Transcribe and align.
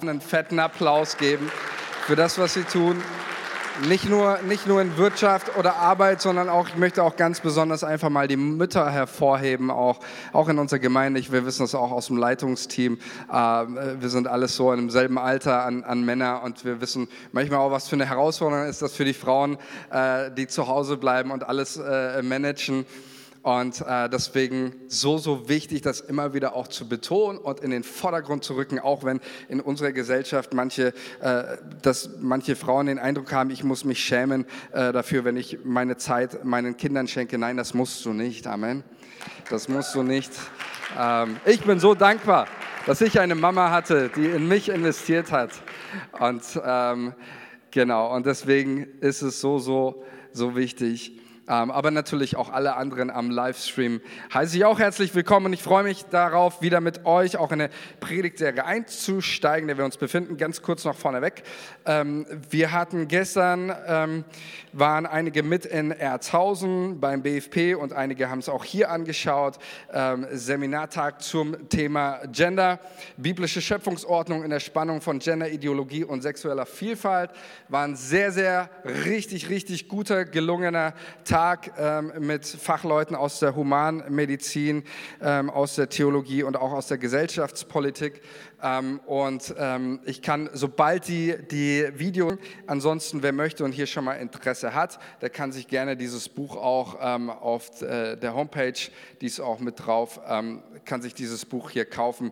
einen 0.00 0.20
fetten 0.20 0.58
Applaus 0.58 1.16
geben 1.16 1.50
für 2.06 2.16
das, 2.16 2.38
was 2.38 2.54
sie 2.54 2.64
tun. 2.64 3.02
Nicht 3.88 4.08
nur, 4.08 4.38
nicht 4.42 4.66
nur 4.66 4.82
in 4.82 4.98
Wirtschaft 4.98 5.56
oder 5.56 5.76
Arbeit, 5.76 6.20
sondern 6.20 6.50
auch, 6.50 6.68
ich 6.68 6.76
möchte 6.76 7.02
auch 7.02 7.16
ganz 7.16 7.40
besonders 7.40 7.82
einfach 7.82 8.10
mal 8.10 8.28
die 8.28 8.36
Mütter 8.36 8.90
hervorheben, 8.90 9.70
auch, 9.70 10.00
auch 10.32 10.48
in 10.50 10.58
unserer 10.58 10.78
Gemeinde. 10.78 11.22
Wir 11.32 11.46
wissen 11.46 11.62
das 11.62 11.74
auch 11.74 11.90
aus 11.90 12.08
dem 12.08 12.18
Leitungsteam. 12.18 12.98
Äh, 13.30 13.34
wir 13.34 14.08
sind 14.10 14.28
alles 14.28 14.56
so 14.56 14.72
im 14.74 14.90
selben 14.90 15.18
Alter 15.18 15.64
an, 15.64 15.84
an 15.84 16.04
Männer 16.04 16.42
und 16.42 16.66
wir 16.66 16.82
wissen 16.82 17.08
manchmal 17.32 17.60
auch, 17.60 17.70
was 17.70 17.88
für 17.88 17.96
eine 17.96 18.06
Herausforderung 18.06 18.66
ist 18.66 18.82
das 18.82 18.94
für 18.94 19.06
die 19.06 19.14
Frauen, 19.14 19.56
äh, 19.90 20.30
die 20.30 20.46
zu 20.48 20.68
Hause 20.68 20.98
bleiben 20.98 21.30
und 21.30 21.48
alles 21.48 21.78
äh, 21.78 22.20
managen. 22.22 22.84
Und 23.42 23.80
äh, 23.80 24.08
deswegen 24.08 24.74
so, 24.86 25.18
so 25.18 25.48
wichtig, 25.48 25.82
das 25.82 26.00
immer 26.00 26.32
wieder 26.32 26.54
auch 26.54 26.68
zu 26.68 26.88
betonen 26.88 27.38
und 27.38 27.58
in 27.58 27.70
den 27.70 27.82
Vordergrund 27.82 28.44
zu 28.44 28.54
rücken, 28.54 28.78
auch 28.78 29.02
wenn 29.02 29.20
in 29.48 29.60
unserer 29.60 29.90
Gesellschaft 29.90 30.54
manche, 30.54 30.94
äh, 31.20 31.56
dass 31.82 32.10
manche 32.20 32.54
Frauen 32.54 32.86
den 32.86 33.00
Eindruck 33.00 33.32
haben, 33.32 33.50
ich 33.50 33.64
muss 33.64 33.84
mich 33.84 33.98
schämen 33.98 34.46
äh, 34.70 34.92
dafür, 34.92 35.24
wenn 35.24 35.36
ich 35.36 35.58
meine 35.64 35.96
Zeit 35.96 36.44
meinen 36.44 36.76
Kindern 36.76 37.08
schenke. 37.08 37.36
Nein, 37.36 37.56
das 37.56 37.74
musst 37.74 38.04
du 38.04 38.12
nicht. 38.12 38.46
Amen. 38.46 38.84
Das 39.50 39.68
musst 39.68 39.92
du 39.96 40.04
nicht. 40.04 40.30
Ähm, 40.96 41.36
ich 41.44 41.62
bin 41.62 41.80
so 41.80 41.96
dankbar, 41.96 42.46
dass 42.86 43.00
ich 43.00 43.18
eine 43.18 43.34
Mama 43.34 43.70
hatte, 43.70 44.08
die 44.14 44.26
in 44.26 44.46
mich 44.46 44.68
investiert 44.68 45.32
hat. 45.32 45.50
Und 46.20 46.42
ähm, 46.64 47.12
genau, 47.72 48.14
und 48.14 48.24
deswegen 48.24 48.86
ist 49.00 49.22
es 49.22 49.40
so, 49.40 49.58
so, 49.58 50.04
so 50.32 50.54
wichtig 50.54 51.18
aber 51.52 51.90
natürlich 51.90 52.36
auch 52.36 52.50
alle 52.50 52.76
anderen 52.76 53.10
am 53.10 53.30
Livestream. 53.30 54.00
Heiße 54.32 54.56
ich 54.56 54.64
auch 54.64 54.78
herzlich 54.78 55.14
willkommen 55.14 55.46
und 55.46 55.52
ich 55.52 55.62
freue 55.62 55.82
mich 55.82 56.04
darauf, 56.06 56.62
wieder 56.62 56.80
mit 56.80 57.04
euch 57.04 57.36
auch 57.36 57.52
in 57.52 57.60
eine 57.60 57.70
Predigtserie 58.00 58.64
einzusteigen, 58.64 59.64
in 59.64 59.68
der 59.68 59.76
wir 59.78 59.84
uns 59.84 59.98
befinden. 59.98 60.38
Ganz 60.38 60.62
kurz 60.62 60.84
noch 60.84 60.96
vorneweg. 60.96 61.42
Ähm, 61.84 62.26
wir 62.48 62.72
hatten 62.72 63.06
gestern, 63.06 63.70
ähm, 63.86 64.24
waren 64.72 65.04
einige 65.04 65.42
mit 65.42 65.66
in 65.66 65.90
Erzhausen 65.90 67.00
beim 67.00 67.22
BFP 67.22 67.74
und 67.74 67.92
einige 67.92 68.30
haben 68.30 68.38
es 68.38 68.48
auch 68.48 68.64
hier 68.64 68.90
angeschaut. 68.90 69.58
Seminartag 70.30 71.20
zum 71.20 71.68
Thema 71.68 72.20
Gender, 72.32 72.80
biblische 73.18 73.60
Schöpfungsordnung 73.60 74.42
in 74.42 74.48
der 74.48 74.60
Spannung 74.60 75.02
von 75.02 75.18
Gender, 75.18 75.50
Ideologie 75.50 76.04
und 76.04 76.22
sexueller 76.22 76.64
Vielfalt. 76.64 77.30
War 77.68 77.84
ein 77.84 77.96
sehr, 77.96 78.32
sehr 78.32 78.70
richtig, 79.04 79.50
richtig 79.50 79.88
guter, 79.88 80.24
gelungener 80.24 80.94
Tag. 81.24 81.41
Tag 81.42 81.72
ähm, 81.76 82.12
mit 82.20 82.46
Fachleuten 82.46 83.16
aus 83.16 83.40
der 83.40 83.56
Humanmedizin, 83.56 84.84
ähm, 85.20 85.50
aus 85.50 85.74
der 85.74 85.88
Theologie 85.88 86.44
und 86.44 86.56
auch 86.56 86.70
aus 86.70 86.86
der 86.86 86.98
Gesellschaftspolitik. 86.98 88.22
Ähm, 88.62 89.00
und 89.06 89.52
ähm, 89.58 89.98
ich 90.04 90.22
kann, 90.22 90.50
sobald 90.52 91.08
die, 91.08 91.34
die 91.50 91.88
Video, 91.94 92.38
ansonsten 92.68 93.24
wer 93.24 93.32
möchte 93.32 93.64
und 93.64 93.72
hier 93.72 93.88
schon 93.88 94.04
mal 94.04 94.14
Interesse 94.14 94.72
hat, 94.72 95.00
der 95.20 95.30
kann 95.30 95.50
sich 95.50 95.66
gerne 95.66 95.96
dieses 95.96 96.28
Buch 96.28 96.54
auch 96.54 96.98
ähm, 97.02 97.28
auf 97.28 97.82
äh, 97.82 98.14
der 98.14 98.34
Homepage, 98.34 98.78
die 99.20 99.26
ist 99.26 99.40
auch 99.40 99.58
mit 99.58 99.84
drauf, 99.84 100.20
ähm, 100.28 100.62
kann 100.84 101.02
sich 101.02 101.12
dieses 101.12 101.44
Buch 101.44 101.70
hier 101.70 101.86
kaufen. 101.86 102.30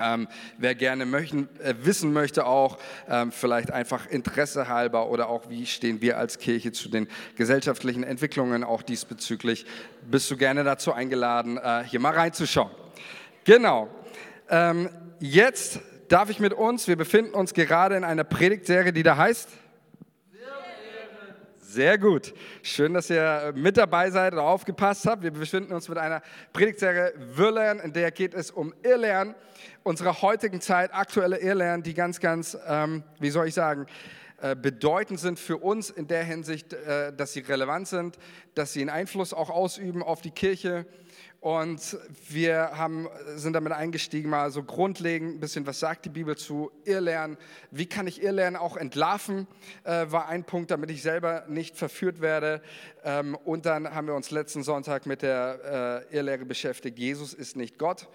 Ähm, 0.00 0.28
wer 0.58 0.74
gerne 0.74 1.06
möchten, 1.06 1.48
äh, 1.62 1.74
wissen 1.82 2.12
möchte, 2.12 2.46
auch 2.46 2.78
ähm, 3.08 3.32
vielleicht 3.32 3.70
einfach 3.70 4.06
Interesse 4.06 4.68
halber 4.68 5.10
oder 5.10 5.28
auch 5.28 5.48
wie 5.48 5.66
stehen 5.66 6.00
wir 6.00 6.18
als 6.18 6.38
Kirche 6.38 6.72
zu 6.72 6.88
den 6.88 7.08
gesellschaftlichen 7.36 8.02
Entwicklungen 8.02 8.64
auch 8.64 8.82
diesbezüglich, 8.82 9.66
bist 10.10 10.30
du 10.30 10.36
gerne 10.36 10.64
dazu 10.64 10.92
eingeladen, 10.92 11.58
äh, 11.58 11.84
hier 11.84 12.00
mal 12.00 12.14
reinzuschauen. 12.14 12.70
Genau. 13.44 13.88
Ähm, 14.48 14.88
jetzt 15.20 15.80
darf 16.08 16.30
ich 16.30 16.40
mit 16.40 16.52
uns, 16.52 16.88
wir 16.88 16.96
befinden 16.96 17.34
uns 17.34 17.54
gerade 17.54 17.96
in 17.96 18.04
einer 18.04 18.24
Predigtserie, 18.24 18.92
die 18.92 19.02
da 19.02 19.16
heißt 19.16 19.48
sehr 21.72 21.98
gut. 21.98 22.34
Schön, 22.62 22.94
dass 22.94 23.10
ihr 23.10 23.52
mit 23.54 23.76
dabei 23.76 24.10
seid 24.10 24.32
und 24.32 24.40
aufgepasst 24.40 25.06
habt. 25.06 25.22
Wir 25.22 25.30
befinden 25.30 25.72
uns 25.72 25.88
mit 25.88 25.98
einer 25.98 26.20
Predigtserie 26.52 27.12
Wirrlernen, 27.16 27.84
in 27.84 27.92
der 27.92 28.10
geht 28.10 28.34
es 28.34 28.50
um 28.50 28.74
Irrlernen, 28.82 29.36
unserer 29.84 30.20
heutigen 30.20 30.60
Zeit, 30.60 30.92
aktuelle 30.92 31.38
Irrlernen, 31.38 31.84
die 31.84 31.94
ganz, 31.94 32.18
ganz, 32.18 32.58
ähm, 32.66 33.04
wie 33.20 33.30
soll 33.30 33.46
ich 33.46 33.54
sagen, 33.54 33.86
äh, 34.42 34.56
bedeutend 34.56 35.20
sind 35.20 35.38
für 35.38 35.58
uns 35.58 35.90
in 35.90 36.08
der 36.08 36.24
Hinsicht, 36.24 36.72
äh, 36.72 37.12
dass 37.12 37.34
sie 37.34 37.40
relevant 37.40 37.86
sind, 37.86 38.18
dass 38.54 38.72
sie 38.72 38.80
einen 38.80 38.90
Einfluss 38.90 39.32
auch 39.32 39.50
ausüben 39.50 40.02
auf 40.02 40.22
die 40.22 40.32
Kirche 40.32 40.86
und 41.40 41.96
wir 42.28 42.76
haben, 42.76 43.08
sind 43.36 43.54
damit 43.54 43.72
eingestiegen, 43.72 44.28
mal 44.28 44.50
so 44.50 44.62
grundlegend 44.62 45.36
ein 45.36 45.40
bisschen, 45.40 45.66
was 45.66 45.80
sagt 45.80 46.04
die 46.04 46.10
Bibel 46.10 46.36
zu 46.36 46.70
Irrlernen? 46.84 47.38
Wie 47.70 47.86
kann 47.86 48.06
ich 48.06 48.22
Irrlernen 48.22 48.56
auch 48.56 48.76
entlarven? 48.76 49.46
Äh, 49.84 50.06
war 50.10 50.28
ein 50.28 50.44
Punkt, 50.44 50.70
damit 50.70 50.90
ich 50.90 51.00
selber 51.00 51.44
nicht 51.48 51.78
verführt 51.78 52.20
werde. 52.20 52.60
Ähm, 53.04 53.36
und 53.36 53.64
dann 53.64 53.94
haben 53.94 54.06
wir 54.06 54.14
uns 54.14 54.30
letzten 54.30 54.62
Sonntag 54.62 55.06
mit 55.06 55.22
der 55.22 56.04
äh, 56.10 56.16
Irrlehre 56.16 56.44
beschäftigt. 56.44 56.98
Jesus 56.98 57.32
ist 57.32 57.56
nicht 57.56 57.78
Gott. 57.78 58.08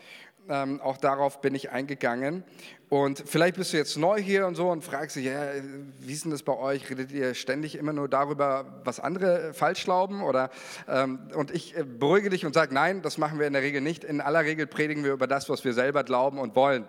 Ähm, 0.48 0.80
auch 0.82 0.98
darauf 0.98 1.42
bin 1.42 1.56
ich 1.56 1.72
eingegangen. 1.72 2.44
Und 2.88 3.24
vielleicht 3.26 3.56
bist 3.56 3.74
du 3.74 3.78
jetzt 3.78 3.98
neu 3.98 4.22
hier 4.22 4.46
und 4.46 4.54
so 4.54 4.70
und 4.70 4.84
fragst 4.84 5.16
dich, 5.16 5.26
ja, 5.26 5.42
wie 6.00 6.14
ist 6.14 6.24
denn 6.24 6.32
das 6.32 6.44
bei 6.44 6.56
euch? 6.56 6.88
Redet 6.90 7.12
ihr 7.12 7.34
ständig 7.34 7.76
immer 7.76 7.94
nur 7.94 8.08
darüber, 8.08 8.82
was 8.84 9.00
andere 9.00 9.56
falsch 9.56 9.86
glauben? 9.86 10.22
Oder, 10.22 10.52
ähm, 10.88 11.20
und 11.34 11.50
ich 11.50 11.76
äh, 11.76 11.84
beruhige 11.84 12.30
dich 12.30 12.46
und 12.46 12.54
sage, 12.54 12.74
nein, 12.74 13.02
das 13.02 13.18
machen 13.18 13.40
wir 13.40 13.48
in 13.48 13.54
der 13.54 13.64
Regel 13.64 13.82
nicht. 13.82 14.04
In 14.04 14.22
aller 14.22 14.44
Regel 14.44 14.68
predigen 14.68 15.04
wir 15.04 15.14
über 15.14 15.26
das, 15.26 15.50
was 15.50 15.66
wir 15.66 15.74
selber 15.74 16.04
glauben 16.04 16.38
und 16.38 16.56
wollen. 16.56 16.88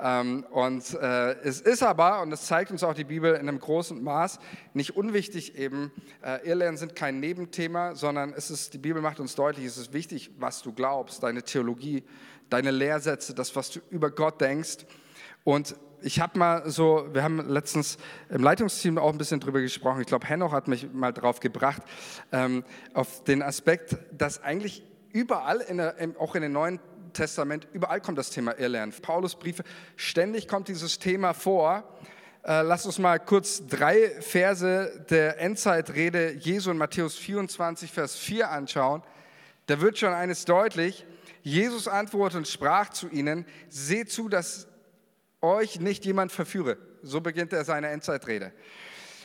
Ähm, 0.00 0.44
und 0.50 0.94
äh, 0.94 1.32
es 1.42 1.60
ist 1.60 1.82
aber, 1.82 2.22
und 2.22 2.30
das 2.30 2.46
zeigt 2.46 2.70
uns 2.70 2.82
auch 2.82 2.94
die 2.94 3.04
Bibel 3.04 3.34
in 3.34 3.48
einem 3.48 3.58
großen 3.58 4.02
Maß, 4.02 4.38
nicht 4.74 4.96
unwichtig 4.96 5.56
eben, 5.56 5.92
äh, 6.22 6.46
Irrlernen 6.46 6.76
sind 6.76 6.94
kein 6.94 7.20
Nebenthema, 7.20 7.94
sondern 7.94 8.32
es 8.36 8.50
ist, 8.50 8.74
die 8.74 8.78
Bibel 8.78 9.00
macht 9.00 9.20
uns 9.20 9.34
deutlich, 9.34 9.64
es 9.64 9.76
ist 9.76 9.92
wichtig, 9.92 10.30
was 10.38 10.62
du 10.62 10.72
glaubst, 10.72 11.22
deine 11.22 11.42
Theologie, 11.42 12.04
deine 12.52 12.70
Lehrsätze, 12.70 13.34
das, 13.34 13.56
was 13.56 13.70
du 13.70 13.80
über 13.90 14.10
Gott 14.10 14.40
denkst. 14.40 14.78
Und 15.44 15.74
ich 16.02 16.20
habe 16.20 16.38
mal 16.38 16.68
so, 16.70 17.08
wir 17.12 17.22
haben 17.22 17.48
letztens 17.48 17.96
im 18.28 18.42
Leitungsteam 18.42 18.98
auch 18.98 19.10
ein 19.10 19.18
bisschen 19.18 19.40
drüber 19.40 19.60
gesprochen. 19.60 20.00
Ich 20.00 20.06
glaube, 20.06 20.26
Henoch 20.26 20.52
hat 20.52 20.68
mich 20.68 20.92
mal 20.92 21.12
drauf 21.12 21.40
gebracht, 21.40 21.82
ähm, 22.32 22.64
auf 22.94 23.24
den 23.24 23.42
Aspekt, 23.42 23.96
dass 24.12 24.42
eigentlich 24.42 24.82
überall, 25.12 25.60
in 25.60 25.78
der, 25.78 25.94
auch 26.18 26.34
in 26.34 26.42
den 26.42 26.52
Neuen 26.52 26.80
Testament, 27.12 27.68
überall 27.72 28.00
kommt 28.00 28.18
das 28.18 28.30
Thema 28.30 28.58
Irrlernen. 28.58 28.94
Paulus 29.02 29.34
Briefe, 29.34 29.64
ständig 29.96 30.48
kommt 30.48 30.68
dieses 30.68 30.98
Thema 30.98 31.34
vor. 31.34 31.84
Äh, 32.44 32.62
lass 32.62 32.86
uns 32.86 32.98
mal 32.98 33.20
kurz 33.20 33.66
drei 33.66 34.10
Verse 34.20 35.04
der 35.10 35.40
Endzeitrede 35.40 36.32
Jesu 36.32 36.70
in 36.70 36.78
Matthäus 36.78 37.16
24, 37.16 37.90
Vers 37.92 38.16
4 38.16 38.50
anschauen. 38.50 39.02
Da 39.66 39.80
wird 39.80 39.98
schon 39.98 40.12
eines 40.12 40.44
deutlich. 40.44 41.06
Jesus 41.42 41.88
antwortete 41.88 42.38
und 42.38 42.48
sprach 42.48 42.90
zu 42.90 43.08
ihnen, 43.08 43.46
seht 43.68 44.10
zu, 44.10 44.28
dass 44.28 44.68
euch 45.40 45.80
nicht 45.80 46.04
jemand 46.04 46.32
verführe. 46.32 46.78
So 47.02 47.20
beginnt 47.20 47.52
er 47.52 47.64
seine 47.64 47.88
Endzeitrede. 47.88 48.52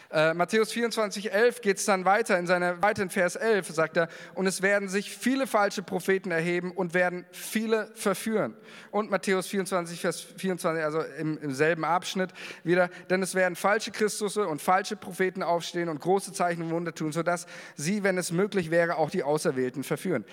Äh, 0.09 0.33
Matthäus 0.33 0.71
24, 0.71 1.33
11 1.33 1.61
geht 1.61 1.77
es 1.77 1.85
dann 1.85 2.05
weiter. 2.05 2.39
In 2.39 2.47
seiner 2.47 2.81
weiteren 2.81 3.09
Vers 3.09 3.35
11 3.35 3.67
sagt 3.67 3.97
er, 3.97 4.07
und 4.35 4.47
es 4.47 4.61
werden 4.61 4.87
sich 4.87 5.11
viele 5.11 5.47
falsche 5.47 5.83
Propheten 5.83 6.31
erheben 6.31 6.71
und 6.71 6.93
werden 6.93 7.25
viele 7.31 7.91
verführen. 7.93 8.55
Und 8.91 9.11
Matthäus 9.11 9.47
24, 9.47 9.99
Vers 9.99 10.21
24, 10.21 10.83
also 10.83 11.01
im, 11.01 11.37
im 11.39 11.53
selben 11.53 11.83
Abschnitt 11.83 12.31
wieder, 12.63 12.89
denn 13.09 13.21
es 13.21 13.35
werden 13.35 13.55
falsche 13.55 13.91
Christusse 13.91 14.47
und 14.47 14.61
falsche 14.61 14.95
Propheten 14.95 15.43
aufstehen 15.43 15.89
und 15.89 15.99
große 15.99 16.31
Zeichen 16.31 16.63
und 16.63 16.71
Wunder 16.71 16.95
tun, 16.95 17.11
sodass 17.11 17.45
sie, 17.75 18.03
wenn 18.03 18.17
es 18.17 18.31
möglich 18.31 18.71
wäre, 18.71 18.97
auch 18.97 19.09
die 19.09 19.23
Auserwählten 19.23 19.83
verführen. 19.83 20.23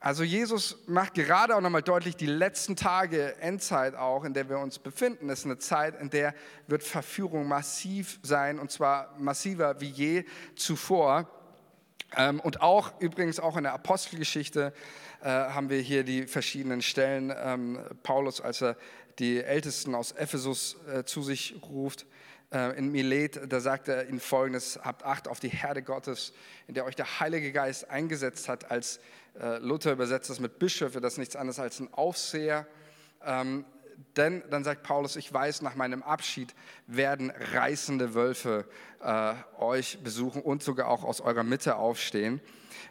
Also 0.00 0.22
Jesus 0.22 0.78
macht 0.86 1.14
gerade 1.14 1.56
auch 1.56 1.60
nochmal 1.60 1.82
deutlich, 1.82 2.14
die 2.14 2.26
letzten 2.26 2.76
Tage, 2.76 3.34
Endzeit 3.40 3.96
auch, 3.96 4.24
in 4.24 4.32
der 4.32 4.48
wir 4.48 4.60
uns 4.60 4.78
befinden, 4.78 5.28
ist 5.28 5.44
eine 5.44 5.58
Zeit, 5.58 6.00
in 6.00 6.08
der 6.08 6.34
wird 6.68 6.84
Verführung 6.84 7.48
massiv 7.48 8.20
sein 8.22 8.60
und 8.60 8.70
zwar 8.70 9.14
massiver 9.18 9.80
wie 9.80 9.88
je 9.88 10.24
zuvor. 10.54 11.28
Ähm, 12.16 12.38
und 12.38 12.62
auch 12.62 13.00
übrigens 13.00 13.40
auch 13.40 13.56
in 13.56 13.64
der 13.64 13.72
Apostelgeschichte 13.72 14.72
äh, 15.20 15.26
haben 15.28 15.68
wir 15.68 15.80
hier 15.80 16.04
die 16.04 16.28
verschiedenen 16.28 16.80
Stellen. 16.80 17.34
Ähm, 17.36 17.80
Paulus, 18.04 18.40
als 18.40 18.62
er 18.62 18.76
die 19.18 19.42
Ältesten 19.42 19.96
aus 19.96 20.12
Ephesus 20.12 20.76
äh, 20.86 21.04
zu 21.04 21.22
sich 21.22 21.56
ruft, 21.68 22.06
äh, 22.52 22.78
in 22.78 22.90
Milet, 22.92 23.40
da 23.48 23.60
sagt 23.60 23.88
er 23.88 24.08
ihnen 24.08 24.20
folgendes, 24.20 24.78
habt 24.82 25.04
Acht 25.04 25.28
auf 25.28 25.40
die 25.40 25.48
Herde 25.48 25.82
Gottes, 25.82 26.32
in 26.66 26.74
der 26.74 26.84
euch 26.84 26.96
der 26.96 27.20
Heilige 27.20 27.52
Geist 27.52 27.90
eingesetzt 27.90 28.48
hat 28.48 28.70
als 28.70 29.00
Luther 29.60 29.92
übersetzt 29.92 30.30
das 30.30 30.40
mit 30.40 30.58
Bischöfe, 30.58 31.00
das 31.00 31.14
ist 31.14 31.18
nichts 31.18 31.36
anderes 31.36 31.58
als 31.58 31.80
ein 31.80 31.92
Aufseher. 31.92 32.66
Ähm, 33.24 33.64
denn 34.16 34.42
dann 34.50 34.64
sagt 34.64 34.82
Paulus, 34.84 35.16
ich 35.16 35.32
weiß, 35.32 35.62
nach 35.62 35.74
meinem 35.74 36.02
Abschied 36.02 36.54
werden 36.86 37.32
reißende 37.52 38.14
Wölfe 38.14 38.64
äh, 39.02 39.34
euch 39.58 39.98
besuchen 40.02 40.42
und 40.42 40.62
sogar 40.62 40.88
auch 40.88 41.04
aus 41.04 41.20
eurer 41.20 41.42
Mitte 41.42 41.76
aufstehen. 41.76 42.40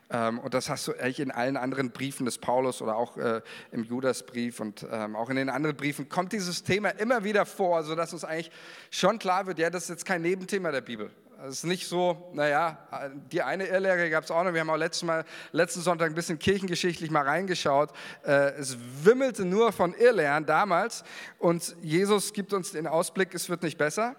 Ähm, 0.10 0.40
und 0.40 0.54
das 0.54 0.70
hast 0.70 0.88
du 0.88 0.94
eigentlich 0.94 1.20
in 1.20 1.32
allen 1.32 1.58
anderen 1.58 1.92
Briefen 1.92 2.26
des 2.26 2.38
Paulus 2.38 2.82
oder 2.82 2.96
auch 2.96 3.18
äh, 3.18 3.42
im 3.72 3.84
Judasbrief 3.84 4.60
und 4.60 4.86
ähm, 4.90 5.16
auch 5.16 5.30
in 5.30 5.36
den 5.36 5.50
anderen 5.50 5.76
Briefen 5.76 6.10
kommt 6.10 6.34
dieses 6.34 6.64
Thema 6.64 6.90
immer 6.90 7.24
wieder 7.24 7.46
vor, 7.46 7.84
sodass 7.84 8.14
uns 8.14 8.24
eigentlich 8.24 8.52
schon 8.90 9.20
klar 9.20 9.48
wird, 9.48 9.60
ja, 9.60 9.70
das 9.70 9.84
ist 9.84 9.90
jetzt 9.90 10.06
kein 10.06 10.22
Nebenthema 10.22 10.72
der 10.72 10.82
Bibel. 10.82 11.12
Es 11.46 11.58
ist 11.58 11.64
nicht 11.66 11.88
so, 11.88 12.32
naja, 12.34 12.80
die 13.32 13.44
eine 13.44 13.68
Irrlehre 13.68 14.10
gab 14.10 14.24
es 14.24 14.32
auch 14.32 14.44
noch. 14.44 14.54
Wir 14.54 14.62
haben 14.62 14.72
auch 14.72 14.78
letzten, 14.78 15.06
Mal, 15.06 15.24
letzten 15.52 15.82
Sonntag 15.82 16.10
ein 16.10 16.16
bisschen 16.16 16.40
kirchengeschichtlich 16.40 17.12
mal 17.12 17.22
reingeschaut. 17.22 17.92
Äh, 18.26 18.54
es 18.54 18.76
wimmelte 19.04 19.46
nur 19.46 19.72
von 19.72 19.94
Irrlehren 19.94 20.48
damals 20.48 21.04
und 21.38 21.76
Jesus 21.84 22.34
gibt 22.34 22.54
uns 22.54 22.72
den 22.72 22.88
Ausblick, 22.88 23.36
es 23.36 23.50
wird 23.50 23.62
nicht 23.62 23.78
besser. 23.78 24.16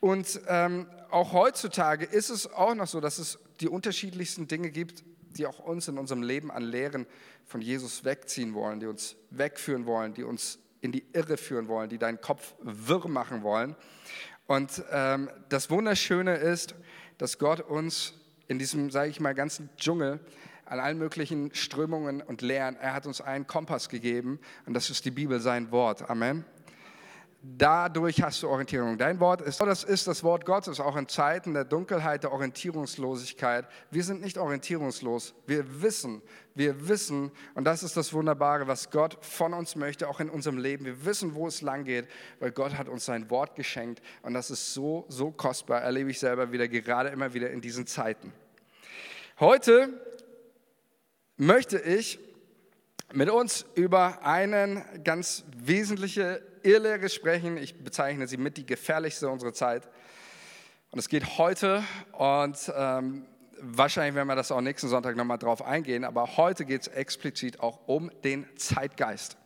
Und 0.00 0.40
ähm, 0.48 0.86
auch 1.10 1.32
heutzutage 1.32 2.06
ist 2.06 2.30
es 2.30 2.50
auch 2.50 2.74
noch 2.74 2.86
so, 2.86 3.00
dass 3.00 3.18
es 3.18 3.38
die 3.60 3.68
unterschiedlichsten 3.68 4.48
Dinge 4.48 4.70
gibt, 4.70 5.04
die 5.36 5.46
auch 5.46 5.58
uns 5.58 5.86
in 5.88 5.98
unserem 5.98 6.22
Leben 6.22 6.50
an 6.50 6.62
Lehren 6.62 7.06
von 7.44 7.60
Jesus 7.60 8.04
wegziehen 8.04 8.54
wollen, 8.54 8.80
die 8.80 8.86
uns 8.86 9.16
wegführen 9.30 9.84
wollen, 9.84 10.14
die 10.14 10.22
uns 10.22 10.58
in 10.80 10.92
die 10.92 11.04
Irre 11.12 11.36
führen 11.36 11.68
wollen, 11.68 11.90
die 11.90 11.98
deinen 11.98 12.20
Kopf 12.20 12.54
wirr 12.62 13.06
machen 13.08 13.42
wollen. 13.42 13.76
Und 14.48 14.82
ähm, 14.90 15.28
das 15.50 15.68
Wunderschöne 15.68 16.34
ist, 16.34 16.74
dass 17.18 17.38
Gott 17.38 17.60
uns 17.60 18.14
in 18.48 18.58
diesem, 18.58 18.90
sage 18.90 19.10
ich 19.10 19.20
mal, 19.20 19.34
ganzen 19.34 19.68
Dschungel 19.76 20.20
an 20.64 20.80
allen 20.80 20.96
möglichen 20.96 21.54
Strömungen 21.54 22.22
und 22.22 22.40
Lehren, 22.40 22.74
er 22.76 22.94
hat 22.94 23.06
uns 23.06 23.20
einen 23.20 23.46
Kompass 23.46 23.90
gegeben 23.90 24.40
und 24.64 24.72
das 24.72 24.88
ist 24.88 25.04
die 25.04 25.10
Bibel, 25.10 25.38
sein 25.40 25.70
Wort. 25.70 26.08
Amen. 26.08 26.46
Dadurch 27.40 28.20
hast 28.20 28.42
du 28.42 28.48
Orientierung. 28.48 28.98
Dein 28.98 29.20
Wort 29.20 29.42
ist, 29.42 29.60
das 29.60 29.84
ist 29.84 30.08
das 30.08 30.24
Wort 30.24 30.44
Gottes, 30.44 30.80
auch 30.80 30.96
in 30.96 31.06
Zeiten 31.06 31.54
der 31.54 31.64
Dunkelheit, 31.64 32.24
der 32.24 32.32
Orientierungslosigkeit. 32.32 33.64
Wir 33.92 34.02
sind 34.02 34.20
nicht 34.22 34.38
orientierungslos. 34.38 35.34
Wir 35.46 35.80
wissen, 35.80 36.20
wir 36.56 36.88
wissen, 36.88 37.30
und 37.54 37.62
das 37.62 37.84
ist 37.84 37.96
das 37.96 38.12
Wunderbare, 38.12 38.66
was 38.66 38.90
Gott 38.90 39.24
von 39.24 39.54
uns 39.54 39.76
möchte, 39.76 40.08
auch 40.08 40.18
in 40.18 40.30
unserem 40.30 40.58
Leben. 40.58 40.84
Wir 40.84 41.04
wissen, 41.04 41.36
wo 41.36 41.46
es 41.46 41.62
lang 41.62 41.84
geht, 41.84 42.08
weil 42.40 42.50
Gott 42.50 42.76
hat 42.76 42.88
uns 42.88 43.04
sein 43.04 43.30
Wort 43.30 43.54
geschenkt. 43.54 44.02
Und 44.22 44.34
das 44.34 44.50
ist 44.50 44.74
so, 44.74 45.04
so 45.08 45.30
kostbar, 45.30 45.82
erlebe 45.82 46.10
ich 46.10 46.18
selber 46.18 46.50
wieder, 46.50 46.66
gerade 46.66 47.10
immer 47.10 47.34
wieder 47.34 47.50
in 47.50 47.60
diesen 47.60 47.86
Zeiten. 47.86 48.32
Heute 49.38 49.90
möchte 51.36 51.78
ich 51.78 52.18
mit 53.12 53.30
uns 53.30 53.64
über 53.76 54.24
eine 54.24 54.84
ganz 55.04 55.44
wesentliche 55.56 56.42
Irrlehre 56.62 57.08
sprechen. 57.08 57.56
Ich 57.56 57.82
bezeichne 57.82 58.26
sie 58.26 58.36
mit 58.36 58.56
die 58.56 58.66
gefährlichste 58.66 59.28
unserer 59.28 59.52
Zeit. 59.52 59.88
Und 60.90 60.98
es 60.98 61.08
geht 61.08 61.38
heute 61.38 61.82
und 62.12 62.72
ähm, 62.76 63.26
wahrscheinlich 63.60 64.14
werden 64.14 64.28
wir 64.28 64.36
das 64.36 64.52
auch 64.52 64.60
nächsten 64.60 64.88
Sonntag 64.88 65.16
nochmal 65.16 65.38
drauf 65.38 65.62
eingehen, 65.62 66.04
aber 66.04 66.36
heute 66.36 66.64
geht 66.64 66.82
es 66.82 66.88
explizit 66.88 67.60
auch 67.60 67.80
um 67.86 68.10
den 68.24 68.46
Zeitgeist. 68.56 69.37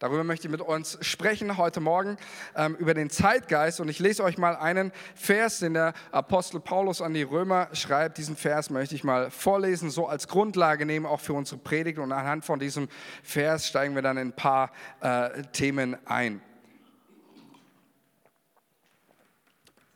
Darüber 0.00 0.24
möchte 0.24 0.48
ich 0.48 0.50
mit 0.50 0.62
uns 0.62 0.96
sprechen 1.02 1.58
heute 1.58 1.80
Morgen, 1.80 2.16
ähm, 2.56 2.74
über 2.76 2.94
den 2.94 3.10
Zeitgeist. 3.10 3.80
Und 3.80 3.90
ich 3.90 3.98
lese 3.98 4.24
euch 4.24 4.38
mal 4.38 4.56
einen 4.56 4.92
Vers, 5.14 5.58
den 5.58 5.74
der 5.74 5.92
Apostel 6.10 6.58
Paulus 6.58 7.02
an 7.02 7.12
die 7.12 7.22
Römer 7.22 7.68
schreibt. 7.74 8.16
Diesen 8.16 8.34
Vers 8.34 8.70
möchte 8.70 8.94
ich 8.94 9.04
mal 9.04 9.30
vorlesen, 9.30 9.90
so 9.90 10.08
als 10.08 10.26
Grundlage 10.26 10.86
nehmen, 10.86 11.04
auch 11.04 11.20
für 11.20 11.34
unsere 11.34 11.60
Predigt. 11.60 11.98
Und 11.98 12.12
anhand 12.12 12.46
von 12.46 12.58
diesem 12.58 12.88
Vers 13.22 13.68
steigen 13.68 13.94
wir 13.94 14.00
dann 14.00 14.16
in 14.16 14.28
ein 14.28 14.32
paar 14.32 14.72
äh, 15.02 15.42
Themen 15.52 15.98
ein. 16.06 16.40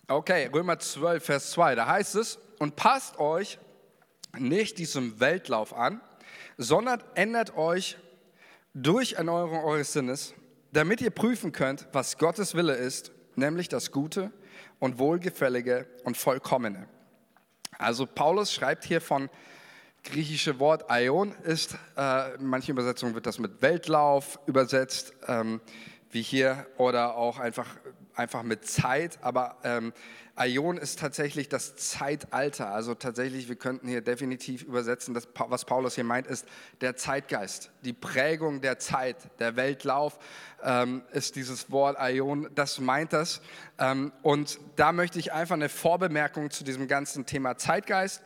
Okay, 0.06 0.50
Römer 0.52 0.78
12, 0.78 1.24
Vers 1.24 1.50
2, 1.52 1.76
da 1.76 1.86
heißt 1.86 2.16
es, 2.16 2.38
und 2.58 2.76
passt 2.76 3.18
euch 3.18 3.58
nicht 4.36 4.76
diesem 4.76 5.18
Weltlauf 5.18 5.74
an, 5.74 6.02
sondern 6.58 7.02
ändert 7.14 7.56
euch 7.56 7.96
durch 8.74 9.12
Erneuerung 9.12 9.62
eures 9.64 9.92
Sinnes, 9.92 10.34
damit 10.72 11.00
ihr 11.00 11.10
prüfen 11.10 11.52
könnt, 11.52 11.86
was 11.92 12.18
Gottes 12.18 12.54
Wille 12.56 12.74
ist, 12.74 13.12
nämlich 13.36 13.68
das 13.68 13.92
Gute 13.92 14.32
und 14.80 14.98
Wohlgefällige 14.98 15.86
und 16.02 16.16
Vollkommene. 16.16 16.88
Also 17.78 18.06
Paulus 18.06 18.52
schreibt 18.52 18.84
hier 18.84 19.00
von 19.00 19.30
griechische 20.02 20.58
Wort 20.58 20.90
Aion 20.90 21.32
ist, 21.44 21.76
äh, 21.96 22.34
in 22.34 22.46
manchen 22.46 22.72
Übersetzungen 22.72 23.14
wird 23.14 23.26
das 23.26 23.38
mit 23.38 23.62
Weltlauf 23.62 24.38
übersetzt, 24.46 25.14
ähm, 25.28 25.60
wie 26.10 26.22
hier, 26.22 26.66
oder 26.76 27.16
auch 27.16 27.38
einfach, 27.38 27.68
einfach 28.14 28.42
mit 28.42 28.66
Zeit, 28.66 29.18
aber 29.22 29.56
ähm, 29.64 29.92
Aion 30.36 30.78
ist 30.78 30.98
tatsächlich 30.98 31.48
das 31.48 31.76
Zeitalter. 31.76 32.68
Also 32.68 32.94
tatsächlich, 32.94 33.48
wir 33.48 33.54
könnten 33.54 33.86
hier 33.86 34.00
definitiv 34.00 34.64
übersetzen, 34.64 35.14
dass, 35.14 35.28
was 35.36 35.64
Paulus 35.64 35.94
hier 35.94 36.02
meint, 36.02 36.26
ist 36.26 36.46
der 36.80 36.96
Zeitgeist. 36.96 37.70
Die 37.84 37.92
Prägung 37.92 38.60
der 38.60 38.80
Zeit, 38.80 39.16
der 39.38 39.54
Weltlauf 39.54 40.18
ähm, 40.64 41.02
ist 41.12 41.36
dieses 41.36 41.70
Wort 41.70 41.98
Aion, 42.00 42.48
das 42.56 42.80
meint 42.80 43.12
das. 43.12 43.42
Ähm, 43.78 44.12
und 44.22 44.58
da 44.74 44.90
möchte 44.90 45.20
ich 45.20 45.32
einfach 45.32 45.54
eine 45.54 45.68
Vorbemerkung 45.68 46.50
zu 46.50 46.64
diesem 46.64 46.88
ganzen 46.88 47.26
Thema 47.26 47.56
Zeitgeist 47.56 48.22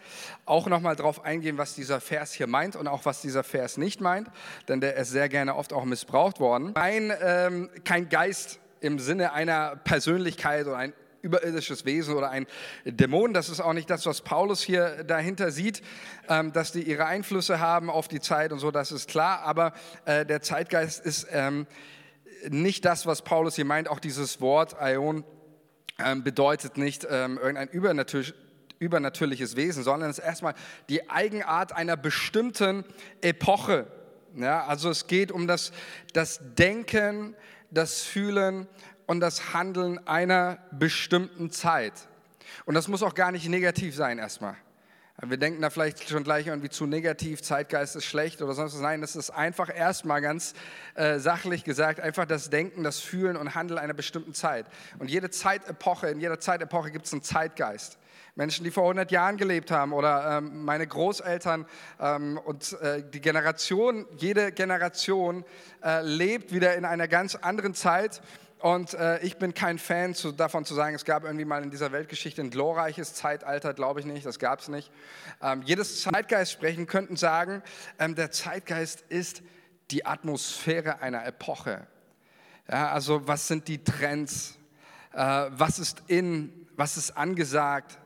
auch 0.47 0.67
nochmal 0.67 0.97
drauf 0.97 1.25
eingehen, 1.25 1.59
was 1.59 1.75
dieser 1.75 2.01
Vers 2.01 2.33
hier 2.33 2.47
meint 2.47 2.75
und 2.75 2.89
auch 2.89 3.05
was 3.05 3.21
dieser 3.21 3.45
Vers 3.45 3.77
nicht 3.77 4.01
meint, 4.01 4.29
denn 4.69 4.81
der 4.81 4.97
ist 4.97 5.11
sehr 5.11 5.29
gerne 5.29 5.57
oft 5.57 5.75
auch 5.75 5.85
missbraucht 5.85 6.41
worden. 6.41 6.73
Kein, 6.73 7.13
ähm, 7.21 7.69
kein 7.85 8.09
Geist 8.09 8.61
im 8.81 8.99
Sinne 8.99 9.33
einer 9.33 9.77
Persönlichkeit 9.77 10.67
oder 10.67 10.77
ein 10.77 10.93
überirdisches 11.23 11.85
Wesen 11.85 12.15
oder 12.15 12.31
ein 12.31 12.47
Dämon. 12.85 13.35
Das 13.35 13.49
ist 13.49 13.61
auch 13.61 13.73
nicht 13.73 13.91
das, 13.91 14.07
was 14.07 14.23
Paulus 14.23 14.63
hier 14.63 15.05
dahinter 15.05 15.51
sieht, 15.51 15.83
ähm, 16.29 16.53
dass 16.53 16.73
die 16.73 16.83
ihre 16.83 17.07
Einflüsse 17.07 17.61
haben 17.61 17.91
auf 17.91 18.09
die 18.09 18.21
Zeit 18.21 18.53
und 18.53 18.59
so, 18.59 18.71
das 18.71 18.93
ist 18.93 19.09
klar. 19.09 19.41
Aber 19.43 19.73
äh, 20.05 20.25
der 20.25 20.43
Zeitgeist 20.43 21.05
ist 21.05 21.27
ähm, 21.33 21.67
nicht 22.49 22.85
das, 22.85 23.07
was 23.07 23.23
Paulus 23.23 23.57
hier 23.57 23.65
meint. 23.65 23.89
Auch 23.89 24.01
dieses 24.01 24.41
Wort 24.41 24.81
Aion 24.81 25.25
ähm, 25.99 26.23
bedeutet 26.23 26.77
nicht 26.79 27.05
irgendein 27.05 27.69
übernatürliches 27.69 28.35
übernatürliches 28.79 29.57
Wesen, 29.57 29.83
sondern 29.83 30.11
es 30.11 30.19
ist 30.19 30.25
erstmal 30.25 30.55
die 30.89 31.11
Eigenart 31.11 31.73
einer 31.73 31.97
bestimmten 31.97 32.85
Epoche. 33.21 33.87
Ja, 34.37 34.67
also 34.67 34.91
es 34.91 35.07
geht 35.07 35.33
um 35.33 35.47
das, 35.47 35.73
das 36.13 36.41
Denken, 36.55 37.35
das 37.71 38.03
Fühlen 38.03 38.67
und 39.07 39.21
das 39.21 39.55
Handeln 39.55 40.07
einer 40.07 40.59
bestimmten 40.71 41.51
Zeit. 41.51 41.95
Und 42.65 42.75
das 42.75 42.89
muss 42.89 43.03
auch 43.03 43.15
gar 43.15 43.33
nicht 43.33 43.49
negativ 43.49 43.95
sein 43.95 44.19
erstmal. 44.19 44.57
Wir 45.27 45.37
denken 45.37 45.61
da 45.61 45.69
vielleicht 45.69 46.09
schon 46.09 46.23
gleich 46.23 46.47
irgendwie 46.47 46.69
zu 46.69 46.87
negativ, 46.87 47.43
Zeitgeist 47.43 47.97
ist 47.97 48.05
schlecht 48.05 48.41
oder 48.41 48.55
sonst 48.55 48.75
was. 48.75 48.81
Nein, 48.81 49.01
das 49.01 49.17
ist 49.17 49.31
einfach 49.31 49.69
erstmal 49.75 50.21
ganz 50.21 50.55
äh, 50.95 51.19
sachlich 51.19 51.65
gesagt, 51.65 51.99
einfach 51.99 52.25
das 52.25 52.51
Denken, 52.51 52.85
das 52.85 53.01
Fühlen 53.01 53.37
und 53.37 53.57
Handeln 53.57 53.81
einer 53.81 53.95
bestimmten 53.95 54.33
Zeit. 54.33 54.67
Und 55.01 55.11
jede 55.11 55.29
Zeitepoche, 55.29 56.07
in 56.07 56.21
jeder 56.21 56.39
Zeitepoche 56.39 56.93
gibt 56.93 57.07
es 57.07 57.13
einen 57.13 57.23
Zeitgeist. 57.23 57.99
Menschen, 58.37 58.63
die 58.63 58.71
vor 58.71 58.85
100 58.85 59.11
Jahren 59.11 59.37
gelebt 59.37 59.73
haben 59.73 59.93
oder 59.93 60.39
ähm, 60.39 60.65
meine 60.65 60.87
Großeltern 60.87 61.67
ähm, 61.99 62.39
und 62.39 62.75
äh, 62.81 63.03
die 63.03 63.21
Generation, 63.21 64.07
jede 64.19 64.53
Generation 64.53 65.45
äh, 65.83 66.01
lebt 66.03 66.53
wieder 66.53 66.77
in 66.77 66.85
einer 66.85 67.09
ganz 67.09 67.35
anderen 67.35 67.75
Zeit 67.75 68.23
und 68.61 68.95
äh, 68.95 69.21
ich 69.21 69.37
bin 69.37 69.55
kein 69.55 69.79
Fan 69.79 70.15
zu, 70.15 70.33
davon 70.33 70.65
zu 70.65 70.75
sagen, 70.75 70.95
es 70.95 71.05
gab 71.05 71.25
irgendwie 71.25 71.45
mal 71.45 71.63
in 71.63 71.71
dieser 71.71 71.93
Weltgeschichte 71.93 72.43
ein 72.43 72.51
glorreiches 72.51 73.15
Zeitalter, 73.15 73.73
glaube 73.73 74.01
ich 74.01 74.07
nicht, 74.07 74.27
das 74.27 74.39
gab 74.39 74.61
es 74.61 74.69
nicht. 74.69 74.91
Ähm, 75.41 75.63
jedes 75.63 76.03
Zeitgeist 76.03 76.53
sprechen 76.53 76.87
könnten 76.87 77.17
sagen, 77.17 77.63
ähm, 77.99 78.15
der 78.15 78.31
Zeitgeist 78.33 79.03
ist 79.09 79.43
die 79.91 80.07
Atmosphäre 80.07 81.01
einer 81.01 81.25
Epoche. 81.25 81.87
Ja, 82.69 82.91
also 82.91 83.27
was 83.27 83.47
sind 83.47 83.69
die 83.69 83.83
Trends? 83.83 84.59
Äh, 85.13 85.47
was 85.51 85.79
ist 85.79 86.03
in? 86.09 86.67
Was 86.77 86.97
ist 86.97 87.17
angesagt? 87.17 87.99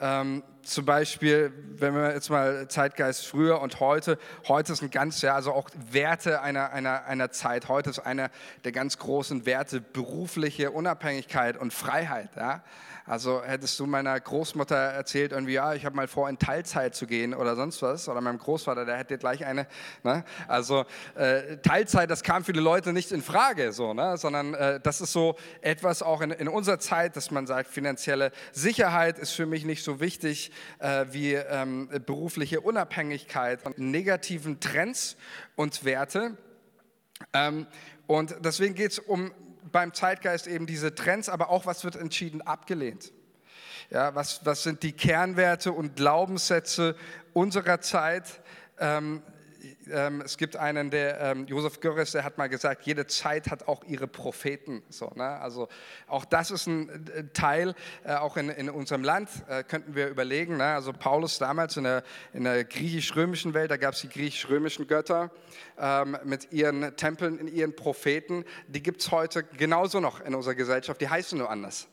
Ähm, 0.00 0.42
zum 0.62 0.84
Beispiel, 0.84 1.52
wenn 1.76 1.94
wir 1.94 2.12
jetzt 2.12 2.30
mal 2.30 2.68
Zeitgeist 2.68 3.26
früher 3.26 3.60
und 3.60 3.80
heute, 3.80 4.18
heute 4.46 4.72
ist 4.72 4.82
ein 4.82 4.90
ganz, 4.90 5.20
ja, 5.22 5.34
also 5.34 5.52
auch 5.52 5.68
Werte 5.90 6.40
einer, 6.40 6.72
einer, 6.72 7.04
einer 7.04 7.30
Zeit, 7.30 7.68
heute 7.68 7.90
ist 7.90 7.98
einer 7.98 8.30
der 8.64 8.72
ganz 8.72 8.98
großen 8.98 9.44
Werte 9.44 9.80
berufliche 9.80 10.70
Unabhängigkeit 10.70 11.56
und 11.56 11.72
Freiheit. 11.72 12.30
Ja? 12.36 12.62
Also 13.04 13.42
hättest 13.42 13.78
du 13.80 13.86
meiner 13.86 14.18
Großmutter 14.18 14.76
erzählt, 14.76 15.32
irgendwie, 15.32 15.54
ja, 15.54 15.74
ich 15.74 15.84
habe 15.84 15.96
mal 15.96 16.06
vor, 16.06 16.28
in 16.28 16.38
Teilzeit 16.38 16.94
zu 16.94 17.06
gehen 17.06 17.34
oder 17.34 17.56
sonst 17.56 17.82
was, 17.82 18.08
oder 18.08 18.20
meinem 18.20 18.38
Großvater, 18.38 18.84
der 18.84 18.96
hätte 18.96 19.18
gleich 19.18 19.44
eine. 19.44 19.66
Ne? 20.04 20.24
Also 20.46 20.84
äh, 21.16 21.56
Teilzeit, 21.58 22.10
das 22.10 22.22
kam 22.22 22.44
für 22.44 22.52
die 22.52 22.60
Leute 22.60 22.92
nicht 22.92 23.10
in 23.10 23.22
Frage, 23.22 23.72
so, 23.72 23.92
ne? 23.92 24.16
sondern 24.16 24.54
äh, 24.54 24.80
das 24.80 25.00
ist 25.00 25.12
so 25.12 25.36
etwas 25.60 26.02
auch 26.02 26.20
in, 26.20 26.30
in 26.30 26.48
unserer 26.48 26.78
Zeit, 26.78 27.16
dass 27.16 27.30
man 27.30 27.46
sagt, 27.46 27.68
finanzielle 27.68 28.30
Sicherheit 28.52 29.18
ist 29.18 29.32
für 29.32 29.46
mich 29.46 29.64
nicht 29.64 29.82
so 29.82 30.00
wichtig 30.00 30.52
äh, 30.78 31.06
wie 31.10 31.34
ähm, 31.34 31.88
berufliche 32.06 32.60
Unabhängigkeit 32.60 33.66
und 33.66 33.78
negativen 33.78 34.60
Trends 34.60 35.16
und 35.56 35.84
Werte 35.84 36.36
Ähm, 37.32 37.66
und 38.06 38.34
deswegen 38.40 38.74
geht 38.74 38.92
es 38.92 38.98
um 38.98 39.32
beim 39.70 39.94
Zeitgeist 39.94 40.46
eben 40.46 40.66
diese 40.66 40.94
Trends, 40.94 41.28
aber 41.28 41.50
auch, 41.50 41.66
was 41.66 41.84
wird 41.84 41.96
entschieden 41.96 42.42
abgelehnt. 42.42 43.12
Ja, 43.90 44.14
was, 44.14 44.44
was 44.44 44.62
sind 44.62 44.82
die 44.82 44.92
Kernwerte 44.92 45.72
und 45.72 45.96
Glaubenssätze 45.96 46.96
unserer 47.32 47.80
Zeit? 47.80 48.40
Ähm, 48.78 49.22
ähm, 49.90 50.22
es 50.22 50.36
gibt 50.36 50.56
einen, 50.56 50.90
der 50.90 51.20
ähm, 51.20 51.46
Josef 51.46 51.80
Görres, 51.80 52.12
der 52.12 52.24
hat 52.24 52.38
mal 52.38 52.48
gesagt, 52.48 52.84
jede 52.84 53.06
Zeit 53.06 53.50
hat 53.50 53.68
auch 53.68 53.84
ihre 53.84 54.06
Propheten. 54.06 54.82
So, 54.88 55.10
ne? 55.14 55.40
Also 55.40 55.68
auch 56.06 56.24
das 56.24 56.50
ist 56.50 56.66
ein 56.66 56.88
äh, 57.08 57.24
Teil, 57.32 57.74
äh, 58.04 58.14
auch 58.14 58.36
in, 58.36 58.48
in 58.48 58.70
unserem 58.70 59.04
Land 59.04 59.28
äh, 59.48 59.62
könnten 59.62 59.94
wir 59.94 60.08
überlegen. 60.08 60.56
Ne? 60.56 60.64
Also 60.64 60.92
Paulus 60.92 61.38
damals 61.38 61.76
in 61.76 61.84
der, 61.84 62.02
in 62.32 62.44
der 62.44 62.64
griechisch-römischen 62.64 63.54
Welt, 63.54 63.70
da 63.70 63.76
gab 63.76 63.94
es 63.94 64.00
die 64.00 64.08
griechisch-römischen 64.08 64.86
Götter 64.86 65.30
ähm, 65.78 66.16
mit 66.24 66.52
ihren 66.52 66.96
Tempeln, 66.96 67.38
in 67.38 67.48
ihren 67.48 67.76
Propheten. 67.76 68.44
Die 68.68 68.82
gibt 68.82 69.00
es 69.00 69.10
heute 69.10 69.42
genauso 69.42 70.00
noch 70.00 70.20
in 70.20 70.34
unserer 70.34 70.54
Gesellschaft, 70.54 71.00
die 71.00 71.08
heißen 71.08 71.38
nur 71.38 71.50
anders. 71.50 71.88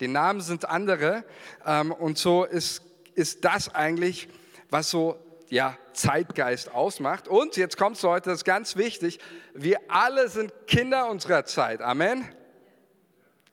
Die 0.00 0.08
Namen 0.08 0.40
sind 0.40 0.68
andere 0.68 1.24
ähm, 1.64 1.92
und 1.92 2.18
so 2.18 2.44
ist, 2.44 2.82
ist 3.14 3.44
das 3.44 3.74
eigentlich, 3.74 4.28
was 4.70 4.90
so 4.90 5.23
ja, 5.48 5.76
Zeitgeist 5.92 6.72
ausmacht. 6.72 7.28
Und 7.28 7.56
jetzt 7.56 7.76
kommt 7.76 7.96
es 7.96 8.02
Leute, 8.02 8.30
das 8.30 8.40
ist 8.40 8.44
ganz 8.44 8.76
wichtig, 8.76 9.18
wir 9.54 9.78
alle 9.88 10.28
sind 10.28 10.52
Kinder 10.66 11.10
unserer 11.10 11.44
Zeit. 11.44 11.80
Amen. 11.80 12.28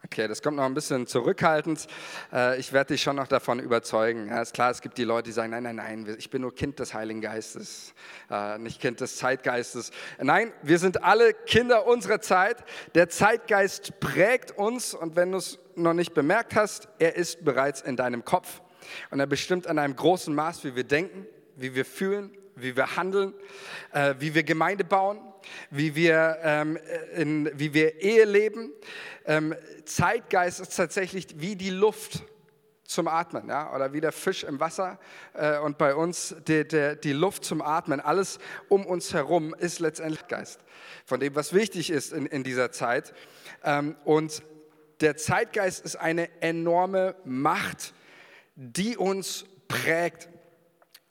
Okay, 0.04 0.28
das 0.28 0.42
kommt 0.42 0.58
noch 0.58 0.66
ein 0.66 0.74
bisschen 0.74 1.08
zurückhaltend. 1.08 1.88
Äh, 2.34 2.60
ich 2.60 2.74
werde 2.74 2.94
dich 2.94 3.02
schon 3.02 3.16
noch 3.16 3.28
davon 3.28 3.60
überzeugen. 3.60 4.28
Ja, 4.28 4.42
ist 4.42 4.54
klar, 4.54 4.72
es 4.72 4.82
gibt 4.82 4.98
die 4.98 5.06
Leute, 5.06 5.30
die 5.30 5.32
sagen, 5.32 5.52
nein, 5.52 5.64
nein, 5.64 5.76
nein, 5.78 6.16
ich 6.18 6.30
bin 6.30 6.42
nur 6.42 6.54
Kind 6.54 6.80
des 6.80 6.94
Heiligen 6.94 7.22
Geistes, 7.22 7.94
äh, 8.30 8.58
nicht 8.58 8.82
Kind 8.82 9.00
des 9.00 9.16
Zeitgeistes. 9.16 9.92
Nein, 10.20 10.52
wir 10.64 10.80
sind 10.80 11.04
alle 11.04 11.34
Kinder 11.34 11.88
unserer 11.88 12.20
Zeit. 12.20 12.58
Der 12.94 13.08
Zeitgeist 13.08 14.02
prägt 14.02 14.52
uns 14.58 14.94
und 14.94 15.16
wenn 15.16 15.32
du 15.32 15.38
es 15.38 15.60
noch 15.76 15.94
nicht 15.94 16.14
bemerkt 16.14 16.56
hast, 16.56 16.90
er 17.00 17.16
ist 17.16 17.46
bereits 17.46 17.80
in 17.80 17.96
deinem 17.96 18.26
Kopf 18.26 18.62
und 19.12 19.20
er 19.22 19.28
bestimmt 19.28 19.68
an 19.68 19.80
einem 19.80 19.96
großen 19.96 20.36
Maß, 20.36 20.66
wie 20.66 20.76
wir 20.76 20.84
denken, 20.84 21.26
wie 21.56 21.76
wir 21.76 21.86
fühlen, 21.86 22.32
wie 22.56 22.76
wir 22.76 22.96
handeln, 22.96 23.34
äh, 23.94 24.16
wie 24.20 24.34
wir 24.34 24.44
Gemeinde 24.44 24.84
bauen, 24.84 25.20
wie 25.70 25.96
wir, 25.96 26.38
ähm, 26.44 26.78
in, 27.16 27.52
wie 27.58 27.74
wir 27.74 28.02
Ehe 28.02 28.26
leben. 28.26 28.72
Ähm, 29.26 29.56
Zeitgeist 29.86 30.60
ist 30.60 30.76
tatsächlich 30.76 31.28
wie 31.40 31.56
die 31.56 31.70
Luft 31.70 32.24
zum 32.92 33.08
Atmen 33.08 33.48
ja? 33.48 33.74
oder 33.74 33.94
wie 33.94 34.02
der 34.02 34.12
Fisch 34.12 34.44
im 34.44 34.60
Wasser 34.60 35.00
äh, 35.34 35.58
und 35.60 35.78
bei 35.78 35.96
uns 35.96 36.36
die, 36.48 36.68
die, 36.68 36.98
die, 37.02 37.14
Luft 37.14 37.46
zum 37.46 37.62
Atmen. 37.62 38.02
Alles 38.02 38.38
um 38.68 38.86
uns 38.86 39.14
herum 39.14 39.56
ist 39.58 39.80
letztendlich 39.80 40.28
Geist, 40.28 40.60
von 41.06 41.20
dem, 41.20 41.34
was 41.36 41.54
wichtig 41.54 41.90
ist 41.90 42.12
in, 42.12 42.26
in 42.26 42.44
dieser 42.44 42.72
Zeit. 42.72 43.14
Ähm, 43.64 43.96
und 44.04 44.44
der 45.00 45.16
Zeitgeist 45.16 45.86
ist 45.86 45.96
eine 45.96 46.30
enorme 46.42 47.16
Macht, 47.24 47.94
die 48.56 48.98
uns 48.98 49.46
prägt 49.68 50.28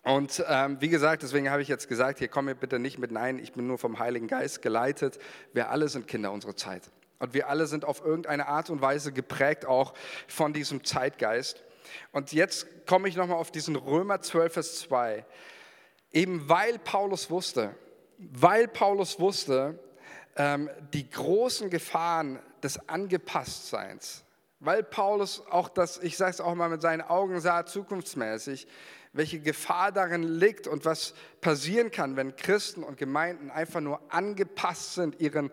und 0.02 0.42
ähm, 0.48 0.80
wie 0.80 0.88
gesagt, 0.88 1.22
deswegen 1.22 1.50
habe 1.50 1.60
ich 1.60 1.68
jetzt 1.68 1.88
gesagt, 1.88 2.20
hier 2.20 2.28
komm 2.28 2.46
mir 2.46 2.54
bitte 2.54 2.78
nicht 2.78 2.98
mit 2.98 3.10
Nein, 3.10 3.38
ich 3.38 3.52
bin 3.52 3.66
nur 3.66 3.78
vom 3.78 3.98
Heiligen 3.98 4.28
Geist 4.28 4.62
geleitet. 4.62 5.18
Wir 5.52 5.70
alle 5.70 5.88
sind 5.88 6.08
Kinder 6.08 6.32
unserer 6.32 6.56
Zeit. 6.56 6.90
Und 7.18 7.34
wir 7.34 7.48
alle 7.48 7.66
sind 7.66 7.84
auf 7.84 8.02
irgendeine 8.02 8.48
Art 8.48 8.70
und 8.70 8.80
Weise 8.80 9.12
geprägt 9.12 9.66
auch 9.66 9.92
von 10.26 10.54
diesem 10.54 10.84
Zeitgeist. 10.84 11.62
Und 12.12 12.32
jetzt 12.32 12.86
komme 12.86 13.08
ich 13.08 13.16
nochmal 13.16 13.36
auf 13.36 13.50
diesen 13.50 13.76
Römer 13.76 14.22
12, 14.22 14.52
Vers 14.52 14.78
2. 14.80 15.26
Eben 16.12 16.48
weil 16.48 16.78
Paulus 16.78 17.30
wusste, 17.30 17.74
weil 18.16 18.68
Paulus 18.68 19.20
wusste, 19.20 19.78
ähm, 20.36 20.70
die 20.94 21.10
großen 21.10 21.68
Gefahren 21.68 22.38
des 22.62 22.88
Angepasstseins, 22.88 24.24
weil 24.60 24.82
Paulus 24.82 25.42
auch 25.50 25.68
das, 25.68 25.98
ich 25.98 26.16
sage 26.16 26.30
es 26.30 26.40
auch 26.40 26.54
mal 26.54 26.68
mit 26.68 26.80
seinen 26.80 27.02
Augen 27.02 27.40
sah, 27.40 27.66
zukunftsmäßig, 27.66 28.66
welche 29.12 29.40
Gefahr 29.40 29.92
darin 29.92 30.22
liegt 30.22 30.66
und 30.66 30.84
was 30.84 31.14
passieren 31.40 31.90
kann, 31.90 32.16
wenn 32.16 32.36
Christen 32.36 32.82
und 32.82 32.96
Gemeinden 32.96 33.50
einfach 33.50 33.80
nur 33.80 34.00
angepasst 34.12 34.94
sind 34.94 35.20
ihren 35.20 35.50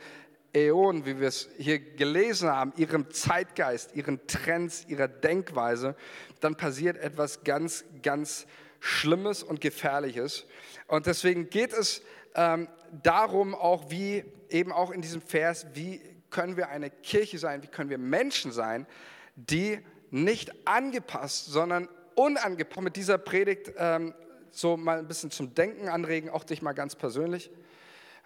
Äonen, 0.54 1.06
wie 1.06 1.20
wir 1.20 1.28
es 1.28 1.50
hier 1.58 1.80
gelesen 1.80 2.50
haben, 2.50 2.74
ihrem 2.78 3.12
Zeitgeist, 3.12 3.96
ihren 3.96 4.26
Trends, 4.28 4.86
ihrer 4.88 5.08
Denkweise, 5.08 5.96
dann 6.40 6.56
passiert 6.56 6.98
etwas 6.98 7.44
ganz, 7.44 7.84
ganz 8.02 8.48
Schlimmes 8.80 9.44
und 9.44 9.62
Gefährliches. 9.62 10.46
Und 10.88 11.06
deswegen 11.06 11.50
geht 11.50 11.74
es 11.74 12.02
ähm, 12.36 12.68
darum, 13.04 13.56
auch 13.56 13.90
wie 13.90 14.24
eben 14.50 14.72
auch 14.72 14.92
in 14.92 15.02
diesem 15.02 15.22
Vers, 15.22 15.68
wie 15.74 16.02
können 16.30 16.58
wir 16.58 16.70
eine 16.70 16.90
Kirche 16.90 17.40
sein, 17.40 17.64
wie 17.64 17.68
können 17.68 17.90
wir 17.90 17.98
Menschen 17.98 18.52
sein, 18.52 18.86
die 19.36 19.80
nicht 20.10 20.68
angepasst, 20.68 21.48
sondern 21.48 21.90
unangepasst 22.18 22.82
mit 22.82 22.96
dieser 22.96 23.18
Predigt 23.18 23.72
ähm, 23.78 24.14
so 24.52 24.76
mal 24.76 25.00
ein 25.00 25.08
bisschen 25.08 25.30
zum 25.30 25.54
Denken 25.54 25.88
anregen, 25.88 26.30
auch 26.30 26.44
dich 26.44 26.62
mal 26.62 26.74
ganz 26.74 26.96
persönlich. 26.96 27.52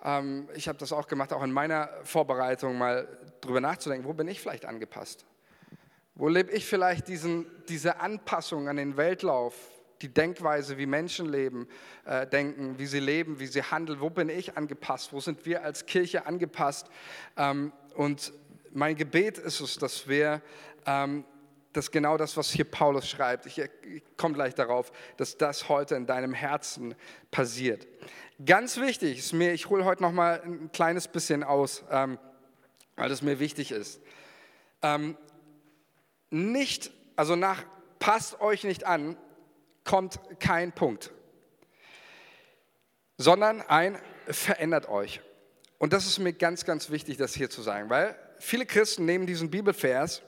Ähm, 0.04 0.48
ich 0.56 0.68
habe 0.68 0.80
das 0.80 0.94
auch 0.94 1.08
gemacht, 1.08 1.34
auch 1.34 1.44
in 1.44 1.52
meiner 1.52 1.90
Vorbereitung 2.04 2.78
mal 2.78 3.08
drüber 3.42 3.60
nachzudenken, 3.60 4.08
wo 4.08 4.14
bin 4.14 4.28
ich 4.28 4.40
vielleicht 4.40 4.66
angepasst? 4.66 5.26
Wo 6.16 6.30
lebe 6.30 6.52
ich 6.52 6.66
vielleicht 6.66 7.08
diesen, 7.08 7.46
diese 7.68 8.00
Anpassung 8.00 8.70
an 8.70 8.78
den 8.78 8.96
Weltlauf, 8.96 9.56
die 10.02 10.10
Denkweise, 10.10 10.78
wie 10.78 10.86
Menschen 10.86 11.30
leben, 11.30 11.68
äh, 12.06 12.26
denken, 12.26 12.80
wie 12.80 12.86
sie 12.86 13.00
leben, 13.00 13.40
wie 13.40 13.48
sie 13.48 13.62
handeln? 13.62 14.00
Wo 14.00 14.10
bin 14.10 14.30
ich 14.30 14.58
angepasst? 14.58 15.14
Wo 15.14 15.20
sind 15.20 15.46
wir 15.46 15.64
als 15.64 15.86
Kirche 15.86 16.26
angepasst? 16.26 16.88
Ähm, 17.38 17.74
und 17.96 18.32
mein 18.72 18.96
Gebet 18.96 19.38
ist 19.38 19.60
es, 19.60 19.78
dass 19.78 20.08
wir 20.08 20.42
ähm, 20.86 21.26
das 21.74 21.86
ist 21.86 21.92
genau 21.92 22.18
das, 22.18 22.36
was 22.36 22.50
hier 22.50 22.66
Paulus 22.66 23.08
schreibt. 23.08 23.46
Ich, 23.46 23.62
komme 24.18 24.34
gleich 24.34 24.56
darauf, 24.56 24.92
dass 25.18 25.38
das 25.38 25.70
heute 25.70 25.96
in 25.96 26.06
deinem 26.06 26.34
Herzen 26.34 26.96
passiert. 27.32 27.88
Ganz 28.46 28.78
wichtig 28.78 29.20
ist 29.20 29.34
mir, 29.34 29.54
ich 29.54 29.70
hole 29.70 29.86
heute 29.86 30.02
noch 30.02 30.12
mal 30.12 30.42
ein 30.44 30.72
kleines 30.72 31.08
bisschen 31.08 31.44
aus, 31.44 31.84
ähm, 31.90 32.18
weil 32.96 33.10
das 33.10 33.22
mir 33.22 33.40
wichtig 33.40 33.72
ist. 33.72 34.02
Ähm, 34.82 35.18
nicht, 36.30 36.92
also 37.16 37.36
nach 37.36 37.64
passt 38.00 38.42
euch 38.42 38.64
nicht 38.64 38.86
an, 38.86 39.16
kommt 39.86 40.20
kein 40.40 40.72
Punkt, 40.72 41.12
sondern 43.18 43.62
ein 43.62 43.98
verändert 44.28 44.90
euch. 44.90 45.22
Und 45.78 45.94
das 45.94 46.06
ist 46.06 46.20
mir 46.20 46.34
ganz, 46.34 46.66
ganz 46.66 46.90
wichtig, 46.90 47.18
das 47.18 47.34
hier 47.34 47.50
zu 47.50 47.62
sagen, 47.62 47.90
weil 47.90 48.16
viele 48.40 48.66
Christen 48.66 49.06
nehmen 49.06 49.26
diesen 49.26 49.50
Bibelvers 49.50 50.22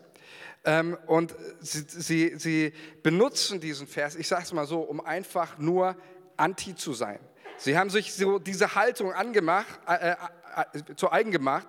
und 1.08 1.36
sie, 1.60 1.84
sie, 1.88 2.34
sie 2.38 2.74
benutzen 3.02 3.60
diesen 3.60 3.86
Vers, 3.86 4.16
ich 4.16 4.28
sage 4.28 4.44
es 4.44 4.54
mal 4.54 4.66
so, 4.66 4.80
um 4.80 5.02
einfach 5.02 5.58
nur 5.58 5.98
anti 6.38 6.76
zu 6.76 6.94
sein. 6.94 7.20
Sie 7.58 7.78
haben 7.78 7.90
sich 7.90 8.14
so 8.14 8.40
diese 8.40 8.76
Haltung 8.76 9.14
angemacht, 9.14 9.80
äh, 9.88 10.12
äh, 10.12 10.16
zu 10.96 11.12
eigen 11.12 11.32
gemacht 11.32 11.68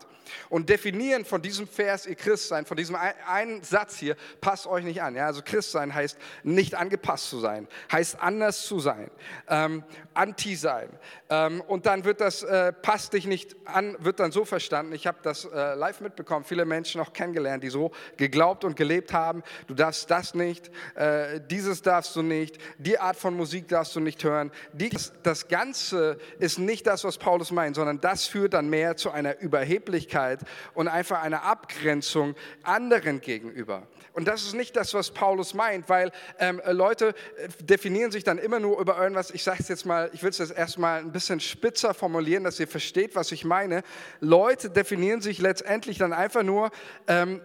und 0.48 0.68
definieren 0.68 1.24
von 1.24 1.42
diesem 1.42 1.66
Vers 1.66 2.06
ihr 2.06 2.14
Christsein, 2.14 2.64
von 2.64 2.76
diesem 2.76 2.96
einen 3.26 3.62
Satz 3.62 3.96
hier, 3.96 4.16
passt 4.40 4.66
euch 4.66 4.84
nicht 4.84 5.02
an. 5.02 5.14
Ja? 5.14 5.26
Also 5.26 5.42
Christsein 5.44 5.94
heißt 5.94 6.18
nicht 6.42 6.74
angepasst 6.74 7.28
zu 7.30 7.40
sein, 7.40 7.68
heißt 7.90 8.20
anders 8.20 8.66
zu 8.66 8.80
sein, 8.80 9.10
ähm, 9.48 9.84
anti 10.14 10.56
sein. 10.56 10.88
Ähm, 11.30 11.60
und 11.62 11.86
dann 11.86 12.04
wird 12.04 12.20
das, 12.20 12.42
äh, 12.42 12.72
passt 12.72 13.12
dich 13.12 13.26
nicht 13.26 13.56
an, 13.64 13.96
wird 14.00 14.20
dann 14.20 14.32
so 14.32 14.44
verstanden, 14.44 14.92
ich 14.92 15.06
habe 15.06 15.18
das 15.22 15.44
äh, 15.44 15.74
live 15.74 16.00
mitbekommen, 16.00 16.44
viele 16.44 16.64
Menschen 16.64 17.00
auch 17.00 17.12
kennengelernt, 17.12 17.62
die 17.62 17.70
so 17.70 17.92
geglaubt 18.16 18.64
und 18.64 18.76
gelebt 18.76 19.12
haben, 19.12 19.42
du 19.66 19.74
darfst 19.74 20.10
das 20.10 20.34
nicht, 20.34 20.70
äh, 20.94 21.40
dieses 21.40 21.82
darfst 21.82 22.14
du 22.16 22.22
nicht, 22.22 22.58
die 22.78 22.98
Art 22.98 23.16
von 23.16 23.36
Musik 23.36 23.68
darfst 23.68 23.96
du 23.96 24.00
nicht 24.00 24.22
hören. 24.24 24.50
Dies, 24.72 25.12
das 25.22 25.48
Ganze 25.48 26.18
ist 26.38 26.58
nicht 26.58 26.86
das, 26.86 27.04
was 27.04 27.18
Paulus 27.18 27.50
meint, 27.50 27.76
sondern 27.76 28.00
das 28.00 28.26
führt 28.26 28.54
dann 28.54 28.68
mehr 28.74 28.96
zu 28.96 29.12
einer 29.12 29.38
Überheblichkeit 29.38 30.40
und 30.74 30.88
einfach 30.88 31.22
einer 31.22 31.44
Abgrenzung 31.44 32.34
anderen 32.64 33.20
gegenüber. 33.20 33.86
Und 34.14 34.26
das 34.26 34.42
ist 34.42 34.54
nicht 34.54 34.74
das, 34.74 34.94
was 34.94 35.12
Paulus 35.12 35.54
meint, 35.54 35.88
weil 35.88 36.10
ähm, 36.40 36.60
Leute 36.66 37.14
äh, 37.36 37.48
definieren 37.62 38.10
sich 38.10 38.24
dann 38.24 38.38
immer 38.38 38.58
nur 38.58 38.80
über 38.80 38.98
irgendwas. 39.00 39.30
Ich 39.30 39.44
sage 39.44 39.58
es 39.60 39.68
jetzt 39.68 39.86
mal, 39.86 40.10
ich 40.12 40.24
will 40.24 40.30
es 40.30 40.38
jetzt 40.38 40.56
erstmal 40.56 40.98
ein 40.98 41.12
bisschen 41.12 41.38
spitzer 41.38 41.94
formulieren, 41.94 42.42
dass 42.42 42.58
ihr 42.58 42.66
versteht, 42.66 43.14
was 43.14 43.30
ich 43.30 43.44
meine. 43.44 43.84
Leute 44.18 44.70
definieren 44.70 45.20
sich 45.20 45.38
letztendlich 45.38 45.98
dann 45.98 46.12
einfach 46.12 46.42
nur 46.42 46.72
ähm, 47.06 47.40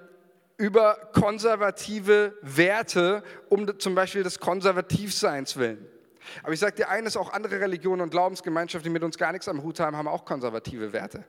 über 0.58 1.12
konservative 1.14 2.34
Werte, 2.42 3.22
um 3.50 3.78
zum 3.78 3.94
Beispiel 3.94 4.24
des 4.24 4.40
Konservativseins 4.40 5.58
willen. 5.58 5.88
Aber 6.44 6.54
ich 6.54 6.60
sage 6.60 6.76
dir 6.76 6.90
eines, 6.90 7.18
auch 7.18 7.34
andere 7.34 7.60
Religionen 7.60 8.02
und 8.02 8.10
Glaubensgemeinschaften, 8.10 8.90
die 8.90 8.94
mit 8.94 9.04
uns 9.04 9.18
gar 9.18 9.32
nichts 9.32 9.48
am 9.48 9.64
Hut 9.64 9.80
haben, 9.80 9.98
haben 9.98 10.08
auch 10.08 10.26
konservative 10.26 10.94
Werte. 10.94 11.24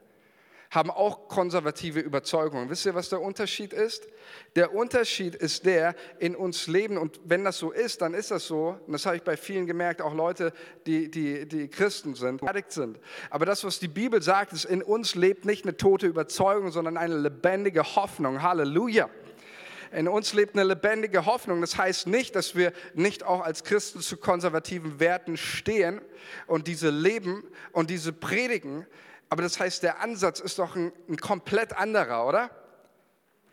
haben 0.70 0.90
auch 0.90 1.26
konservative 1.26 1.98
Überzeugungen. 1.98 2.70
Wisst 2.70 2.86
ihr, 2.86 2.94
was 2.94 3.08
der 3.08 3.20
Unterschied 3.20 3.72
ist? 3.72 4.06
Der 4.54 4.72
Unterschied 4.72 5.34
ist 5.34 5.66
der, 5.66 5.96
in 6.20 6.36
uns 6.36 6.68
leben, 6.68 6.96
und 6.96 7.20
wenn 7.24 7.44
das 7.44 7.58
so 7.58 7.72
ist, 7.72 8.02
dann 8.02 8.14
ist 8.14 8.30
das 8.30 8.46
so, 8.46 8.78
und 8.86 8.92
das 8.92 9.04
habe 9.04 9.16
ich 9.16 9.22
bei 9.22 9.36
vielen 9.36 9.66
gemerkt, 9.66 10.00
auch 10.00 10.14
Leute, 10.14 10.52
die, 10.86 11.10
die, 11.10 11.46
die 11.46 11.68
Christen 11.68 12.14
sind, 12.14 12.40
sind. 12.68 13.00
Aber 13.30 13.46
das, 13.46 13.64
was 13.64 13.80
die 13.80 13.88
Bibel 13.88 14.22
sagt, 14.22 14.52
ist, 14.52 14.64
in 14.64 14.82
uns 14.82 15.16
lebt 15.16 15.44
nicht 15.44 15.64
eine 15.64 15.76
tote 15.76 16.06
Überzeugung, 16.06 16.70
sondern 16.70 16.96
eine 16.96 17.18
lebendige 17.18 17.96
Hoffnung. 17.96 18.42
Halleluja. 18.42 19.10
In 19.92 20.06
uns 20.06 20.32
lebt 20.34 20.54
eine 20.54 20.64
lebendige 20.64 21.26
Hoffnung. 21.26 21.60
Das 21.60 21.76
heißt 21.76 22.06
nicht, 22.06 22.36
dass 22.36 22.54
wir 22.54 22.72
nicht 22.94 23.24
auch 23.24 23.40
als 23.40 23.64
Christen 23.64 24.00
zu 24.00 24.16
konservativen 24.16 25.00
Werten 25.00 25.36
stehen 25.36 26.00
und 26.46 26.68
diese 26.68 26.90
leben 26.90 27.42
und 27.72 27.90
diese 27.90 28.12
predigen, 28.12 28.86
aber 29.30 29.42
das 29.42 29.60
heißt, 29.60 29.84
der 29.84 30.00
Ansatz 30.00 30.40
ist 30.40 30.58
doch 30.58 30.74
ein, 30.74 30.92
ein 31.08 31.16
komplett 31.16 31.72
anderer, 31.72 32.26
oder? 32.26 32.50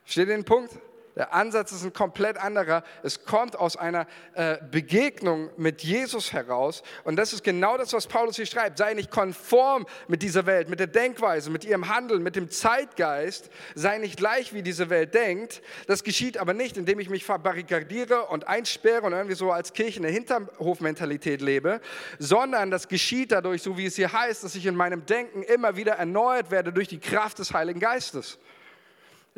Steht 0.06 0.28
den 0.28 0.44
Punkt? 0.44 0.74
Der 1.18 1.34
Ansatz 1.34 1.72
ist 1.72 1.84
ein 1.84 1.94
komplett 1.94 2.38
anderer. 2.38 2.84
Es 3.02 3.26
kommt 3.26 3.56
aus 3.56 3.76
einer 3.76 4.06
äh, 4.36 4.58
Begegnung 4.70 5.50
mit 5.58 5.82
Jesus 5.82 6.32
heraus. 6.32 6.84
Und 7.06 7.16
das 7.16 7.34
ist 7.34 7.44
genau 7.44 7.76
das, 7.76 7.92
was 7.94 8.06
Paulus 8.06 8.36
hier 8.36 8.46
schreibt. 8.46 8.78
Sei 8.78 8.94
nicht 8.94 9.10
konform 9.10 9.88
mit 10.08 10.22
dieser 10.22 10.46
Welt, 10.46 10.70
mit 10.70 10.80
der 10.80 10.86
Denkweise, 10.86 11.50
mit 11.50 11.66
ihrem 11.66 11.90
Handeln, 11.90 12.22
mit 12.22 12.36
dem 12.36 12.52
Zeitgeist. 12.52 13.50
Sei 13.74 13.98
nicht 13.98 14.18
gleich, 14.18 14.54
wie 14.54 14.62
diese 14.62 14.92
Welt 14.92 15.16
denkt. 15.16 15.64
Das 15.88 16.04
geschieht 16.04 16.38
aber 16.38 16.54
nicht, 16.54 16.78
indem 16.78 17.00
ich 17.00 17.10
mich 17.10 17.26
verbarrikadiere 17.26 18.26
und 18.26 18.48
einsperre 18.48 19.02
und 19.02 19.14
irgendwie 19.14 19.36
so 19.36 19.52
als 19.52 19.74
Kirche 19.74 20.00
eine 20.00 20.10
Hinterhofmentalität 20.10 21.42
lebe, 21.42 21.82
sondern 22.20 22.70
das 22.70 22.88
geschieht 22.88 23.32
dadurch, 23.32 23.64
so 23.64 23.76
wie 23.76 23.88
es 23.88 23.96
hier 23.96 24.14
heißt, 24.14 24.44
dass 24.44 24.54
ich 24.54 24.68
in 24.68 24.76
meinem 24.76 25.04
Denken 25.08 25.42
immer 25.42 25.76
wieder 25.76 25.94
erneuert 25.94 26.52
werde 26.52 26.72
durch 26.72 26.88
die 26.88 27.00
Kraft 27.00 27.40
des 27.40 27.56
Heiligen 27.56 27.80
Geistes. 27.80 28.38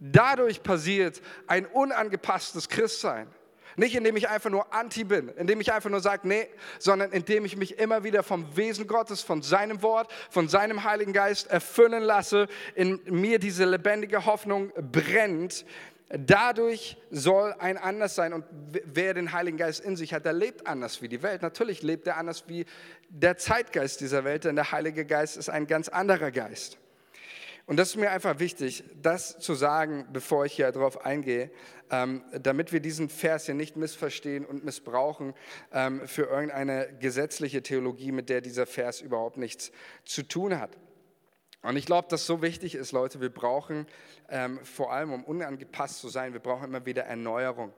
Dadurch 0.01 0.63
passiert 0.63 1.21
ein 1.47 1.65
unangepasstes 1.65 2.69
Christsein. 2.69 3.27
Nicht 3.75 3.95
indem 3.95 4.17
ich 4.17 4.27
einfach 4.27 4.49
nur 4.49 4.73
anti 4.73 5.05
bin, 5.05 5.29
indem 5.29 5.61
ich 5.61 5.71
einfach 5.71 5.89
nur 5.89 6.01
sage, 6.01 6.27
nee, 6.27 6.49
sondern 6.79 7.11
indem 7.11 7.45
ich 7.45 7.55
mich 7.55 7.79
immer 7.79 8.03
wieder 8.03 8.23
vom 8.23 8.57
Wesen 8.57 8.87
Gottes, 8.87 9.21
von 9.21 9.41
seinem 9.41 9.81
Wort, 9.81 10.11
von 10.29 10.49
seinem 10.49 10.83
Heiligen 10.83 11.13
Geist 11.13 11.47
erfüllen 11.47 12.03
lasse, 12.03 12.47
in 12.75 12.99
mir 13.05 13.39
diese 13.39 13.63
lebendige 13.65 14.25
Hoffnung 14.25 14.73
brennt. 14.91 15.65
Dadurch 16.09 16.97
soll 17.11 17.53
ein 17.59 17.77
anders 17.77 18.15
sein. 18.15 18.33
Und 18.33 18.43
wer 18.83 19.13
den 19.13 19.31
Heiligen 19.31 19.57
Geist 19.57 19.79
in 19.79 19.95
sich 19.95 20.13
hat, 20.13 20.25
der 20.25 20.33
lebt 20.33 20.67
anders 20.67 21.01
wie 21.01 21.07
die 21.07 21.21
Welt. 21.21 21.41
Natürlich 21.41 21.81
lebt 21.83 22.07
er 22.07 22.17
anders 22.17 22.45
wie 22.47 22.65
der 23.09 23.37
Zeitgeist 23.37 24.01
dieser 24.01 24.23
Welt, 24.25 24.43
denn 24.43 24.55
der 24.55 24.71
Heilige 24.71 25.05
Geist 25.05 25.37
ist 25.37 25.49
ein 25.49 25.67
ganz 25.67 25.87
anderer 25.87 26.31
Geist. 26.31 26.77
Und 27.69 27.77
das 27.77 27.89
ist 27.89 27.97
mir 27.97 28.09
einfach 28.09 28.39
wichtig, 28.39 28.83
das 28.99 29.37
zu 29.37 29.53
sagen, 29.53 30.07
bevor 30.11 30.43
ich 30.43 30.53
hier 30.53 30.71
darauf 30.71 31.05
eingehe, 31.05 31.51
ähm, 31.91 32.23
damit 32.31 32.73
wir 32.73 32.79
diesen 32.79 33.09
Vers 33.09 33.45
hier 33.45 33.53
nicht 33.53 33.75
missverstehen 33.75 34.43
und 34.43 34.65
missbrauchen 34.65 35.35
ähm, 35.71 36.07
für 36.07 36.23
irgendeine 36.23 36.91
gesetzliche 36.99 37.61
Theologie, 37.61 38.11
mit 38.11 38.27
der 38.29 38.41
dieser 38.41 38.65
Vers 38.65 39.01
überhaupt 39.01 39.37
nichts 39.37 39.71
zu 40.03 40.23
tun 40.23 40.59
hat. 40.59 40.79
Und 41.61 41.75
ich 41.75 41.85
glaube, 41.85 42.07
dass 42.09 42.25
so 42.25 42.41
wichtig 42.41 42.73
ist, 42.73 42.91
Leute, 42.91 43.21
wir 43.21 43.29
brauchen 43.29 43.85
ähm, 44.29 44.59
vor 44.63 44.91
allem, 44.91 45.13
um 45.13 45.23
unangepasst 45.23 45.99
zu 45.99 46.09
sein, 46.09 46.33
wir 46.33 46.39
brauchen 46.39 46.63
immer 46.63 46.87
wieder 46.87 47.03
Erneuerung. 47.03 47.71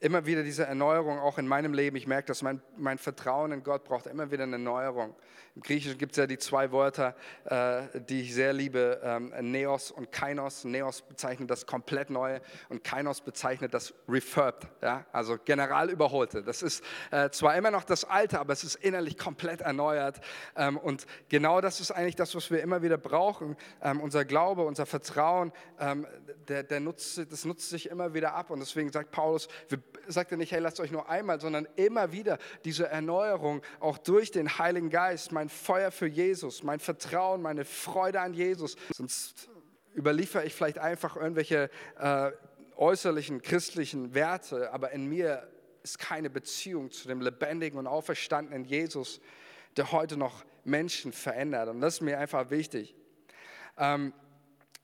Immer 0.00 0.26
wieder 0.26 0.44
diese 0.44 0.64
Erneuerung 0.64 1.18
auch 1.18 1.38
in 1.38 1.48
meinem 1.48 1.74
Leben. 1.74 1.96
Ich 1.96 2.06
merke, 2.06 2.26
dass 2.26 2.42
mein, 2.42 2.62
mein 2.76 2.98
Vertrauen 2.98 3.50
in 3.50 3.64
Gott 3.64 3.82
braucht 3.82 4.06
immer 4.06 4.30
wieder 4.30 4.44
eine 4.44 4.52
Erneuerung. 4.52 5.16
Im 5.56 5.62
Griechischen 5.62 5.98
gibt 5.98 6.12
es 6.12 6.18
ja 6.18 6.28
die 6.28 6.38
zwei 6.38 6.70
Wörter, 6.70 7.16
äh, 7.44 8.00
die 8.08 8.20
ich 8.20 8.32
sehr 8.32 8.52
liebe, 8.52 9.00
ähm, 9.02 9.32
Neos 9.40 9.90
und 9.90 10.12
Kainos. 10.12 10.62
Neos 10.62 11.02
bezeichnet 11.02 11.50
das 11.50 11.66
komplett 11.66 12.10
Neue 12.10 12.40
und 12.68 12.84
Kainos 12.84 13.20
bezeichnet 13.20 13.74
das 13.74 13.92
Refurbed, 14.08 14.68
ja? 14.82 15.04
also 15.10 15.36
general 15.44 15.90
überholte. 15.90 16.44
Das 16.44 16.62
ist 16.62 16.84
äh, 17.10 17.30
zwar 17.30 17.56
immer 17.56 17.72
noch 17.72 17.82
das 17.82 18.04
Alte, 18.04 18.38
aber 18.38 18.52
es 18.52 18.62
ist 18.62 18.76
innerlich 18.76 19.18
komplett 19.18 19.62
erneuert. 19.62 20.20
Ähm, 20.54 20.78
und 20.78 21.06
genau 21.28 21.60
das 21.60 21.80
ist 21.80 21.90
eigentlich 21.90 22.14
das, 22.14 22.36
was 22.36 22.52
wir 22.52 22.62
immer 22.62 22.82
wieder 22.82 22.96
brauchen. 22.96 23.56
Ähm, 23.82 24.00
unser 24.00 24.24
Glaube, 24.24 24.62
unser 24.62 24.86
Vertrauen, 24.86 25.50
ähm, 25.80 26.06
der, 26.46 26.62
der 26.62 26.78
nutzt, 26.78 27.18
das 27.32 27.44
nutzt 27.44 27.68
sich 27.68 27.90
immer 27.90 28.14
wieder 28.14 28.34
ab. 28.34 28.50
Und 28.50 28.60
deswegen 28.60 28.92
sagt 28.92 29.10
Paulus, 29.10 29.48
wir, 29.68 29.82
sagt 30.06 30.32
er 30.32 30.38
nicht, 30.38 30.52
hey, 30.52 30.60
lasst 30.60 30.80
euch 30.80 30.90
nur 30.90 31.08
einmal, 31.08 31.40
sondern 31.40 31.68
immer 31.76 32.12
wieder 32.12 32.38
diese 32.64 32.88
Erneuerung, 32.88 33.62
auch 33.80 33.98
durch 33.98 34.30
den 34.30 34.58
Heiligen 34.58 34.90
Geist. 34.90 35.32
Mein 35.32 35.48
Feuer 35.48 35.90
für 35.90 36.06
Jesus, 36.06 36.62
mein 36.62 36.80
Vertrauen, 36.80 37.42
meine 37.42 37.64
Freude 37.64 38.20
an 38.20 38.34
Jesus. 38.34 38.76
Sonst 38.94 39.48
überliefere 39.96 40.44
ich 40.44 40.54
vielleicht 40.54 40.78
einfach 40.78 41.16
irgendwelche 41.16 41.70
äh, 41.98 42.30
äußerlichen 42.76 43.42
christlichen 43.42 44.14
Werte, 44.14 44.72
aber 44.72 44.92
in 44.92 45.06
mir 45.06 45.48
ist 45.82 45.98
keine 45.98 46.30
Beziehung 46.30 46.90
zu 46.90 47.08
dem 47.08 47.20
lebendigen 47.20 47.78
und 47.78 47.86
auferstandenen 47.86 48.64
Jesus, 48.64 49.20
der 49.76 49.92
heute 49.92 50.16
noch 50.16 50.44
Menschen 50.64 51.12
verändert. 51.12 51.68
Und 51.68 51.80
das 51.80 51.94
ist 51.94 52.00
mir 52.02 52.18
einfach 52.18 52.50
wichtig. 52.50 52.94
Ähm, 53.76 54.12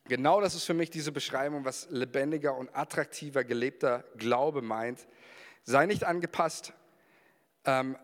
genau 0.05 0.41
das 0.41 0.55
ist 0.55 0.65
für 0.65 0.75
mich 0.75 0.91
diese 0.91 1.13
Beschreibung, 1.13 1.65
was 1.65 1.89
lebendiger 1.91 2.57
und 2.57 2.75
attraktiver 2.75 3.45
gelebter 3.45 4.05
Glaube 4.17 4.63
meint. 4.63 5.07
Sei 5.65 5.87
nicht 5.87 6.05
angepasst, 6.05 6.73
ähm, 7.65 7.97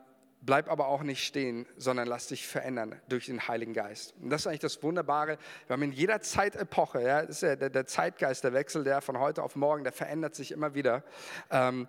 Bleib 0.43 0.71
aber 0.71 0.89
auch 0.89 1.03
nicht 1.03 1.23
stehen, 1.23 1.67
sondern 1.77 2.09
lass 2.09 2.29
dich 2.29 2.47
verändern 2.47 2.99
durch 3.09 3.27
den 3.27 3.47
Heiligen 3.47 3.75
Geist. 3.75 4.15
Und 4.23 4.31
das 4.31 4.43
ist 4.43 4.47
eigentlich 4.47 4.61
das 4.61 4.83
Wunderbare. 4.83 5.37
Wir 5.67 5.75
haben 5.75 5.83
in 5.83 5.93
jeder 5.93 6.23
Zeitepoche, 6.23 7.03
ja, 7.03 7.21
das 7.21 7.37
ist 7.37 7.43
ja 7.43 7.57
der, 7.57 7.69
der 7.69 7.85
Zeitgeist, 7.85 8.43
der 8.43 8.55
Wechsel, 8.55 8.83
der 8.83 9.03
von 9.03 9.19
heute 9.19 9.43
auf 9.43 9.55
morgen, 9.55 9.85
der 9.85 9.93
verändert 9.93 10.35
sich 10.35 10.51
immer 10.53 10.75
wieder. 10.75 11.05
Ähm, 11.51 11.89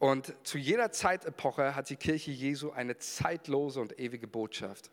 und 0.00 0.34
zu 0.42 0.58
jeder 0.58 0.90
Zeitepoche 0.90 1.76
hat 1.76 1.88
die 1.88 1.96
Kirche 1.96 2.32
Jesu 2.32 2.72
eine 2.72 2.98
zeitlose 2.98 3.80
und 3.80 4.00
ewige 4.00 4.26
Botschaft. 4.26 4.90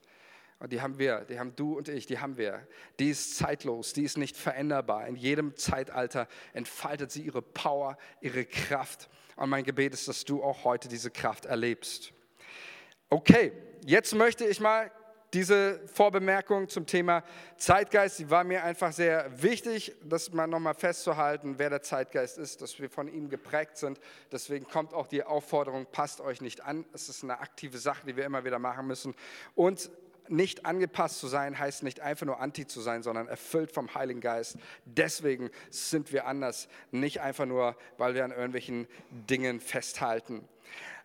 Und 0.59 0.71
die 0.71 0.81
haben 0.81 0.97
wir, 0.97 1.21
die 1.21 1.39
haben 1.39 1.55
du 1.55 1.77
und 1.77 1.89
ich, 1.89 2.05
die 2.05 2.19
haben 2.19 2.37
wir. 2.37 2.65
Die 2.99 3.09
ist 3.09 3.35
zeitlos, 3.35 3.93
die 3.93 4.03
ist 4.03 4.17
nicht 4.17 4.37
veränderbar. 4.37 5.07
In 5.07 5.15
jedem 5.15 5.55
Zeitalter 5.55 6.27
entfaltet 6.53 7.11
sie 7.11 7.21
ihre 7.21 7.41
Power, 7.41 7.97
ihre 8.21 8.45
Kraft. 8.45 9.09
Und 9.35 9.49
mein 9.49 9.63
Gebet 9.63 9.93
ist, 9.93 10.07
dass 10.07 10.25
du 10.25 10.43
auch 10.43 10.63
heute 10.63 10.87
diese 10.87 11.11
Kraft 11.11 11.45
erlebst. 11.45 12.13
Okay, 13.09 13.51
jetzt 13.85 14.15
möchte 14.15 14.45
ich 14.45 14.59
mal 14.59 14.91
diese 15.33 15.81
Vorbemerkung 15.87 16.69
zum 16.69 16.85
Thema 16.85 17.23
Zeitgeist, 17.57 18.19
die 18.19 18.29
war 18.29 18.43
mir 18.43 18.63
einfach 18.63 18.93
sehr 18.93 19.41
wichtig, 19.41 19.95
das 20.03 20.31
mal 20.31 20.47
nochmal 20.47 20.75
festzuhalten, 20.75 21.55
wer 21.57 21.71
der 21.71 21.81
Zeitgeist 21.81 22.37
ist, 22.37 22.61
dass 22.61 22.79
wir 22.79 22.89
von 22.89 23.07
ihm 23.07 23.29
geprägt 23.29 23.77
sind. 23.77 23.99
Deswegen 24.31 24.67
kommt 24.67 24.93
auch 24.93 25.07
die 25.07 25.23
Aufforderung, 25.23 25.87
passt 25.91 26.21
euch 26.21 26.41
nicht 26.41 26.61
an. 26.61 26.85
Es 26.93 27.09
ist 27.09 27.23
eine 27.23 27.39
aktive 27.39 27.79
Sache, 27.79 28.05
die 28.05 28.15
wir 28.15 28.25
immer 28.25 28.45
wieder 28.45 28.59
machen 28.59 28.85
müssen. 28.85 29.15
Und 29.55 29.89
nicht 30.27 30.65
angepasst 30.65 31.19
zu 31.19 31.27
sein, 31.27 31.57
heißt 31.57 31.83
nicht 31.83 31.99
einfach 31.99 32.25
nur 32.25 32.39
anti 32.39 32.67
zu 32.67 32.81
sein, 32.81 33.03
sondern 33.03 33.27
erfüllt 33.27 33.71
vom 33.71 33.93
Heiligen 33.93 34.21
Geist. 34.21 34.57
Deswegen 34.86 35.49
sind 35.69 36.12
wir 36.12 36.27
anders, 36.27 36.67
nicht 36.91 37.21
einfach 37.21 37.45
nur, 37.45 37.75
weil 37.97 38.15
wir 38.15 38.23
an 38.23 38.31
irgendwelchen 38.31 38.88
Dingen 39.09 39.59
festhalten. 39.59 40.47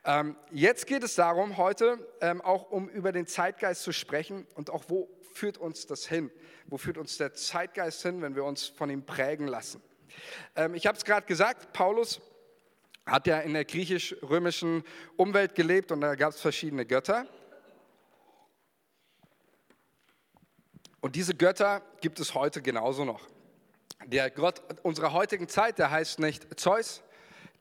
Ähm, 0.05 0.37
jetzt 0.51 0.87
geht 0.87 1.03
es 1.03 1.17
darum, 1.17 1.57
heute 1.57 1.99
ähm, 2.21 2.41
auch 2.41 2.71
um 2.71 2.89
über 2.89 3.13
den 3.13 3.27
Zeitgeist 3.27 3.83
zu 3.83 3.93
sprechen 3.93 4.47
und 4.55 4.71
auch 4.71 4.85
wo 4.89 5.09
führt 5.33 5.59
uns 5.59 5.87
das 5.87 6.07
hin? 6.07 6.31
Wo 6.67 6.79
führt 6.79 6.99
uns 6.99 7.17
der 7.17 7.35
Zeitgeist 7.35 8.03
hin, 8.03 8.23
wenn 8.23 8.35
wir 8.35 8.45
uns 8.45 8.67
von 8.67 8.91
ihm 8.91 9.05
prägen 9.05 9.47
lassen? 9.47 9.83
Ähm, 10.57 10.75
ich 10.75 10.87
habe 10.87 10.97
es 10.97 11.05
gerade 11.05 11.27
gesagt, 11.27 11.73
Paulus 11.73 12.21
hat 13.07 13.27
ja 13.27 13.41
in 13.41 13.55
der 13.55 13.65
griechisch-römischen 13.65 14.85
Umwelt 15.17 15.55
gelebt 15.55 15.93
und 15.93 16.01
da 16.01 16.15
gab 16.15 16.33
es 16.33 16.41
verschiedene 16.41 16.85
Götter. 16.85 17.27
Und 21.09 21.17
diese 21.17 21.35
Götter 21.35 21.81
gibt 22.03 22.21
es 22.21 22.35
heute 22.35 22.61
genauso 22.61 23.07
noch. 23.07 23.27
Der 24.05 24.31
Gott 24.31 24.61
unserer 24.83 25.15
heutigen 25.15 25.49
Zeit, 25.49 25.79
der 25.79 25.91
heißt 25.91 26.19
nicht 26.19 26.61
Zeus, 26.61 27.03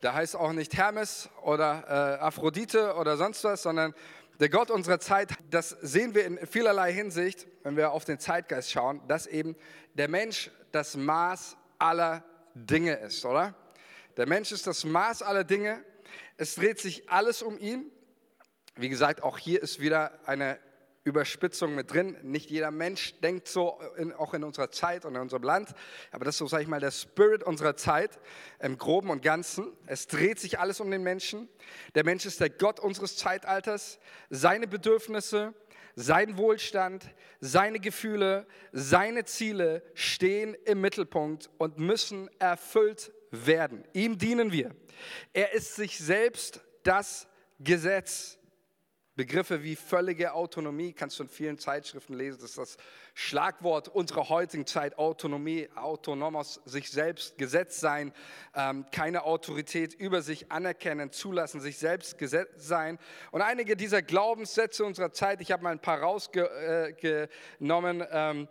der 0.01 0.13
heißt 0.13 0.35
auch 0.35 0.51
nicht 0.51 0.75
Hermes 0.75 1.29
oder 1.43 1.85
äh, 1.87 2.21
Aphrodite 2.21 2.95
oder 2.95 3.15
sonst 3.15 3.45
was, 3.45 3.63
sondern 3.63 3.93
der 4.41 4.49
Gott 4.49 4.69
unserer 4.69 4.99
Zeit, 4.99 5.29
das 5.49 5.69
sehen 5.69 6.13
wir 6.13 6.25
in 6.25 6.45
vielerlei 6.45 6.91
Hinsicht, 6.91 7.47
wenn 7.63 7.77
wir 7.77 7.93
auf 7.93 8.03
den 8.03 8.19
Zeitgeist 8.19 8.69
schauen, 8.69 8.99
dass 9.07 9.27
eben 9.27 9.55
der 9.93 10.09
Mensch 10.09 10.51
das 10.73 10.97
Maß 10.97 11.55
aller 11.79 12.25
Dinge 12.53 12.95
ist, 12.95 13.23
oder? 13.23 13.55
Der 14.17 14.27
Mensch 14.27 14.51
ist 14.51 14.67
das 14.67 14.83
Maß 14.83 15.21
aller 15.21 15.45
Dinge. 15.45 15.81
Es 16.35 16.55
dreht 16.55 16.81
sich 16.81 17.09
alles 17.09 17.41
um 17.41 17.57
ihn. 17.57 17.89
Wie 18.75 18.89
gesagt, 18.89 19.23
auch 19.23 19.37
hier 19.37 19.63
ist 19.63 19.79
wieder 19.79 20.19
eine 20.25 20.59
Überspitzung 21.07 21.73
mit 21.73 21.91
drin. 21.91 22.17
Nicht 22.21 22.49
jeder 22.49 22.69
Mensch 22.69 23.19
denkt 23.21 23.47
so, 23.47 23.79
in, 23.97 24.13
auch 24.13 24.33
in 24.33 24.43
unserer 24.43 24.69
Zeit 24.71 25.05
und 25.05 25.15
in 25.15 25.21
unserem 25.21 25.43
Land. 25.43 25.73
Aber 26.11 26.25
das 26.25 26.35
ist 26.35 26.39
so, 26.39 26.47
sage 26.47 26.63
ich 26.63 26.69
mal, 26.69 26.79
der 26.79 26.91
Spirit 26.91 27.43
unserer 27.43 27.75
Zeit 27.75 28.19
im 28.59 28.77
Groben 28.77 29.09
und 29.09 29.21
Ganzen. 29.21 29.71
Es 29.85 30.07
dreht 30.07 30.39
sich 30.39 30.59
alles 30.59 30.79
um 30.79 30.91
den 30.91 31.03
Menschen. 31.03 31.47
Der 31.95 32.03
Mensch 32.03 32.25
ist 32.25 32.39
der 32.39 32.49
Gott 32.49 32.79
unseres 32.79 33.17
Zeitalters. 33.17 33.99
Seine 34.29 34.67
Bedürfnisse, 34.67 35.53
Sein 35.99 36.37
Wohlstand, 36.37 37.09
seine 37.39 37.79
Gefühle, 37.79 38.45
seine 38.71 39.25
Ziele 39.25 39.81
stehen 39.95 40.55
im 40.65 40.79
Mittelpunkt 40.79 41.49
und 41.57 41.79
müssen 41.79 42.29
erfüllt 42.37 43.11
werden. 43.31 43.83
Ihm 43.93 44.19
dienen 44.19 44.51
wir. 44.51 44.75
Er 45.33 45.53
ist 45.53 45.75
sich 45.75 45.97
selbst 45.97 46.61
das 46.83 47.27
Gesetz. 47.59 48.37
Begriffe 49.17 49.63
wie 49.63 49.75
völlige 49.75 50.33
Autonomie 50.33 50.93
kannst 50.93 51.17
du 51.17 51.23
in 51.23 51.29
vielen 51.29 51.57
Zeitschriften 51.57 52.13
lesen. 52.13 52.37
Das 52.39 52.51
ist 52.51 52.57
das 52.59 52.77
Schlagwort 53.15 53.87
unserer 53.87 54.29
heutigen 54.29 54.67
Zeit. 54.67 54.99
Autonomie, 54.99 55.67
autonomos, 55.73 56.61
sich 56.65 56.91
selbst 56.91 57.35
Gesetz 57.39 57.79
sein, 57.79 58.13
ähm, 58.55 58.85
keine 58.91 59.23
Autorität 59.23 59.95
über 59.95 60.21
sich 60.21 60.51
anerkennen, 60.51 61.11
zulassen, 61.11 61.61
sich 61.61 61.79
selbst 61.79 62.19
Gesetz 62.19 62.67
sein. 62.67 62.99
Und 63.31 63.41
einige 63.41 63.75
dieser 63.75 64.03
Glaubenssätze 64.03 64.85
unserer 64.85 65.11
Zeit, 65.11 65.41
ich 65.41 65.51
habe 65.51 65.63
mal 65.63 65.71
ein 65.71 65.81
paar 65.81 65.99
rausgenommen. 65.99 68.01
Äh, 68.01 68.07
ähm, 68.11 68.47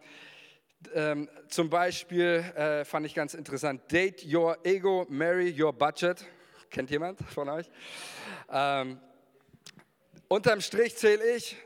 ähm, 0.95 1.29
zum 1.47 1.71
Beispiel 1.71 2.45
äh, 2.57 2.85
fand 2.85 3.07
ich 3.07 3.15
ganz 3.15 3.35
interessant, 3.35 3.83
date 3.93 4.27
your 4.27 4.59
ego, 4.65 5.07
marry 5.09 5.55
your 5.57 5.73
budget. 5.73 6.27
Kennt 6.71 6.91
jemand 6.91 7.21
von 7.21 7.49
euch? 7.49 7.71
Unterm 10.29 10.61
Strich 10.61 10.97
zähle 10.97 11.37
ich, 11.37 11.57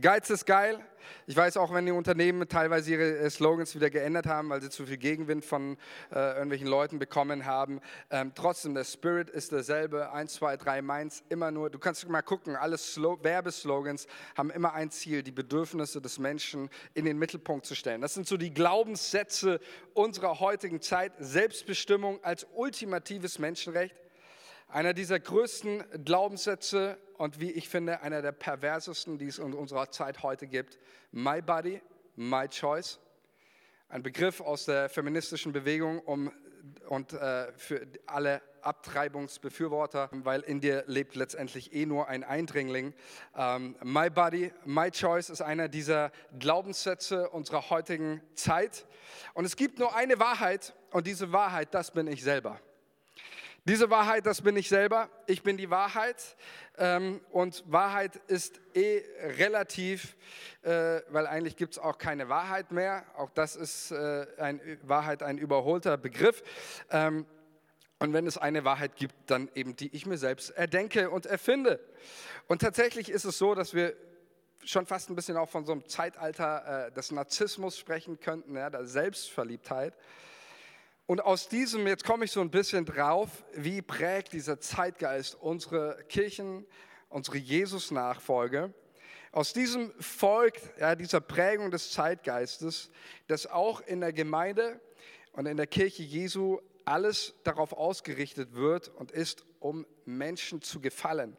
Geiz 0.00 0.28
ist 0.28 0.44
geil. 0.44 0.80
Ich 1.28 1.36
weiß 1.36 1.56
auch, 1.56 1.72
wenn 1.72 1.86
die 1.86 1.92
Unternehmen 1.92 2.48
teilweise 2.48 2.90
ihre 2.90 3.18
äh, 3.18 3.30
Slogans 3.30 3.76
wieder 3.76 3.90
geändert 3.90 4.26
haben, 4.26 4.48
weil 4.48 4.60
sie 4.60 4.70
zu 4.70 4.86
viel 4.86 4.96
Gegenwind 4.96 5.44
von 5.44 5.76
äh, 6.12 6.34
irgendwelchen 6.34 6.66
Leuten 6.66 6.98
bekommen 6.98 7.46
haben. 7.46 7.80
Ähm, 8.10 8.32
trotzdem, 8.34 8.74
der 8.74 8.82
Spirit 8.82 9.30
ist 9.30 9.52
derselbe. 9.52 10.12
Eins, 10.12 10.34
zwei, 10.34 10.56
drei, 10.56 10.82
meins, 10.82 11.22
immer 11.28 11.52
nur. 11.52 11.70
Du 11.70 11.78
kannst 11.78 12.08
mal 12.08 12.22
gucken, 12.22 12.56
alle 12.56 12.76
Slo 12.76 13.18
Werbeslogans 13.22 14.08
haben 14.36 14.50
immer 14.50 14.72
ein 14.72 14.90
Ziel, 14.90 15.22
die 15.22 15.32
Bedürfnisse 15.32 16.00
des 16.00 16.18
Menschen 16.18 16.70
in 16.94 17.04
den 17.04 17.18
Mittelpunkt 17.18 17.66
zu 17.66 17.76
stellen. 17.76 18.00
Das 18.00 18.14
sind 18.14 18.26
so 18.26 18.36
die 18.36 18.52
Glaubenssätze 18.52 19.60
unserer 19.94 20.40
heutigen 20.40 20.80
Zeit. 20.80 21.12
Selbstbestimmung 21.20 22.18
als 22.24 22.48
ultimatives 22.54 23.38
Menschenrecht. 23.38 23.94
Einer 24.72 24.94
dieser 24.94 25.20
größten 25.20 25.84
Glaubenssätze 26.02 26.96
und 27.18 27.40
wie 27.40 27.50
ich 27.50 27.68
finde, 27.68 28.00
einer 28.00 28.22
der 28.22 28.32
perversesten, 28.32 29.18
die 29.18 29.26
es 29.26 29.38
in 29.38 29.52
unserer 29.52 29.90
Zeit 29.90 30.22
heute 30.22 30.46
gibt. 30.46 30.78
My 31.10 31.42
Body, 31.42 31.82
My 32.16 32.48
Choice. 32.48 32.98
Ein 33.90 34.02
Begriff 34.02 34.40
aus 34.40 34.64
der 34.64 34.88
feministischen 34.88 35.52
Bewegung 35.52 35.98
um, 35.98 36.32
und 36.88 37.12
äh, 37.12 37.52
für 37.52 37.86
alle 38.06 38.40
Abtreibungsbefürworter, 38.62 40.08
weil 40.10 40.40
in 40.40 40.62
dir 40.62 40.84
lebt 40.86 41.16
letztendlich 41.16 41.74
eh 41.74 41.84
nur 41.84 42.08
ein 42.08 42.24
Eindringling. 42.24 42.94
Ähm, 43.36 43.76
my 43.82 44.08
Body, 44.08 44.54
My 44.64 44.90
Choice 44.90 45.28
ist 45.28 45.42
einer 45.42 45.68
dieser 45.68 46.12
Glaubenssätze 46.38 47.28
unserer 47.28 47.68
heutigen 47.68 48.22
Zeit. 48.36 48.86
Und 49.34 49.44
es 49.44 49.56
gibt 49.56 49.78
nur 49.78 49.94
eine 49.94 50.18
Wahrheit 50.18 50.74
und 50.92 51.06
diese 51.06 51.30
Wahrheit, 51.30 51.74
das 51.74 51.90
bin 51.90 52.06
ich 52.06 52.22
selber. 52.22 52.58
Diese 53.64 53.90
Wahrheit, 53.90 54.26
das 54.26 54.42
bin 54.42 54.56
ich 54.56 54.68
selber. 54.68 55.08
Ich 55.28 55.44
bin 55.44 55.56
die 55.56 55.70
Wahrheit. 55.70 56.36
Ähm, 56.78 57.20
und 57.30 57.62
Wahrheit 57.68 58.16
ist 58.26 58.60
eh 58.74 59.04
relativ, 59.38 60.16
äh, 60.62 61.00
weil 61.10 61.28
eigentlich 61.28 61.54
gibt 61.54 61.74
es 61.74 61.78
auch 61.78 61.96
keine 61.96 62.28
Wahrheit 62.28 62.72
mehr. 62.72 63.04
Auch 63.16 63.30
das 63.30 63.54
ist 63.54 63.92
äh, 63.92 64.26
ein, 64.38 64.60
Wahrheit 64.82 65.22
ein 65.22 65.38
überholter 65.38 65.96
Begriff. 65.96 66.42
Ähm, 66.90 67.24
und 68.00 68.12
wenn 68.12 68.26
es 68.26 68.36
eine 68.36 68.64
Wahrheit 68.64 68.96
gibt, 68.96 69.14
dann 69.28 69.48
eben 69.54 69.76
die 69.76 69.94
ich 69.94 70.06
mir 70.06 70.18
selbst 70.18 70.50
erdenke 70.50 71.10
und 71.10 71.26
erfinde. 71.26 71.78
Und 72.48 72.62
tatsächlich 72.62 73.10
ist 73.12 73.24
es 73.24 73.38
so, 73.38 73.54
dass 73.54 73.74
wir 73.74 73.94
schon 74.64 74.86
fast 74.86 75.08
ein 75.08 75.14
bisschen 75.14 75.36
auch 75.36 75.48
von 75.48 75.64
so 75.64 75.70
einem 75.70 75.86
Zeitalter 75.86 76.86
äh, 76.86 76.92
des 76.92 77.12
Narzissmus 77.12 77.78
sprechen 77.78 78.18
könnten, 78.18 78.54
der 78.54 78.86
Selbstverliebtheit. 78.86 79.94
Und 81.06 81.20
aus 81.20 81.48
diesem, 81.48 81.86
jetzt 81.86 82.04
komme 82.04 82.24
ich 82.24 82.30
so 82.30 82.40
ein 82.40 82.50
bisschen 82.50 82.84
drauf, 82.84 83.44
wie 83.54 83.82
prägt 83.82 84.32
dieser 84.32 84.60
Zeitgeist 84.60 85.34
unsere 85.34 86.04
Kirchen, 86.08 86.64
unsere 87.08 87.38
Jesus-Nachfolge. 87.38 88.72
Aus 89.32 89.52
diesem 89.52 89.92
folgt 89.98 90.78
ja, 90.78 90.94
dieser 90.94 91.20
Prägung 91.20 91.70
des 91.70 91.90
Zeitgeistes, 91.90 92.90
dass 93.26 93.46
auch 93.46 93.80
in 93.80 94.00
der 94.00 94.12
Gemeinde 94.12 94.80
und 95.32 95.46
in 95.46 95.56
der 95.56 95.66
Kirche 95.66 96.02
Jesu 96.02 96.60
alles 96.84 97.34
darauf 97.42 97.72
ausgerichtet 97.72 98.54
wird 98.54 98.88
und 98.88 99.10
ist, 99.10 99.44
um 99.58 99.86
Menschen 100.04 100.62
zu 100.62 100.80
gefallen. 100.80 101.36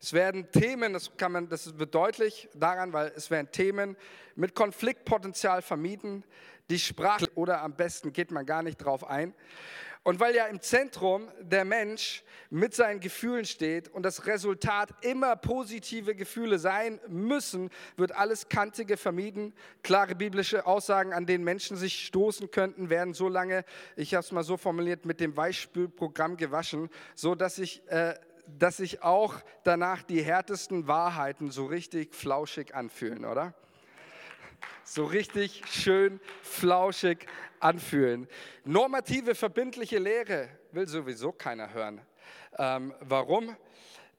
Es 0.00 0.12
werden 0.12 0.52
Themen, 0.52 0.92
das, 0.92 1.16
kann 1.16 1.32
man, 1.32 1.48
das 1.48 1.76
wird 1.78 1.94
deutlich 1.94 2.48
daran, 2.54 2.92
weil 2.92 3.12
es 3.16 3.30
werden 3.30 3.50
Themen 3.50 3.96
mit 4.36 4.54
Konfliktpotenzial 4.54 5.60
vermieden, 5.62 6.24
die 6.70 6.78
Sprache 6.78 7.28
oder 7.34 7.62
am 7.62 7.74
besten 7.74 8.12
geht 8.12 8.30
man 8.30 8.46
gar 8.46 8.62
nicht 8.62 8.76
drauf 8.78 9.08
ein. 9.08 9.34
Und 10.04 10.20
weil 10.20 10.34
ja 10.34 10.46
im 10.46 10.60
Zentrum 10.62 11.28
der 11.40 11.64
Mensch 11.64 12.22
mit 12.50 12.74
seinen 12.74 13.00
Gefühlen 13.00 13.44
steht 13.44 13.88
und 13.88 14.04
das 14.04 14.26
Resultat 14.26 14.90
immer 15.02 15.36
positive 15.36 16.14
Gefühle 16.14 16.58
sein 16.58 16.98
müssen, 17.08 17.68
wird 17.96 18.12
alles 18.12 18.48
Kantige 18.48 18.96
vermieden. 18.96 19.52
Klare 19.82 20.14
biblische 20.14 20.66
Aussagen, 20.66 21.12
an 21.12 21.26
denen 21.26 21.44
Menschen 21.44 21.76
sich 21.76 22.06
stoßen 22.06 22.50
könnten, 22.50 22.88
werden 22.88 23.12
so 23.12 23.28
lange, 23.28 23.64
ich 23.96 24.14
habe 24.14 24.24
es 24.24 24.32
mal 24.32 24.44
so 24.44 24.56
formuliert, 24.56 25.04
mit 25.04 25.20
dem 25.20 25.36
Weichspülprogramm 25.36 26.36
gewaschen, 26.36 26.88
so 27.14 27.34
dass 27.34 27.56
sich 27.56 27.86
äh, 27.88 28.14
dass 28.58 28.78
sich 28.78 29.02
auch 29.02 29.34
danach 29.62 30.02
die 30.02 30.22
härtesten 30.22 30.86
Wahrheiten 30.86 31.50
so 31.50 31.66
richtig 31.66 32.14
flauschig 32.14 32.74
anfühlen, 32.74 33.26
oder? 33.26 33.54
So 34.84 35.04
richtig 35.04 35.62
schön 35.66 36.20
flauschig 36.42 37.26
anfühlen. 37.60 38.28
Normative, 38.64 39.34
verbindliche 39.34 39.98
Lehre 39.98 40.48
will 40.72 40.86
sowieso 40.86 41.32
keiner 41.32 41.72
hören. 41.72 42.00
Ähm, 42.58 42.94
warum? 43.00 43.56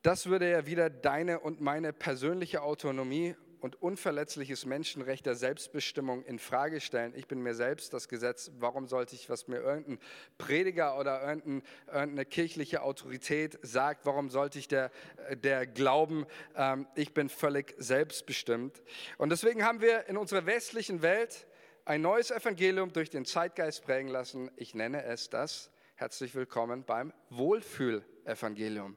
Das 0.02 0.28
würde 0.28 0.50
ja 0.50 0.66
wieder 0.66 0.90
deine 0.90 1.40
und 1.40 1.60
meine 1.60 1.92
persönliche 1.92 2.62
Autonomie 2.62 3.36
und 3.62 3.82
unverletzliches 3.82 4.66
Menschenrecht 4.66 5.26
der 5.26 5.36
Selbstbestimmung 5.36 6.24
in 6.24 6.40
Frage 6.40 6.82
stellen. 6.82 7.14
Ich 7.16 7.28
bin 7.28 7.42
mir 7.42 7.54
selbst 7.54 7.94
das 7.94 8.08
Gesetz. 8.08 8.52
Warum 8.60 8.88
sollte 8.88 9.16
ich, 9.16 9.30
was 9.30 9.48
mir 9.48 9.58
irgendein 9.58 10.00
Prediger 10.38 10.98
oder 10.98 11.22
irgendein, 11.22 11.64
irgendeine 11.88 12.26
kirchliche 12.26 12.82
Autorität 12.82 13.60
sagt, 13.62 14.06
warum 14.06 14.30
sollte 14.30 14.60
ich 14.60 14.68
der, 14.68 14.92
der 15.44 15.68
glauben, 15.68 16.26
ähm, 16.56 16.88
ich 16.96 17.14
bin 17.14 17.30
völlig 17.30 17.76
selbstbestimmt? 17.78 18.82
Und 19.18 19.30
deswegen 19.30 19.64
haben 19.64 19.82
wir 19.82 20.08
in 20.08 20.18
unserer 20.18 20.46
westlichen 20.46 21.02
Welt 21.02 21.48
ein 21.86 22.02
neues 22.02 22.32
Evangelium 22.32 22.94
durch 22.94 23.10
den 23.10 23.26
Zeitgeist 23.26 23.84
prägen 23.84 24.10
lassen. 24.10 24.52
Ich 24.56 24.76
nenne 24.76 25.04
es 25.04 25.30
das. 25.30 25.72
Herzlich 25.96 26.34
willkommen 26.36 26.86
beim 26.86 27.12
Wohlfühl-Evangelium. 27.30 28.96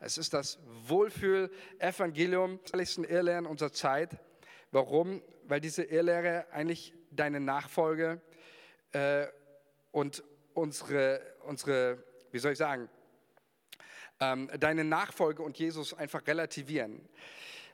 Es 0.00 0.16
ist 0.16 0.32
das 0.32 0.58
Wohlfühl-Evangelium, 0.86 2.60
das 2.70 2.98
Irrlehren 2.98 3.46
unserer 3.46 3.72
Zeit. 3.72 4.16
Warum? 4.70 5.22
Weil 5.44 5.60
diese 5.60 5.82
Irrlehre 5.82 6.46
eigentlich 6.52 6.94
deine 7.10 7.40
Nachfolge 7.40 8.20
äh, 8.92 9.26
und 9.90 10.22
unsere, 10.54 11.20
unsere, 11.44 12.02
wie 12.30 12.38
soll 12.38 12.52
ich 12.52 12.58
sagen, 12.58 12.88
ähm, 14.20 14.48
deine 14.58 14.84
Nachfolge 14.84 15.42
und 15.42 15.58
Jesus 15.58 15.94
einfach 15.94 16.26
relativieren. 16.26 17.08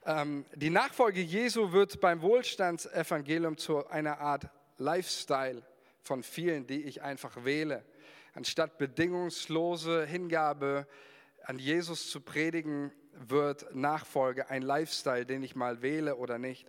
Ähm, 0.07 0.45
die 0.55 0.71
Nachfolge 0.71 1.21
Jesu 1.21 1.73
wird 1.73 2.01
beim 2.01 2.23
Wohlstandsevangelium 2.23 3.57
zu 3.57 3.87
einer 3.87 4.21
Art 4.21 4.49
Lifestyle 4.79 5.63
von 6.03 6.23
vielen, 6.23 6.67
die 6.67 6.83
ich 6.85 7.03
einfach 7.03 7.45
wähle. 7.45 7.85
Anstatt 8.35 8.79
bedingungslose 8.79 10.05
Hingabe 10.07 10.87
an 11.46 11.59
Jesus 11.59 12.11
zu 12.11 12.20
predigen, 12.20 12.92
wird 13.12 13.74
Nachfolge 13.74 14.50
ein 14.50 14.62
Lifestyle, 14.62 15.26
den 15.26 15.42
ich 15.42 15.54
mal 15.54 15.83
wähle 15.83 16.16
oder 16.16 16.38
nicht. 16.38 16.66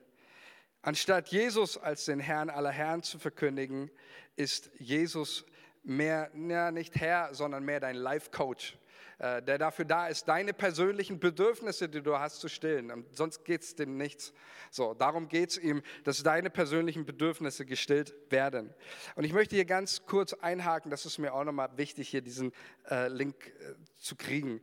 Anstatt 0.81 1.29
Jesus 1.29 1.77
als 1.77 2.05
den 2.05 2.19
Herrn 2.19 2.49
aller 2.49 2.71
Herren 2.71 3.01
zu 3.01 3.17
verkündigen, 3.17 3.89
ist 4.35 4.69
Jesus 4.77 5.45
mehr, 5.83 6.29
ja, 6.35 6.71
nicht 6.71 6.95
Herr, 6.95 7.33
sondern 7.33 7.63
mehr 7.63 7.79
dein 7.79 7.95
Life 7.95 8.29
Coach, 8.31 8.77
der 9.19 9.57
dafür 9.57 9.85
da 9.85 10.07
ist, 10.07 10.27
deine 10.27 10.53
persönlichen 10.53 11.19
Bedürfnisse, 11.19 11.87
die 11.87 12.01
du 12.01 12.19
hast, 12.19 12.39
zu 12.41 12.49
stillen. 12.49 12.91
Und 12.91 13.15
sonst 13.15 13.45
geht 13.45 13.61
es 13.61 13.75
dem 13.75 13.97
nichts. 13.97 14.33
So, 14.71 14.93
darum 14.93 15.29
geht 15.29 15.51
es 15.51 15.57
ihm, 15.57 15.81
dass 16.03 16.21
deine 16.21 16.49
persönlichen 16.49 17.05
Bedürfnisse 17.05 17.65
gestillt 17.65 18.13
werden. 18.29 18.73
Und 19.15 19.23
ich 19.23 19.33
möchte 19.33 19.55
hier 19.55 19.65
ganz 19.65 20.05
kurz 20.05 20.33
einhaken, 20.33 20.91
das 20.91 21.05
ist 21.05 21.17
mir 21.17 21.33
auch 21.33 21.43
nochmal 21.43 21.69
wichtig, 21.77 22.09
hier 22.09 22.21
diesen 22.21 22.51
äh, 22.89 23.07
Link 23.07 23.35
äh, 23.47 23.75
zu 23.97 24.15
kriegen, 24.15 24.61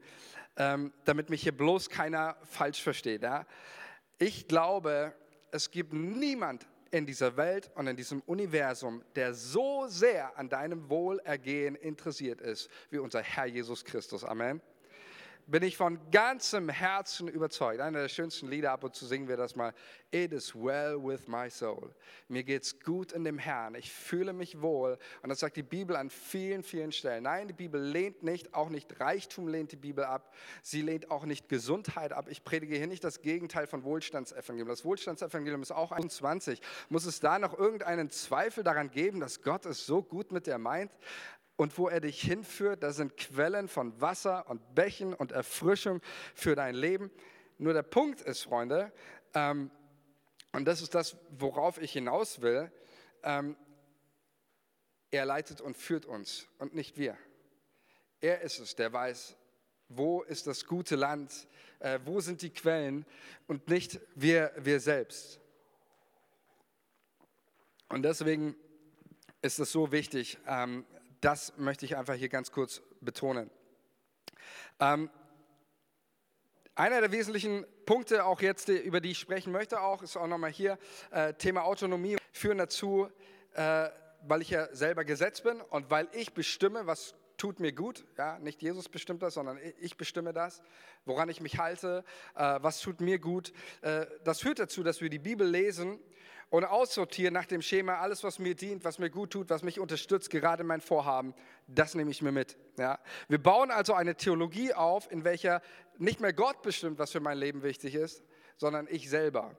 ähm, 0.56 0.92
damit 1.04 1.30
mich 1.30 1.42
hier 1.42 1.56
bloß 1.56 1.88
keiner 1.88 2.36
falsch 2.42 2.82
versteht. 2.82 3.22
Ja? 3.22 3.46
Ich 4.18 4.48
glaube, 4.48 5.14
es 5.50 5.70
gibt 5.70 5.92
niemand 5.92 6.66
in 6.92 7.06
dieser 7.06 7.36
Welt 7.36 7.70
und 7.74 7.86
in 7.88 7.96
diesem 7.96 8.20
Universum, 8.26 9.02
der 9.16 9.34
so 9.34 9.86
sehr 9.88 10.38
an 10.38 10.48
deinem 10.48 10.88
Wohlergehen 10.88 11.74
interessiert 11.74 12.40
ist, 12.40 12.70
wie 12.90 12.98
unser 12.98 13.22
Herr 13.22 13.46
Jesus 13.46 13.84
Christus. 13.84 14.22
Amen. 14.22 14.60
Bin 15.46 15.62
ich 15.62 15.76
von 15.76 15.98
ganzem 16.10 16.68
Herzen 16.68 17.28
überzeugt. 17.28 17.80
Einer 17.80 18.00
der 18.00 18.08
schönsten 18.08 18.48
Lieder, 18.48 18.72
ab 18.72 18.84
und 18.84 18.94
zu 18.94 19.06
singen 19.06 19.28
wir 19.28 19.36
das 19.36 19.56
mal. 19.56 19.74
It 20.10 20.32
is 20.32 20.54
well 20.54 21.02
with 21.02 21.26
my 21.26 21.48
soul. 21.50 21.94
Mir 22.28 22.44
geht's 22.44 22.80
gut 22.80 23.12
in 23.12 23.24
dem 23.24 23.38
Herrn. 23.38 23.74
Ich 23.74 23.90
fühle 23.90 24.32
mich 24.32 24.60
wohl. 24.60 24.98
Und 25.22 25.30
das 25.30 25.40
sagt 25.40 25.56
die 25.56 25.62
Bibel 25.62 25.96
an 25.96 26.10
vielen, 26.10 26.62
vielen 26.62 26.92
Stellen. 26.92 27.24
Nein, 27.24 27.48
die 27.48 27.54
Bibel 27.54 27.80
lehnt 27.80 28.22
nicht, 28.22 28.54
auch 28.54 28.68
nicht 28.68 29.00
Reichtum 29.00 29.48
lehnt 29.48 29.72
die 29.72 29.76
Bibel 29.76 30.04
ab. 30.04 30.34
Sie 30.62 30.82
lehnt 30.82 31.10
auch 31.10 31.24
nicht 31.24 31.48
Gesundheit 31.48 32.12
ab. 32.12 32.28
Ich 32.28 32.44
predige 32.44 32.76
hier 32.76 32.86
nicht 32.86 33.04
das 33.04 33.22
Gegenteil 33.22 33.66
von 33.66 33.84
Wohlstandsevangelium. 33.84 34.68
Das 34.68 34.84
Wohlstandsevangelium 34.84 35.62
ist 35.62 35.72
auch 35.72 35.92
21. 35.92 36.60
Muss 36.88 37.04
es 37.06 37.20
da 37.20 37.38
noch 37.38 37.58
irgendeinen 37.58 38.10
Zweifel 38.10 38.64
daran 38.64 38.90
geben, 38.90 39.20
dass 39.20 39.42
Gott 39.42 39.66
es 39.66 39.86
so 39.86 40.02
gut 40.02 40.30
mit 40.30 40.46
dir 40.46 40.58
meint? 40.58 40.90
Und 41.62 41.78
wo 41.78 41.88
er 41.88 42.00
dich 42.00 42.20
hinführt, 42.20 42.82
da 42.82 42.92
sind 42.92 43.16
Quellen 43.16 43.68
von 43.68 44.00
Wasser 44.00 44.50
und 44.50 44.74
Bächen 44.74 45.14
und 45.14 45.30
Erfrischung 45.30 46.00
für 46.34 46.56
dein 46.56 46.74
Leben. 46.74 47.08
Nur 47.56 47.72
der 47.72 47.84
Punkt 47.84 48.20
ist, 48.20 48.42
Freunde, 48.42 48.92
ähm, 49.32 49.70
und 50.50 50.64
das 50.64 50.82
ist 50.82 50.92
das, 50.96 51.16
worauf 51.30 51.80
ich 51.80 51.92
hinaus 51.92 52.42
will, 52.42 52.72
ähm, 53.22 53.56
er 55.12 55.24
leitet 55.24 55.60
und 55.60 55.76
führt 55.76 56.04
uns 56.04 56.48
und 56.58 56.74
nicht 56.74 56.98
wir. 56.98 57.16
Er 58.20 58.40
ist 58.40 58.58
es, 58.58 58.74
der 58.74 58.92
weiß, 58.92 59.36
wo 59.88 60.22
ist 60.22 60.48
das 60.48 60.66
gute 60.66 60.96
Land, 60.96 61.46
äh, 61.78 62.00
wo 62.04 62.18
sind 62.18 62.42
die 62.42 62.50
Quellen 62.50 63.06
und 63.46 63.68
nicht 63.68 64.00
wir, 64.16 64.52
wir 64.56 64.80
selbst. 64.80 65.38
Und 67.88 68.02
deswegen 68.02 68.56
ist 69.42 69.60
es 69.60 69.70
so 69.70 69.92
wichtig, 69.92 70.38
ähm, 70.48 70.84
das 71.22 71.56
möchte 71.56 71.86
ich 71.86 71.96
einfach 71.96 72.14
hier 72.14 72.28
ganz 72.28 72.50
kurz 72.50 72.82
betonen. 73.00 73.50
Ähm, 74.80 75.08
einer 76.74 77.00
der 77.00 77.12
wesentlichen 77.12 77.64
Punkte, 77.86 78.24
auch 78.24 78.40
jetzt, 78.40 78.68
über 78.68 79.00
die 79.00 79.12
ich 79.12 79.18
sprechen 79.18 79.52
möchte, 79.52 79.80
auch 79.80 80.02
ist 80.02 80.16
auch 80.16 80.26
nochmal 80.26 80.50
hier 80.50 80.78
äh, 81.10 81.32
Thema 81.34 81.64
Autonomie 81.64 82.16
führen 82.32 82.58
dazu, 82.58 83.08
äh, 83.54 83.88
weil 84.22 84.42
ich 84.42 84.50
ja 84.50 84.74
selber 84.74 85.04
gesetzt 85.04 85.44
bin 85.44 85.60
und 85.60 85.90
weil 85.90 86.08
ich 86.12 86.32
bestimme, 86.32 86.86
was 86.86 87.14
tut 87.36 87.60
mir 87.60 87.72
gut. 87.72 88.04
Ja, 88.18 88.38
nicht 88.38 88.62
Jesus 88.62 88.88
bestimmt 88.88 89.22
das, 89.22 89.34
sondern 89.34 89.58
ich 89.80 89.96
bestimme 89.96 90.32
das, 90.32 90.62
woran 91.04 91.28
ich 91.28 91.40
mich 91.40 91.58
halte, 91.58 92.04
äh, 92.34 92.58
was 92.60 92.80
tut 92.80 93.00
mir 93.00 93.18
gut. 93.18 93.52
Äh, 93.82 94.06
das 94.24 94.40
führt 94.40 94.58
dazu, 94.58 94.82
dass 94.82 95.00
wir 95.00 95.10
die 95.10 95.18
Bibel 95.18 95.46
lesen 95.46 96.00
und 96.52 96.66
aussortieren 96.66 97.32
nach 97.32 97.46
dem 97.46 97.62
Schema, 97.62 97.96
alles, 97.96 98.22
was 98.24 98.38
mir 98.38 98.54
dient, 98.54 98.84
was 98.84 98.98
mir 98.98 99.08
gut 99.08 99.30
tut, 99.30 99.48
was 99.48 99.62
mich 99.62 99.80
unterstützt, 99.80 100.28
gerade 100.28 100.64
mein 100.64 100.82
Vorhaben, 100.82 101.32
das 101.66 101.94
nehme 101.94 102.10
ich 102.10 102.20
mir 102.20 102.30
mit. 102.30 102.58
Ja? 102.76 102.98
Wir 103.26 103.42
bauen 103.42 103.70
also 103.70 103.94
eine 103.94 104.16
Theologie 104.16 104.74
auf, 104.74 105.10
in 105.10 105.24
welcher 105.24 105.62
nicht 105.96 106.20
mehr 106.20 106.34
Gott 106.34 106.60
bestimmt, 106.60 106.98
was 106.98 107.10
für 107.10 107.20
mein 107.20 107.38
Leben 107.38 107.62
wichtig 107.62 107.94
ist, 107.94 108.22
sondern 108.58 108.86
ich 108.90 109.08
selber. 109.08 109.56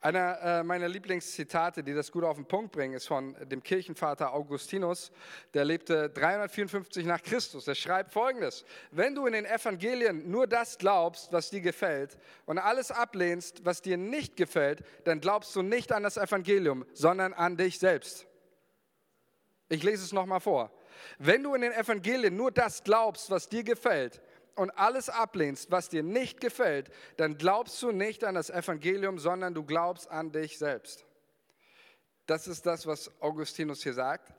Einer 0.00 0.40
äh, 0.40 0.62
meiner 0.62 0.88
Lieblingszitate, 0.88 1.82
die 1.82 1.94
das 1.94 2.10
gut 2.10 2.24
auf 2.24 2.36
den 2.36 2.46
Punkt 2.46 2.72
bringen, 2.72 2.94
ist 2.94 3.06
von 3.06 3.36
dem 3.48 3.62
Kirchenvater 3.62 4.32
Augustinus. 4.32 5.12
Der 5.54 5.64
lebte 5.64 6.10
354 6.10 7.04
nach 7.04 7.22
Christus. 7.22 7.68
Er 7.68 7.74
schreibt 7.74 8.12
folgendes: 8.12 8.64
Wenn 8.90 9.14
du 9.14 9.26
in 9.26 9.32
den 9.32 9.44
Evangelien 9.44 10.30
nur 10.30 10.46
das 10.46 10.78
glaubst, 10.78 11.32
was 11.32 11.50
dir 11.50 11.60
gefällt, 11.60 12.18
und 12.46 12.58
alles 12.58 12.90
ablehnst, 12.90 13.64
was 13.64 13.82
dir 13.82 13.96
nicht 13.96 14.36
gefällt, 14.36 14.82
dann 15.04 15.20
glaubst 15.20 15.54
du 15.54 15.62
nicht 15.62 15.92
an 15.92 16.02
das 16.02 16.16
Evangelium, 16.16 16.86
sondern 16.94 17.32
an 17.32 17.56
dich 17.56 17.78
selbst. 17.78 18.26
Ich 19.68 19.82
lese 19.82 20.04
es 20.04 20.12
nochmal 20.12 20.40
vor. 20.40 20.70
Wenn 21.18 21.42
du 21.42 21.54
in 21.54 21.62
den 21.62 21.72
Evangelien 21.72 22.36
nur 22.36 22.50
das 22.50 22.82
glaubst, 22.82 23.30
was 23.30 23.48
dir 23.48 23.62
gefällt, 23.62 24.20
und 24.56 24.70
alles 24.70 25.08
ablehnst, 25.08 25.70
was 25.70 25.88
dir 25.88 26.02
nicht 26.02 26.40
gefällt, 26.40 26.90
dann 27.16 27.36
glaubst 27.36 27.80
du 27.82 27.92
nicht 27.92 28.24
an 28.24 28.34
das 28.34 28.50
Evangelium, 28.50 29.18
sondern 29.18 29.54
du 29.54 29.64
glaubst 29.64 30.10
an 30.10 30.32
dich 30.32 30.58
selbst. 30.58 31.04
Das 32.26 32.46
ist 32.46 32.66
das, 32.66 32.86
was 32.86 33.10
Augustinus 33.20 33.82
hier 33.82 33.94
sagt. 33.94 34.32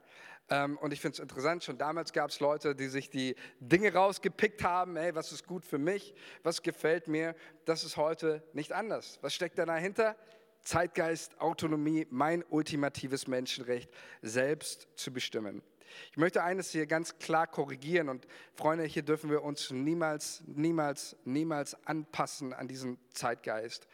Ähm, 0.48 0.76
und 0.78 0.92
ich 0.92 1.00
finde 1.00 1.14
es 1.14 1.18
interessant, 1.20 1.64
schon 1.64 1.78
damals 1.78 2.12
gab 2.12 2.30
es 2.30 2.40
Leute, 2.40 2.74
die 2.74 2.88
sich 2.88 3.10
die 3.10 3.36
Dinge 3.60 3.92
rausgepickt 3.92 4.64
haben, 4.64 4.96
hey, 4.96 5.14
was 5.14 5.32
ist 5.32 5.46
gut 5.46 5.64
für 5.64 5.78
mich, 5.78 6.14
was 6.42 6.62
gefällt 6.62 7.08
mir. 7.08 7.34
Das 7.64 7.84
ist 7.84 7.96
heute 7.96 8.42
nicht 8.52 8.72
anders. 8.72 9.18
Was 9.22 9.34
steckt 9.34 9.58
da 9.58 9.66
dahinter? 9.66 10.16
Zeitgeist, 10.62 11.40
Autonomie, 11.40 12.06
mein 12.10 12.44
ultimatives 12.50 13.26
Menschenrecht, 13.26 13.90
selbst 14.20 14.88
zu 14.94 15.12
bestimmen. 15.12 15.62
Ich 16.10 16.16
möchte 16.16 16.42
eines 16.42 16.70
hier 16.70 16.86
ganz 16.86 17.18
klar 17.18 17.46
korrigieren 17.46 18.08
und 18.08 18.26
Freunde, 18.54 18.84
hier 18.84 19.02
dürfen 19.02 19.30
wir 19.30 19.42
uns 19.42 19.70
niemals, 19.70 20.42
niemals, 20.46 21.16
niemals 21.24 21.76
anpassen 21.86 22.52
an 22.52 22.68
diesen 22.68 22.98
Zeitgeist. 23.12 23.86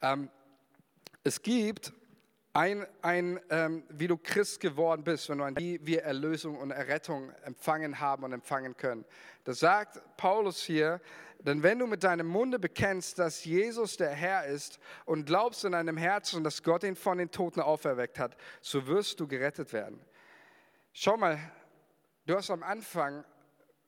Ähm, 0.00 0.30
es 1.24 1.42
gibt 1.42 1.92
ein, 2.52 2.86
ein 3.00 3.40
ähm, 3.50 3.84
wie 3.88 4.08
du 4.08 4.18
Christ 4.18 4.60
geworden 4.60 5.04
bist, 5.04 5.28
wenn 5.28 5.38
du 5.38 5.44
ein, 5.44 5.56
wie 5.56 5.80
wir 5.86 6.02
Erlösung 6.02 6.58
und 6.58 6.70
Errettung 6.70 7.30
empfangen 7.44 8.00
haben 8.00 8.24
und 8.24 8.32
empfangen 8.32 8.76
können. 8.76 9.04
Das 9.44 9.60
sagt 9.60 10.00
Paulus 10.16 10.62
hier, 10.62 11.00
denn 11.38 11.62
wenn 11.62 11.78
du 11.78 11.86
mit 11.86 12.04
deinem 12.04 12.26
Munde 12.26 12.58
bekennst, 12.58 13.18
dass 13.18 13.44
Jesus 13.44 13.96
der 13.96 14.10
Herr 14.10 14.46
ist 14.46 14.78
und 15.06 15.24
glaubst 15.24 15.64
in 15.64 15.72
deinem 15.72 15.96
Herzen, 15.96 16.44
dass 16.44 16.62
Gott 16.62 16.84
ihn 16.84 16.94
von 16.94 17.18
den 17.18 17.30
Toten 17.30 17.60
auferweckt 17.60 18.18
hat, 18.18 18.36
so 18.60 18.86
wirst 18.86 19.18
du 19.18 19.26
gerettet 19.26 19.72
werden. 19.72 20.00
Schau 20.94 21.16
mal, 21.16 21.38
du 22.26 22.36
hast 22.36 22.50
am 22.50 22.62
Anfang, 22.62 23.24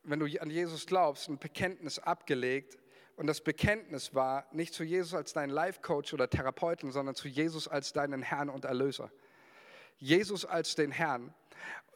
wenn 0.04 0.20
du 0.20 0.40
an 0.40 0.48
Jesus 0.48 0.86
glaubst, 0.86 1.28
ein 1.28 1.38
Bekenntnis 1.38 1.98
abgelegt. 1.98 2.78
Und 3.16 3.26
das 3.26 3.42
Bekenntnis 3.42 4.14
war 4.14 4.46
nicht 4.52 4.72
zu 4.72 4.84
Jesus 4.84 5.12
als 5.12 5.34
deinen 5.34 5.50
Life-Coach 5.50 6.14
oder 6.14 6.30
Therapeuten, 6.30 6.92
sondern 6.92 7.14
zu 7.14 7.28
Jesus 7.28 7.68
als 7.68 7.92
deinen 7.92 8.22
Herrn 8.22 8.48
und 8.48 8.64
Erlöser. 8.64 9.12
Jesus 9.98 10.46
als 10.46 10.76
den 10.76 10.90
Herrn. 10.90 11.34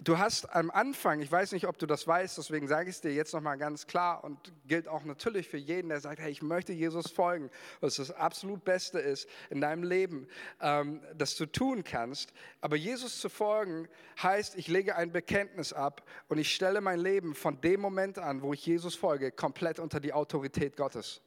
Du 0.00 0.18
hast 0.18 0.54
am 0.54 0.70
Anfang, 0.70 1.20
ich 1.20 1.30
weiß 1.30 1.50
nicht, 1.50 1.66
ob 1.66 1.76
du 1.76 1.86
das 1.86 2.06
weißt, 2.06 2.38
deswegen 2.38 2.68
sage 2.68 2.88
ich 2.88 2.96
es 2.96 3.00
dir 3.00 3.12
jetzt 3.12 3.34
nochmal 3.34 3.58
ganz 3.58 3.88
klar 3.88 4.22
und 4.22 4.52
gilt 4.66 4.86
auch 4.86 5.02
natürlich 5.04 5.48
für 5.48 5.56
jeden, 5.56 5.88
der 5.88 6.00
sagt, 6.00 6.20
hey, 6.20 6.30
ich 6.30 6.40
möchte 6.40 6.72
Jesus 6.72 7.10
folgen, 7.10 7.50
was 7.80 7.96
das 7.96 8.12
absolut 8.12 8.64
Beste 8.64 9.00
ist 9.00 9.28
in 9.50 9.60
deinem 9.60 9.82
Leben, 9.82 10.28
ähm, 10.60 11.02
das 11.16 11.34
du 11.34 11.46
tun 11.46 11.82
kannst. 11.82 12.32
Aber 12.60 12.76
Jesus 12.76 13.20
zu 13.20 13.28
folgen 13.28 13.88
heißt, 14.22 14.56
ich 14.56 14.68
lege 14.68 14.94
ein 14.94 15.10
Bekenntnis 15.10 15.72
ab 15.72 16.04
und 16.28 16.38
ich 16.38 16.54
stelle 16.54 16.80
mein 16.80 17.00
Leben 17.00 17.34
von 17.34 17.60
dem 17.60 17.80
Moment 17.80 18.20
an, 18.20 18.42
wo 18.42 18.52
ich 18.52 18.64
Jesus 18.64 18.94
folge, 18.94 19.32
komplett 19.32 19.80
unter 19.80 19.98
die 19.98 20.12
Autorität 20.12 20.76
Gottes. 20.76 21.22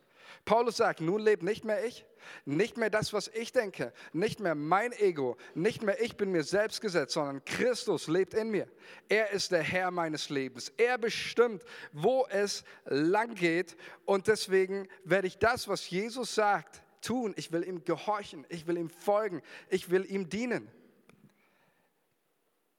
Paulus 0.45 0.77
sagt, 0.77 1.01
nun 1.01 1.21
lebt 1.21 1.43
nicht 1.43 1.65
mehr 1.65 1.85
ich, 1.85 2.05
nicht 2.45 2.77
mehr 2.77 2.89
das, 2.89 3.13
was 3.13 3.27
ich 3.29 3.51
denke, 3.51 3.93
nicht 4.13 4.39
mehr 4.39 4.55
mein 4.55 4.91
Ego, 4.93 5.37
nicht 5.55 5.81
mehr 5.81 6.01
ich 6.01 6.17
bin 6.17 6.31
mir 6.31 6.43
selbst 6.43 6.81
gesetzt, 6.81 7.13
sondern 7.13 7.43
Christus 7.45 8.07
lebt 8.07 8.33
in 8.33 8.51
mir. 8.51 8.67
Er 9.09 9.31
ist 9.31 9.51
der 9.51 9.63
Herr 9.63 9.91
meines 9.91 10.29
Lebens. 10.29 10.71
Er 10.77 10.97
bestimmt, 10.97 11.63
wo 11.91 12.25
es 12.29 12.63
lang 12.85 13.35
geht 13.35 13.75
und 14.05 14.27
deswegen 14.27 14.87
werde 15.03 15.27
ich 15.27 15.37
das, 15.37 15.67
was 15.67 15.89
Jesus 15.89 16.35
sagt, 16.35 16.83
tun. 17.01 17.33
Ich 17.35 17.51
will 17.51 17.67
ihm 17.67 17.83
gehorchen, 17.83 18.45
ich 18.49 18.67
will 18.67 18.77
ihm 18.77 18.89
folgen, 18.89 19.41
ich 19.69 19.89
will 19.89 20.05
ihm 20.09 20.29
dienen. 20.29 20.69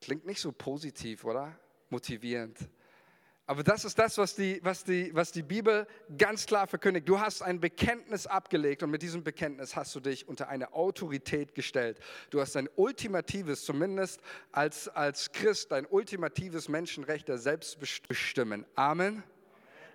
Klingt 0.01 0.27
nicht 0.27 0.41
so 0.41 0.53
positiv, 0.53 1.25
oder? 1.25 1.57
Motivierend. 1.91 2.59
Aber 3.47 3.65
das 3.65 3.85
ist 3.85 3.99
das, 3.99 4.19
was 4.19 4.37
die, 4.37 4.61
was, 4.63 4.85
die, 4.85 5.13
was 5.15 5.33
die 5.33 5.43
Bibel 5.43 5.87
ganz 6.17 6.47
klar 6.47 6.69
verkündigt. 6.69 7.09
Du 7.09 7.19
hast 7.19 7.43
ein 7.43 7.59
Bekenntnis 7.59 8.29
abgelegt 8.29 8.85
und 8.85 8.91
mit 8.91 9.03
diesem 9.03 9.25
Bekenntnis 9.25 9.75
hast 9.75 9.95
du 9.97 10.01
dich 10.01 10.29
unter 10.29 10.49
eine 10.49 10.73
Autorität 10.75 11.55
gestellt. 11.55 11.99
Du 12.31 12.41
hast 12.41 12.57
ein 12.57 12.69
ultimatives, 12.77 13.65
zumindest 13.65 14.21
als, 14.53 14.89
als 14.89 15.33
Christ, 15.33 15.73
ein 15.73 15.87
ultimatives 15.87 16.69
Menschenrecht 16.69 17.29
der 17.29 17.39
Selbstbestimmen. 17.39 18.65
Amen. 18.77 19.25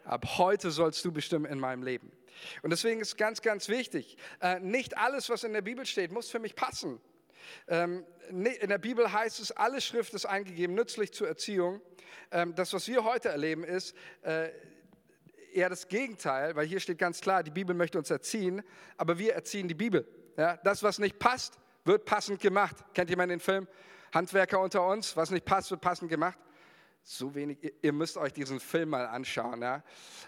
Ab 0.03 0.25
heute 0.37 0.69
sollst 0.69 1.03
du 1.05 1.11
bestimmen 1.13 1.45
in 1.45 1.59
meinem 1.59 1.83
Leben. 1.83 2.11
Und 2.63 2.69
deswegen 2.69 2.99
ist 2.99 3.17
ganz, 3.17 3.41
ganz 3.41 3.69
wichtig, 3.69 4.17
äh, 4.41 4.59
nicht 4.59 4.97
alles, 4.97 5.29
was 5.29 5.43
in 5.43 5.53
der 5.53 5.61
Bibel 5.61 5.85
steht, 5.85 6.11
muss 6.11 6.29
für 6.29 6.39
mich 6.39 6.53
passen. 6.55 6.99
Ähm, 7.67 8.05
in 8.29 8.69
der 8.69 8.77
Bibel 8.77 9.11
heißt 9.11 9.39
es, 9.39 9.51
alle 9.51 9.79
Schrift 9.79 10.13
ist 10.13 10.25
eingegeben, 10.25 10.75
nützlich 10.75 11.13
zur 11.13 11.27
Erziehung. 11.27 11.81
Ähm, 12.31 12.55
das, 12.55 12.73
was 12.73 12.87
wir 12.87 13.03
heute 13.03 13.29
erleben, 13.29 13.63
ist 13.63 13.95
äh, 14.21 14.49
eher 15.53 15.69
das 15.69 15.87
Gegenteil, 15.87 16.55
weil 16.55 16.65
hier 16.65 16.79
steht 16.79 16.97
ganz 16.97 17.21
klar, 17.21 17.43
die 17.43 17.51
Bibel 17.51 17.75
möchte 17.75 17.97
uns 17.97 18.09
erziehen, 18.09 18.61
aber 18.97 19.17
wir 19.17 19.33
erziehen 19.33 19.67
die 19.67 19.75
Bibel. 19.75 20.07
das, 20.63 20.83
was 20.83 20.99
nicht 20.99 21.17
passt, 21.17 21.57
wird 21.83 22.05
passend 22.05 22.39
gemacht. 22.39 22.75
Kennt 22.93 23.09
jemand 23.09 23.31
den 23.31 23.39
Film? 23.39 23.67
Handwerker 24.13 24.59
unter 24.59 24.85
uns, 24.85 25.17
was 25.17 25.31
nicht 25.31 25.45
passt, 25.45 25.71
wird 25.71 25.81
passend 25.81 26.09
gemacht 26.11 26.37
so 27.07 27.33
wenig, 27.33 27.57
ihr 27.81 27.93
müsst 27.93 28.17
euch 28.17 28.33
diesen 28.33 28.59
Film 28.59 28.89
mal 28.89 29.05
anschauen. 29.05 29.61
Ja? 29.61 29.83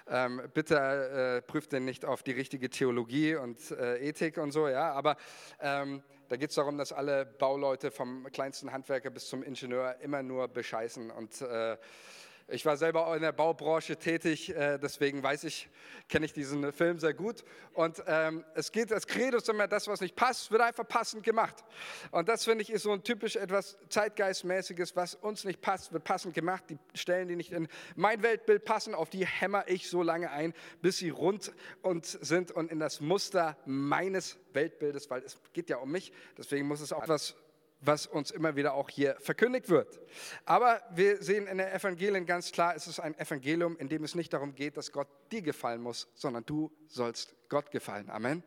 Ähm, 0.07 0.41
bitte 0.53 0.75
äh, 0.77 1.41
prüft 1.41 1.73
den 1.73 1.83
nicht 1.83 2.05
auf 2.05 2.23
die 2.23 2.31
richtige 2.31 2.69
Theologie 2.69 3.35
und 3.35 3.71
äh, 3.71 3.97
Ethik 3.97 4.37
und 4.37 4.51
so, 4.51 4.67
ja, 4.67 4.93
aber 4.93 5.17
ähm, 5.59 6.01
da 6.29 6.37
geht 6.37 6.51
es 6.51 6.55
darum, 6.55 6.77
dass 6.77 6.93
alle 6.93 7.25
Bauleute 7.25 7.89
vom 7.89 8.27
kleinsten 8.31 8.71
Handwerker 8.71 9.09
bis 9.09 9.27
zum 9.27 9.41
Ingenieur 9.41 9.95
immer 10.01 10.21
nur 10.21 10.47
bescheißen 10.47 11.09
und 11.09 11.41
äh, 11.41 11.75
Ich 12.51 12.65
war 12.65 12.77
selber 12.77 13.05
auch 13.07 13.13
in 13.13 13.21
der 13.21 13.31
Baubranche 13.31 13.97
tätig, 13.97 14.55
äh, 14.55 14.79
deswegen 14.79 15.21
weiß 15.21 15.43
ich, 15.43 15.69
kenne 16.07 16.25
ich 16.25 16.33
diesen 16.33 16.73
Film 16.73 16.99
sehr 16.99 17.13
gut. 17.13 17.43
Und 17.73 18.03
ähm, 18.07 18.43
es 18.55 18.71
geht, 18.71 18.89
das 18.89 19.05
Credo 19.05 19.37
immer, 19.49 19.67
das, 19.67 19.87
was 19.87 20.01
nicht 20.01 20.15
passt, 20.15 20.49
wird 20.49 20.61
einfach 20.61 20.87
passend 20.87 21.23
gemacht. 21.23 21.63
Und 22.11 22.27
das 22.27 22.45
finde 22.45 22.63
ich 22.63 22.71
ist 22.71 22.83
so 22.83 22.91
ein 22.91 23.03
typisch 23.03 23.35
etwas 23.35 23.77
Zeitgeistmäßiges, 23.89 24.95
was 24.95 25.15
uns 25.15 25.43
nicht 25.43 25.61
passt, 25.61 25.93
wird 25.93 26.03
passend 26.03 26.33
gemacht. 26.33 26.63
Die 26.69 26.79
Stellen, 26.95 27.27
die 27.27 27.35
nicht 27.35 27.51
in 27.51 27.67
mein 27.95 28.23
Weltbild 28.23 28.65
passen, 28.65 28.95
auf 28.95 29.09
die 29.09 29.25
hämmer 29.25 29.67
ich 29.67 29.89
so 29.89 30.01
lange 30.01 30.31
ein, 30.31 30.53
bis 30.81 30.97
sie 30.97 31.09
rund 31.09 31.51
und 31.83 32.05
sind 32.05 32.51
und 32.51 32.71
in 32.71 32.79
das 32.79 32.99
Muster 32.99 33.57
meines 33.65 34.37
Weltbildes, 34.53 35.09
weil 35.09 35.21
es 35.23 35.39
geht 35.53 35.69
ja 35.69 35.77
um 35.77 35.91
mich. 35.91 36.11
Deswegen 36.37 36.67
muss 36.67 36.81
es 36.81 36.93
auch 36.93 37.03
etwas 37.03 37.35
was 37.81 38.07
uns 38.07 38.31
immer 38.31 38.55
wieder 38.55 38.73
auch 38.73 38.89
hier 38.89 39.15
verkündigt 39.19 39.69
wird. 39.69 39.99
Aber 40.45 40.81
wir 40.91 41.21
sehen 41.23 41.47
in 41.47 41.57
der 41.57 41.73
Evangelien 41.73 42.25
ganz 42.25 42.51
klar, 42.51 42.75
es 42.75 42.87
ist 42.87 42.99
ein 42.99 43.17
Evangelium, 43.17 43.77
in 43.77 43.89
dem 43.89 44.03
es 44.03 44.15
nicht 44.15 44.33
darum 44.33 44.55
geht, 44.55 44.77
dass 44.77 44.91
Gott 44.91 45.07
dir 45.31 45.41
gefallen 45.41 45.81
muss, 45.81 46.07
sondern 46.15 46.45
du 46.45 46.71
sollst 46.87 47.35
Gott 47.47 47.71
gefallen. 47.71 48.09
Amen. 48.09 48.43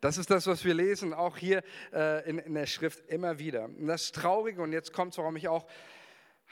Das 0.00 0.16
ist 0.16 0.30
das, 0.30 0.46
was 0.46 0.64
wir 0.64 0.74
lesen, 0.74 1.12
auch 1.12 1.36
hier 1.36 1.62
äh, 1.92 2.28
in, 2.28 2.38
in 2.38 2.54
der 2.54 2.66
Schrift 2.66 3.08
immer 3.08 3.38
wieder. 3.38 3.64
Und 3.64 3.86
das 3.86 4.12
Traurige, 4.12 4.62
und 4.62 4.72
jetzt 4.72 4.92
kommt 4.92 5.12
es, 5.12 5.18
warum 5.18 5.34
ich 5.36 5.48
auch 5.48 5.66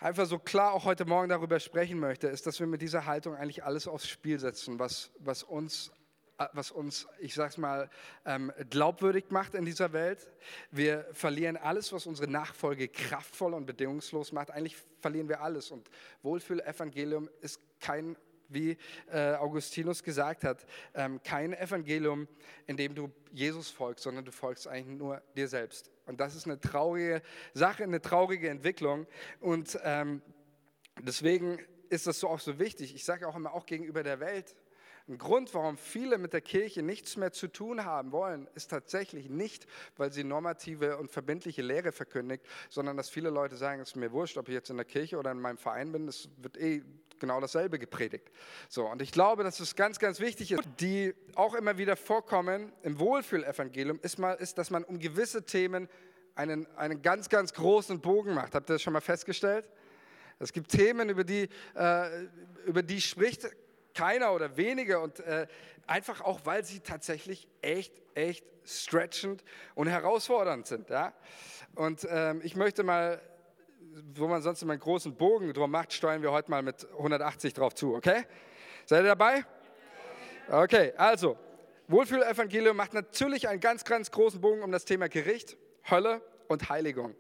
einfach 0.01 0.27
so 0.27 0.39
klar 0.39 0.73
auch 0.73 0.85
heute 0.85 1.05
Morgen 1.05 1.29
darüber 1.29 1.61
sprechen 1.61 2.01
möchte, 2.01 2.27
ist, 2.27 2.47
dass 2.47 2.59
wir 2.59 2.67
mit 2.67 2.83
dieser 2.83 3.07
Haltung 3.07 3.37
eigentlich 3.37 3.65
alles 3.65 3.87
aufs 3.87 4.09
Spiel 4.09 4.39
setzen, 4.41 4.79
was, 4.79 5.13
was 5.21 5.43
uns 5.43 5.93
was 6.53 6.71
uns, 6.71 7.07
ich 7.19 7.35
sag's 7.35 7.57
mal, 7.57 7.89
ähm, 8.25 8.53
glaubwürdig 8.71 9.31
macht 9.31 9.55
in 9.55 9.65
dieser 9.65 9.93
Welt. 9.93 10.29
Wir 10.71 11.07
verlieren 11.13 11.57
alles, 11.57 11.93
was 11.93 12.07
unsere 12.07 12.31
Nachfolge 12.31 12.89
kraftvoll 12.89 13.55
und 13.55 13.67
bedingungslos 13.67 14.33
macht. 14.33 14.51
Eigentlich 14.51 14.77
verlieren 15.01 15.29
wir 15.29 15.41
alles. 15.41 15.71
Und 15.71 15.89
Wohlfühl-Evangelium 16.23 17.31
ist 17.41 17.61
kein 17.81 18.17
wie 18.49 18.77
äh, 19.11 19.35
Augustinus 19.35 20.03
gesagt 20.03 20.45
hat, 20.45 20.67
ähm, 20.95 21.21
kein 21.23 21.53
Evangelium, 21.53 22.29
in 22.67 22.77
dem 22.77 22.95
du 22.95 23.11
Jesus 23.33 23.71
folgst, 23.71 24.05
sondern 24.05 24.25
du 24.25 24.31
folgst 24.31 24.69
eigentlich 24.69 24.99
nur 24.99 25.21
dir 25.37 25.49
selbst. 25.49 25.91
Und 26.07 26.21
das 26.21 26.35
ist 26.37 26.47
eine 26.47 26.61
traurige 26.61 27.23
Sache, 27.55 27.83
eine 27.83 28.01
traurige 28.01 28.49
Entwicklung. 28.49 29.07
Und 29.41 29.79
ähm, 29.83 30.23
deswegen 31.01 31.59
ist 31.89 32.07
das 32.07 32.21
so 32.21 32.29
auch 32.29 32.41
so 32.41 32.59
wichtig. 32.59 32.95
Ich 32.95 33.05
sage 33.05 33.29
auch 33.29 33.37
immer, 33.37 33.53
auch 33.53 33.67
gegenüber 33.67 34.03
der 34.03 34.21
Welt, 34.21 34.55
ein 35.09 35.19
Grund, 35.19 35.55
warum 35.55 35.77
viele 35.77 36.19
mit 36.19 36.33
der 36.33 36.41
Kirche 36.41 36.83
nichts 36.83 37.17
mehr 37.17 37.31
zu 37.31 37.47
tun 37.47 37.85
haben 37.85 38.11
wollen, 38.11 38.49
ist 38.55 38.71
tatsächlich 38.71 39.31
nicht, 39.31 39.67
weil 39.97 40.13
sie 40.13 40.25
normative 40.25 40.97
und 40.97 41.13
verbindliche 41.13 41.63
Lehre 41.63 41.93
verkündigt, 41.93 42.45
sondern 42.71 42.97
dass 42.97 43.09
viele 43.09 43.31
Leute 43.31 43.57
sagen, 43.57 43.81
es 43.81 43.91
ist 43.91 43.97
mir 43.97 44.11
wurscht, 44.11 44.37
ob 44.37 44.49
ich 44.49 44.55
jetzt 44.55 44.71
in 44.71 44.77
der 44.77 44.85
Kirche 44.85 45.17
oder 45.19 45.31
in 45.31 45.41
meinem 45.41 45.59
Verein 45.59 45.93
bin, 45.93 46.09
es 46.09 46.29
wird 46.39 46.57
eh 46.57 46.83
genau 47.21 47.41
dasselbe 47.41 47.79
gepredigt. 47.79 48.31
So, 48.69 48.87
und 48.87 49.01
ich 49.01 49.13
glaube, 49.13 49.45
dass 49.45 49.61
es 49.61 49.77
ganz, 49.77 49.99
ganz 50.01 50.19
wichtig 50.19 50.53
ist, 50.53 50.65
die 50.81 51.15
auch 51.35 51.55
immer 51.55 51.79
wieder 51.79 51.97
vorkommen 51.97 52.73
im 52.83 52.99
Wohlfühlevangelium, 52.99 54.01
ist, 54.03 54.19
ist, 54.19 54.59
dass 54.59 54.71
man 54.71 54.83
um 54.83 54.99
gewisse 54.99 55.45
Themen 55.45 55.89
einen, 56.35 56.67
einen 56.77 57.01
ganz, 57.01 57.29
ganz 57.29 57.55
großen 57.55 58.01
Bogen 58.01 58.35
macht. 58.35 58.55
Habt 58.55 58.69
ihr 58.71 58.75
das 58.75 58.83
schon 58.83 58.93
mal 58.93 59.01
festgestellt? 59.01 59.71
Es 60.39 60.53
gibt 60.53 60.71
Themen, 60.71 61.09
über 61.09 61.25
die, 61.25 61.49
äh, 61.75 62.25
über 62.67 62.83
die 62.83 63.01
spricht 63.01 63.49
keiner 63.97 64.33
oder 64.33 64.57
wenige 64.57 65.01
und 65.01 65.21
äh, 65.21 65.47
einfach 65.87 66.21
auch, 66.21 66.41
weil 66.45 66.65
sie 66.65 66.81
tatsächlich 66.81 67.49
echt, 67.63 67.93
echt 68.15 68.45
stretchend 68.65 69.43
und 69.75 69.89
herausfordernd 69.89 70.67
sind. 70.67 70.91
Ja? 70.91 71.13
Und 71.75 72.07
ähm, 72.11 72.41
ich 72.45 72.57
möchte 72.57 72.83
mal, 72.83 73.21
wo 74.15 74.29
man 74.29 74.43
sonst 74.43 74.63
immer 74.63 74.73
einen 74.73 74.81
großen 74.81 75.15
Bogen 75.15 75.53
drum 75.53 75.71
macht, 75.71 75.93
steuern 75.93 76.23
wir 76.23 76.33
heute 76.33 76.51
mal 76.51 76.63
mit 76.63 76.87
180 76.93 77.55
drauf 77.55 77.75
zu, 77.75 77.95
okay? 77.95 78.25
Seid 78.85 79.05
ihr 79.05 79.09
dabei? 79.09 79.45
Okay, 80.49 80.93
also, 80.97 81.37
Wohlfühlevangelium 81.89 82.77
macht 82.77 82.95
natürlich 82.95 83.49
einen 83.49 83.61
ganz, 83.61 83.85
ganz 83.85 84.11
großen 84.11 84.41
Bogen 84.41 84.63
um 84.63 84.71
das 84.71 84.85
Thema 84.85 85.09
Gericht, 85.09 85.57
Hölle 85.89 86.21
und 86.49 86.69
Heiligung. 86.69 87.15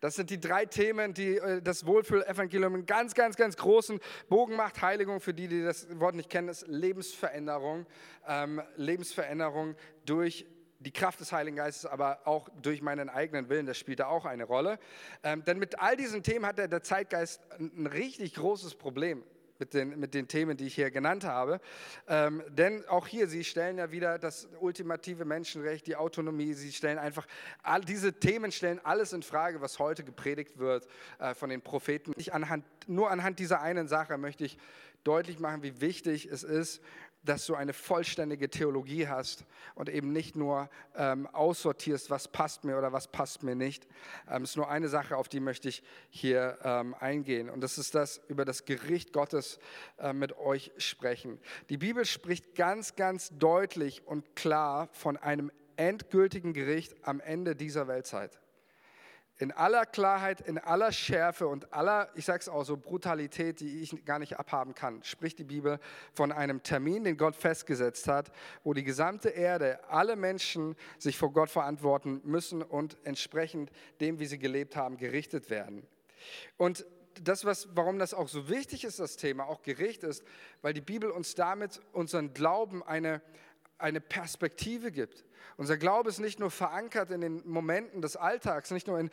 Das 0.00 0.14
sind 0.14 0.30
die 0.30 0.40
drei 0.40 0.64
Themen, 0.64 1.12
die 1.12 1.36
äh, 1.36 1.60
das 1.62 1.86
Wohlfühl-Evangelium 1.86 2.74
einen 2.74 2.86
ganz, 2.86 3.14
ganz, 3.14 3.36
ganz 3.36 3.56
großen 3.56 4.00
Bogen 4.28 4.56
macht. 4.56 4.80
Heiligung, 4.80 5.20
für 5.20 5.34
die, 5.34 5.46
die 5.46 5.62
das 5.62 5.86
Wort 6.00 6.14
nicht 6.14 6.30
kennen, 6.30 6.48
ist 6.48 6.66
Lebensveränderung. 6.66 7.86
Ähm, 8.26 8.62
Lebensveränderung 8.76 9.76
durch 10.06 10.46
die 10.78 10.92
Kraft 10.92 11.20
des 11.20 11.30
Heiligen 11.32 11.56
Geistes, 11.56 11.84
aber 11.84 12.20
auch 12.24 12.48
durch 12.62 12.80
meinen 12.80 13.10
eigenen 13.10 13.50
Willen, 13.50 13.66
das 13.66 13.76
spielt 13.76 14.00
da 14.00 14.06
auch 14.06 14.24
eine 14.24 14.44
Rolle. 14.44 14.78
Ähm, 15.22 15.44
denn 15.44 15.58
mit 15.58 15.78
all 15.78 15.96
diesen 15.96 16.22
Themen 16.22 16.46
hat 16.46 16.56
der, 16.56 16.82
Zeitgeist 16.82 17.42
ein 17.58 17.86
richtig 17.86 18.34
großes 18.34 18.76
Problem 18.76 19.22
mit 19.60 19.74
den, 19.74 20.00
mit 20.00 20.14
den 20.14 20.26
Themen, 20.26 20.56
die 20.56 20.66
ich 20.66 20.74
hier 20.74 20.90
genannt 20.90 21.24
habe. 21.24 21.60
Ähm, 22.08 22.42
denn 22.48 22.84
auch 22.88 23.06
hier, 23.06 23.28
sie 23.28 23.44
stellen 23.44 23.78
ja 23.78 23.92
wieder 23.92 24.18
das 24.18 24.48
ultimative 24.60 25.24
Menschenrecht, 25.24 25.86
die 25.86 25.96
Autonomie, 25.96 26.54
sie 26.54 26.72
stellen 26.72 26.98
einfach, 26.98 27.26
all 27.62 27.82
diese 27.82 28.12
Themen 28.14 28.50
stellen 28.50 28.80
alles 28.82 29.12
in 29.12 29.22
Frage, 29.22 29.60
was 29.60 29.78
heute 29.78 30.02
gepredigt 30.02 30.58
wird 30.58 30.88
äh, 31.18 31.34
von 31.34 31.50
den 31.50 31.60
Propheten. 31.60 32.12
Ich 32.16 32.32
anhand, 32.32 32.64
nur 32.86 33.10
anhand 33.10 33.38
dieser 33.38 33.60
einen 33.60 33.86
Sache 33.86 34.18
möchte 34.18 34.44
ich 34.44 34.58
deutlich 35.04 35.38
machen, 35.38 35.62
wie 35.62 35.80
wichtig 35.80 36.26
es 36.26 36.42
ist, 36.42 36.82
dass 37.22 37.46
du 37.46 37.54
eine 37.54 37.72
vollständige 37.72 38.48
Theologie 38.48 39.08
hast 39.08 39.44
und 39.74 39.88
eben 39.88 40.12
nicht 40.12 40.36
nur 40.36 40.70
ähm, 40.96 41.26
aussortierst, 41.26 42.10
was 42.10 42.28
passt 42.28 42.64
mir 42.64 42.78
oder 42.78 42.92
was 42.92 43.08
passt 43.08 43.42
mir 43.42 43.54
nicht. 43.54 43.86
Ähm, 44.28 44.42
es 44.42 44.50
ist 44.50 44.56
nur 44.56 44.70
eine 44.70 44.88
Sache, 44.88 45.16
auf 45.16 45.28
die 45.28 45.40
möchte 45.40 45.68
ich 45.68 45.82
hier 46.08 46.58
ähm, 46.62 46.94
eingehen. 46.98 47.50
Und 47.50 47.60
das 47.60 47.78
ist 47.78 47.94
das, 47.94 48.20
über 48.28 48.44
das 48.44 48.64
Gericht 48.64 49.12
Gottes 49.12 49.58
äh, 49.98 50.12
mit 50.12 50.38
euch 50.38 50.72
sprechen. 50.78 51.38
Die 51.68 51.78
Bibel 51.78 52.04
spricht 52.04 52.54
ganz, 52.54 52.96
ganz 52.96 53.30
deutlich 53.38 54.06
und 54.06 54.34
klar 54.36 54.88
von 54.92 55.16
einem 55.16 55.50
endgültigen 55.76 56.52
Gericht 56.52 56.94
am 57.02 57.20
Ende 57.20 57.56
dieser 57.56 57.88
Weltzeit 57.88 58.38
in 59.40 59.52
aller 59.52 59.86
Klarheit, 59.86 60.42
in 60.42 60.58
aller 60.58 60.92
Schärfe 60.92 61.48
und 61.48 61.72
aller, 61.72 62.10
ich 62.14 62.26
sage 62.26 62.40
es 62.40 62.48
auch 62.48 62.62
so, 62.62 62.76
Brutalität, 62.76 63.60
die 63.60 63.80
ich 63.80 64.04
gar 64.04 64.18
nicht 64.18 64.38
abhaben 64.38 64.74
kann, 64.74 65.02
spricht 65.02 65.38
die 65.38 65.44
Bibel 65.44 65.80
von 66.12 66.30
einem 66.30 66.62
Termin, 66.62 67.04
den 67.04 67.16
Gott 67.16 67.34
festgesetzt 67.34 68.06
hat, 68.06 68.30
wo 68.64 68.74
die 68.74 68.84
gesamte 68.84 69.30
Erde, 69.30 69.80
alle 69.88 70.14
Menschen 70.14 70.76
sich 70.98 71.16
vor 71.16 71.32
Gott 71.32 71.48
verantworten 71.48 72.20
müssen 72.22 72.62
und 72.62 72.98
entsprechend 73.04 73.70
dem, 74.02 74.18
wie 74.20 74.26
sie 74.26 74.38
gelebt 74.38 74.76
haben, 74.76 74.98
gerichtet 74.98 75.48
werden. 75.48 75.86
Und 76.58 76.84
das, 77.14 77.46
was, 77.46 77.68
warum 77.74 77.98
das 77.98 78.12
auch 78.12 78.28
so 78.28 78.50
wichtig 78.50 78.84
ist, 78.84 79.00
das 79.00 79.16
Thema, 79.16 79.46
auch 79.46 79.62
Gericht 79.62 80.04
ist, 80.04 80.22
weil 80.60 80.74
die 80.74 80.82
Bibel 80.82 81.10
uns 81.10 81.34
damit 81.34 81.80
unseren 81.92 82.34
Glauben 82.34 82.82
eine, 82.82 83.22
eine 83.78 84.02
Perspektive 84.02 84.92
gibt. 84.92 85.24
Unser 85.56 85.76
Glaube 85.76 86.08
ist 86.08 86.20
nicht 86.20 86.40
nur 86.40 86.50
verankert 86.50 87.10
in 87.10 87.20
den 87.20 87.48
Momenten 87.48 88.02
des 88.02 88.16
Alltags, 88.16 88.70
nicht 88.70 88.86
nur 88.86 88.98
in, 88.98 89.10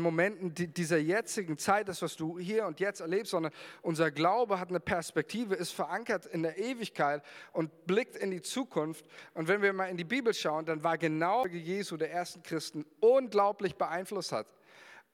Momenten 0.00 0.54
dieser 0.54 0.98
jetzigen 0.98 1.58
Zeit, 1.58 1.88
das, 1.88 2.02
was 2.02 2.16
du 2.16 2.38
hier 2.38 2.66
und 2.66 2.80
jetzt 2.80 3.00
erlebst, 3.00 3.30
sondern 3.30 3.52
unser 3.82 4.10
Glaube 4.10 4.58
hat 4.58 4.70
eine 4.70 4.80
Perspektive, 4.80 5.54
ist 5.54 5.72
verankert 5.72 6.26
in 6.26 6.42
der 6.42 6.58
Ewigkeit 6.58 7.22
und 7.52 7.86
blickt 7.86 8.16
in 8.16 8.30
die 8.30 8.42
Zukunft. 8.42 9.06
Und 9.34 9.48
wenn 9.48 9.62
wir 9.62 9.72
mal 9.72 9.86
in 9.86 9.96
die 9.96 10.04
Bibel 10.04 10.34
schauen, 10.34 10.66
dann 10.66 10.82
war 10.82 10.98
genau 10.98 11.46
Jesu 11.46 11.96
der 11.96 12.12
ersten 12.12 12.42
Christen 12.42 12.84
unglaublich 13.00 13.76
beeinflusst 13.76 14.32
hat 14.32 14.46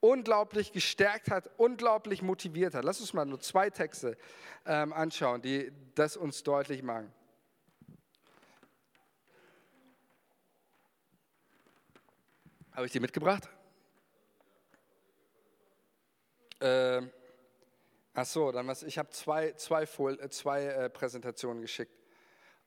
unglaublich 0.01 0.73
gestärkt 0.73 1.31
hat, 1.31 1.51
unglaublich 1.59 2.23
motiviert 2.23 2.75
hat. 2.75 2.85
Lass 2.85 3.01
uns 3.01 3.13
mal 3.13 3.27
nur 3.27 3.41
zwei 3.41 3.71
Texte 3.71 4.17
ähm, 4.67 4.93
anschauen, 4.93 5.43
die 5.43 5.71
das 5.95 6.17
uns 6.17 6.43
deutlich 6.43 6.83
machen. 6.83 7.13
Habe 12.81 12.87
ich 12.87 12.93
die 12.93 13.01
mitgebracht? 13.01 13.47
Äh, 16.61 17.03
ach 18.15 18.25
so, 18.25 18.51
dann 18.53 18.67
was, 18.69 18.85
ich 18.85 18.97
habe 18.97 19.11
zwei, 19.11 19.53
zwei, 19.53 19.83
äh, 19.83 20.31
zwei 20.31 20.65
äh, 20.65 20.89
Präsentationen 20.89 21.61
geschickt. 21.61 21.93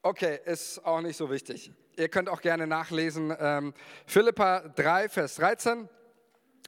Okay, 0.04 0.40
ist 0.46 0.86
auch 0.86 1.02
nicht 1.02 1.18
so 1.18 1.32
wichtig. 1.32 1.72
Ihr 1.96 2.10
könnt 2.10 2.30
auch 2.30 2.42
gerne 2.42 2.68
nachlesen. 2.68 3.36
Ähm, 3.40 3.74
Philippa 4.06 4.60
3, 4.76 5.10
Vers 5.10 5.34
13. 5.38 5.90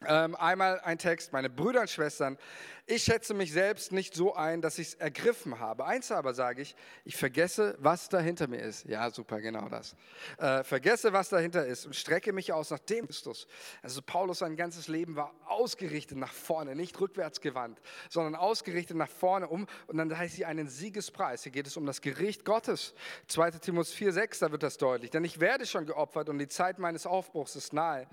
Ähm, 0.08 0.34
einmal 0.34 0.80
ein 0.80 0.98
Text, 0.98 1.32
meine 1.32 1.52
Brüder 1.52 1.82
und 1.82 1.90
Schwestern, 1.92 2.40
ich 2.88 3.04
schätze 3.04 3.34
mich 3.34 3.52
selbst 3.52 3.92
nicht 3.92 4.14
so 4.14 4.36
ein, 4.36 4.62
dass 4.62 4.78
ich 4.78 4.90
es 4.90 4.94
ergriffen 4.94 5.60
habe. 5.60 5.86
Eins 5.86 6.12
aber 6.12 6.36
sage 6.36 6.62
ich, 6.62 6.76
ich 7.04 7.18
vergesse, 7.18 7.76
was 7.80 8.10
da 8.10 8.20
hinter 8.20 8.48
mir 8.48 8.62
ist. 8.62 8.86
Ja, 8.86 9.10
super, 9.10 9.42
genau 9.42 9.70
das. 9.70 9.96
Äh, 10.38 10.64
vergesse, 10.64 11.12
was 11.12 11.30
dahinter 11.30 11.66
ist 11.66 11.88
und 11.88 11.96
strecke 11.96 12.32
mich 12.32 12.54
aus 12.54 12.70
nach 12.70 12.80
dem 12.80 13.08
Christus. 13.08 13.48
Also 13.82 14.04
Paulus, 14.04 14.40
sein 14.40 14.56
ganzes 14.56 14.88
Leben 14.88 15.16
war 15.16 15.34
ausgerichtet 15.46 16.20
nach 16.20 16.32
vorne, 16.32 16.76
nicht 16.76 17.00
rückwärts 17.00 17.42
gewandt, 17.42 17.82
sondern 18.10 18.36
ausgerichtet 18.36 18.98
nach 18.98 19.10
vorne 19.10 19.48
um. 19.48 19.66
Und 19.88 19.98
dann 19.98 20.16
heißt 20.16 20.36
sie 20.36 20.46
einen 20.46 20.68
Siegespreis. 20.68 21.42
Hier 21.42 21.52
geht 21.52 21.66
es 21.66 21.78
um 21.78 21.88
das 21.88 22.02
Gericht 22.02 22.46
Gottes. 22.46 22.94
2 23.28 23.52
Timotheus 23.52 23.94
4, 23.94 24.14
6, 24.14 24.40
da 24.40 24.52
wird 24.52 24.62
das 24.62 24.78
deutlich. 24.78 25.10
Denn 25.10 25.24
ich 25.24 25.40
werde 25.40 25.66
schon 25.66 25.88
geopfert 25.88 26.30
und 26.30 26.38
die 26.38 26.48
Zeit 26.48 26.78
meines 26.78 27.08
Aufbruchs 27.08 27.56
ist 27.56 27.74
nahe. 27.74 28.08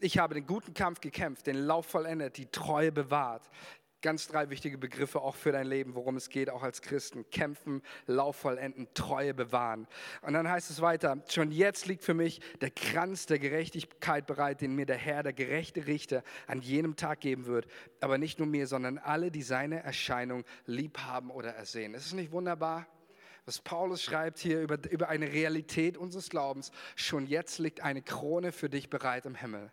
Ich 0.00 0.16
habe 0.16 0.34
den 0.34 0.46
guten 0.46 0.72
Kampf 0.72 1.00
gekämpft, 1.00 1.46
den 1.46 1.56
Lauf 1.56 1.84
vollendet, 1.84 2.38
die 2.38 2.46
Treue 2.46 2.92
bewahrt. 2.92 3.42
Ganz 4.02 4.28
drei 4.28 4.50
wichtige 4.50 4.78
Begriffe 4.78 5.20
auch 5.22 5.34
für 5.34 5.52
dein 5.52 5.66
Leben, 5.66 5.94
worum 5.94 6.16
es 6.16 6.28
geht, 6.28 6.50
auch 6.50 6.62
als 6.62 6.82
Christen. 6.82 7.28
Kämpfen, 7.30 7.82
Lauf 8.06 8.36
vollenden, 8.36 8.88
Treue 8.94 9.32
bewahren. 9.32 9.88
Und 10.22 10.34
dann 10.34 10.48
heißt 10.48 10.70
es 10.70 10.80
weiter, 10.80 11.22
schon 11.28 11.50
jetzt 11.50 11.86
liegt 11.86 12.04
für 12.04 12.14
mich 12.14 12.40
der 12.60 12.70
Kranz 12.70 13.26
der 13.26 13.38
Gerechtigkeit 13.38 14.26
bereit, 14.26 14.60
den 14.60 14.74
mir 14.74 14.86
der 14.86 14.98
Herr, 14.98 15.22
der 15.22 15.32
gerechte 15.32 15.86
Richter, 15.86 16.22
an 16.46 16.60
jenem 16.60 16.96
Tag 16.96 17.20
geben 17.20 17.46
wird. 17.46 17.66
Aber 18.00 18.18
nicht 18.18 18.38
nur 18.38 18.46
mir, 18.46 18.66
sondern 18.66 18.98
alle, 18.98 19.30
die 19.30 19.42
seine 19.42 19.82
Erscheinung 19.82 20.44
lieb 20.66 20.98
haben 20.98 21.30
oder 21.30 21.54
ersehen. 21.54 21.94
Ist 21.94 22.06
es 22.06 22.12
nicht 22.12 22.32
wunderbar? 22.32 22.86
Was 23.46 23.60
Paulus 23.60 24.02
schreibt 24.02 24.40
hier 24.40 24.60
über, 24.60 24.76
über 24.90 25.08
eine 25.08 25.32
Realität 25.32 25.96
unseres 25.96 26.28
Glaubens. 26.28 26.72
Schon 26.96 27.26
jetzt 27.26 27.60
liegt 27.60 27.80
eine 27.80 28.02
Krone 28.02 28.50
für 28.50 28.68
dich 28.68 28.90
bereit 28.90 29.24
im 29.24 29.36
Himmel. 29.36 29.70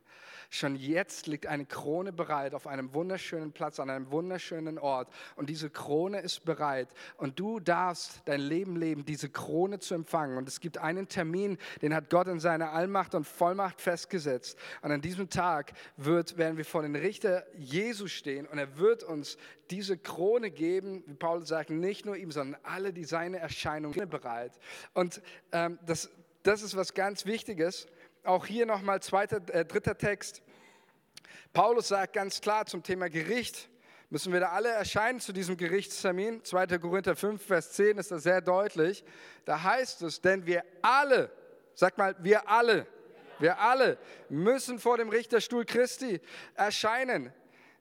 Schon 0.51 0.75
jetzt 0.75 1.25
liegt 1.25 1.47
eine 1.47 1.65
Krone 1.65 2.13
bereit 2.13 2.53
auf 2.53 2.67
einem 2.67 2.93
wunderschönen 2.93 3.51
Platz, 3.51 3.79
an 3.79 3.89
einem 3.89 4.11
wunderschönen 4.11 4.77
Ort. 4.77 5.11
Und 5.35 5.49
diese 5.49 5.71
Krone 5.71 6.19
ist 6.19 6.45
bereit. 6.45 6.89
Und 7.17 7.39
du 7.39 7.59
darfst 7.59 8.21
dein 8.25 8.39
Leben 8.39 8.75
leben, 8.75 9.03
diese 9.03 9.29
Krone 9.29 9.79
zu 9.79 9.95
empfangen. 9.95 10.37
Und 10.37 10.47
es 10.47 10.59
gibt 10.59 10.77
einen 10.77 11.07
Termin, 11.07 11.57
den 11.81 11.95
hat 11.95 12.11
Gott 12.11 12.27
in 12.27 12.39
seiner 12.39 12.71
Allmacht 12.73 13.15
und 13.15 13.25
Vollmacht 13.25 13.81
festgesetzt. 13.81 14.59
Und 14.83 14.91
an 14.91 15.01
diesem 15.01 15.31
Tag 15.31 15.73
wird, 15.97 16.37
werden 16.37 16.57
wir 16.57 16.65
vor 16.65 16.83
den 16.83 16.95
Richter 16.95 17.47
Jesus 17.57 18.11
stehen 18.11 18.45
und 18.45 18.59
er 18.59 18.77
wird 18.77 19.01
uns 19.01 19.37
diese 19.71 19.97
Krone 19.97 20.51
geben, 20.51 21.03
wie 21.07 21.15
Paulus 21.15 21.47
sagt, 21.47 21.71
nicht 21.71 22.05
nur 22.05 22.15
ihm, 22.15 22.31
sondern 22.31 22.61
alle, 22.63 22.93
die 22.93 23.05
seine 23.05 23.39
Erscheinung 23.39 23.62
bereit. 24.09 24.53
Und 24.93 25.21
ähm, 25.51 25.79
das, 25.85 26.09
das 26.43 26.61
ist 26.61 26.75
was 26.75 26.93
ganz 26.93 27.25
Wichtiges 27.25 27.87
auch 28.23 28.45
hier 28.45 28.65
nochmal 28.65 29.01
zweiter, 29.01 29.41
äh, 29.53 29.65
dritter 29.65 29.97
Text. 29.97 30.41
Paulus 31.51 31.89
sagt 31.89 32.13
ganz 32.13 32.41
klar 32.41 32.65
zum 32.65 32.81
Thema 32.81 33.09
Gericht, 33.09 33.69
müssen 34.09 34.31
wir 34.31 34.39
da 34.39 34.49
alle 34.49 34.69
erscheinen 34.69 35.19
zu 35.19 35.33
diesem 35.33 35.57
Gerichtstermin. 35.57 36.43
2. 36.43 36.67
Korinther 36.79 37.15
5, 37.15 37.43
Vers 37.45 37.73
10 37.73 37.97
ist 37.97 38.11
das 38.11 38.23
sehr 38.23 38.41
deutlich. 38.41 39.03
Da 39.45 39.61
heißt 39.61 40.03
es, 40.03 40.21
denn 40.21 40.45
wir 40.45 40.63
alle, 40.81 41.31
sag 41.73 41.97
mal, 41.97 42.15
wir 42.19 42.47
alle, 42.47 42.87
wir 43.39 43.59
alle 43.59 43.97
müssen 44.29 44.79
vor 44.79 44.97
dem 44.97 45.09
Richterstuhl 45.09 45.65
Christi 45.65 46.21
erscheinen. 46.55 47.33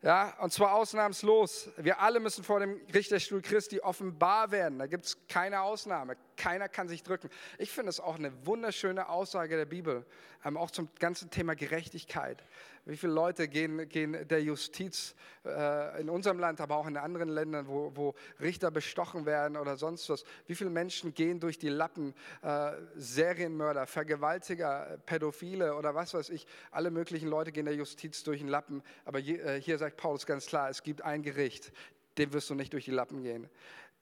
Ja, 0.04 0.36
und 0.40 0.52
zwar 0.52 0.74
ausnahmslos. 0.74 1.70
Wir 1.76 2.00
alle 2.00 2.18
müssen 2.18 2.42
vor 2.42 2.58
dem 2.58 2.80
Richterstuhl 2.92 3.40
Christi 3.40 3.78
offenbar 3.78 4.50
werden. 4.50 4.80
Da 4.80 4.88
gibt 4.88 5.04
es 5.04 5.16
keine 5.28 5.62
Ausnahme. 5.62 6.16
Keiner 6.36 6.68
kann 6.68 6.88
sich 6.88 7.04
drücken. 7.04 7.30
Ich 7.56 7.70
finde 7.70 7.90
es 7.90 8.00
auch 8.00 8.16
eine 8.16 8.32
wunderschöne 8.44 9.08
Aussage 9.08 9.56
der 9.56 9.64
Bibel, 9.64 10.04
ähm, 10.44 10.56
auch 10.56 10.72
zum 10.72 10.88
ganzen 10.98 11.30
Thema 11.30 11.54
Gerechtigkeit. 11.54 12.42
Wie 12.84 12.96
viele 12.96 13.12
Leute 13.12 13.46
gehen, 13.46 13.88
gehen 13.88 14.26
der 14.26 14.42
Justiz 14.42 15.14
äh, 15.44 16.00
in 16.00 16.10
unserem 16.10 16.40
Land, 16.40 16.60
aber 16.60 16.76
auch 16.76 16.88
in 16.88 16.96
anderen 16.96 17.28
Ländern, 17.28 17.68
wo, 17.68 17.92
wo, 17.94 18.14
Richter 18.40 18.72
bestochen 18.72 19.24
werden 19.24 19.56
oder 19.56 19.76
sonst 19.76 20.08
was? 20.08 20.24
Wie 20.48 20.56
viele 20.56 20.70
Menschen 20.70 21.14
gehen 21.14 21.38
durch 21.38 21.58
die 21.58 21.68
Lappen? 21.68 22.12
Äh, 22.42 22.72
Serienmörder, 22.96 23.86
Vergewaltiger, 23.86 24.98
Pädophile 25.06 25.76
oder 25.76 25.94
was 25.94 26.12
weiß 26.12 26.30
ich. 26.30 26.44
Alle 26.72 26.90
möglichen 26.90 27.28
Leute 27.28 27.52
gehen 27.52 27.66
der 27.66 27.76
Justiz 27.76 28.24
durch 28.24 28.40
den 28.40 28.48
Lappen. 28.48 28.82
Aber 29.04 29.20
je, 29.20 29.36
äh, 29.36 29.60
hier 29.60 29.78
sagt 29.78 29.96
Paulus 29.96 30.26
ganz 30.26 30.46
klar, 30.46 30.68
es 30.68 30.82
gibt 30.82 31.02
ein 31.02 31.22
Gericht, 31.22 31.72
dem 32.18 32.32
wirst 32.32 32.50
du 32.50 32.56
nicht 32.56 32.72
durch 32.72 32.84
die 32.84 32.90
Lappen 32.90 33.22
gehen. 33.22 33.48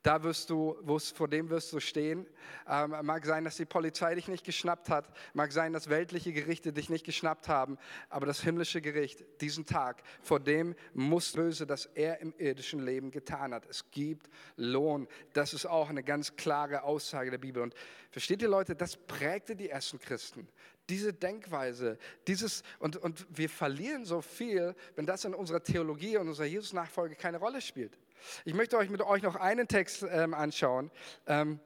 Da 0.03 0.22
wirst 0.22 0.48
du, 0.48 0.76
vor 1.14 1.28
dem 1.28 1.51
wirst 1.51 1.72
du 1.72 1.80
stehen. 1.80 2.26
Ähm, 2.66 2.94
mag 3.03 3.26
sein, 3.26 3.44
dass 3.44 3.57
die 3.57 3.66
Polizei 3.66 4.14
dich 4.14 4.28
nicht 4.28 4.44
geschnappt 4.44 4.88
hat. 4.88 5.12
Mag 5.34 5.53
sein, 5.53 5.74
dass 5.74 5.90
weltliche 5.90 6.32
Gerichte 6.32 6.72
dich 6.72 6.88
nicht 6.88 7.05
geschnappt 7.05 7.48
haben. 7.48 7.76
Aber 8.09 8.24
das 8.24 8.40
himmlische 8.40 8.80
Gericht, 8.80 9.24
diesen 9.42 9.66
Tag, 9.66 10.03
vor 10.22 10.40
dem 10.40 10.74
muss 10.94 11.32
böse, 11.32 11.66
das 11.66 11.84
er 11.86 12.20
im 12.20 12.32
irdischen 12.38 12.80
Leben 12.80 13.11
getan 13.11 13.53
hat. 13.53 13.66
Es 13.66 13.90
gibt 13.90 14.30
Lohn. 14.57 15.07
Das 15.34 15.53
ist 15.53 15.66
auch 15.66 15.90
eine 15.90 16.03
ganz 16.03 16.34
klare 16.36 16.82
Aussage 16.82 17.30
der 17.30 17.38
Bibel. 17.38 17.62
Und 17.62 17.74
versteht 18.11 18.40
ihr 18.40 18.48
Leute, 18.48 18.74
das 18.74 18.96
prägte 18.96 19.55
die 19.55 19.68
ersten 19.68 19.98
Christen. 19.98 20.48
Diese 20.91 21.12
Denkweise, 21.12 21.99
dieses, 22.26 22.62
und, 22.80 22.97
und 22.97 23.26
wir 23.30 23.49
verlieren 23.49 24.05
so 24.05 24.20
viel, 24.20 24.74
wenn 24.97 25.07
das 25.07 25.24
in 25.24 25.34
unserer 25.34 25.62
Theologie 25.62 26.16
und 26.16 26.28
unserer 26.28 26.47
Jesus-Nachfolge 26.47 27.14
keine 27.14 27.38
Rolle 27.38 27.61
spielt. 27.61 27.97
Ich 28.45 28.55
möchte 28.55 28.76
euch 28.76 28.91
mit 28.91 29.01
euch 29.01 29.22
noch 29.22 29.36
einen 29.36 29.68
Text 29.68 30.05
ähm, 30.11 30.34
anschauen. 30.34 30.91
Ähm, 31.26 31.61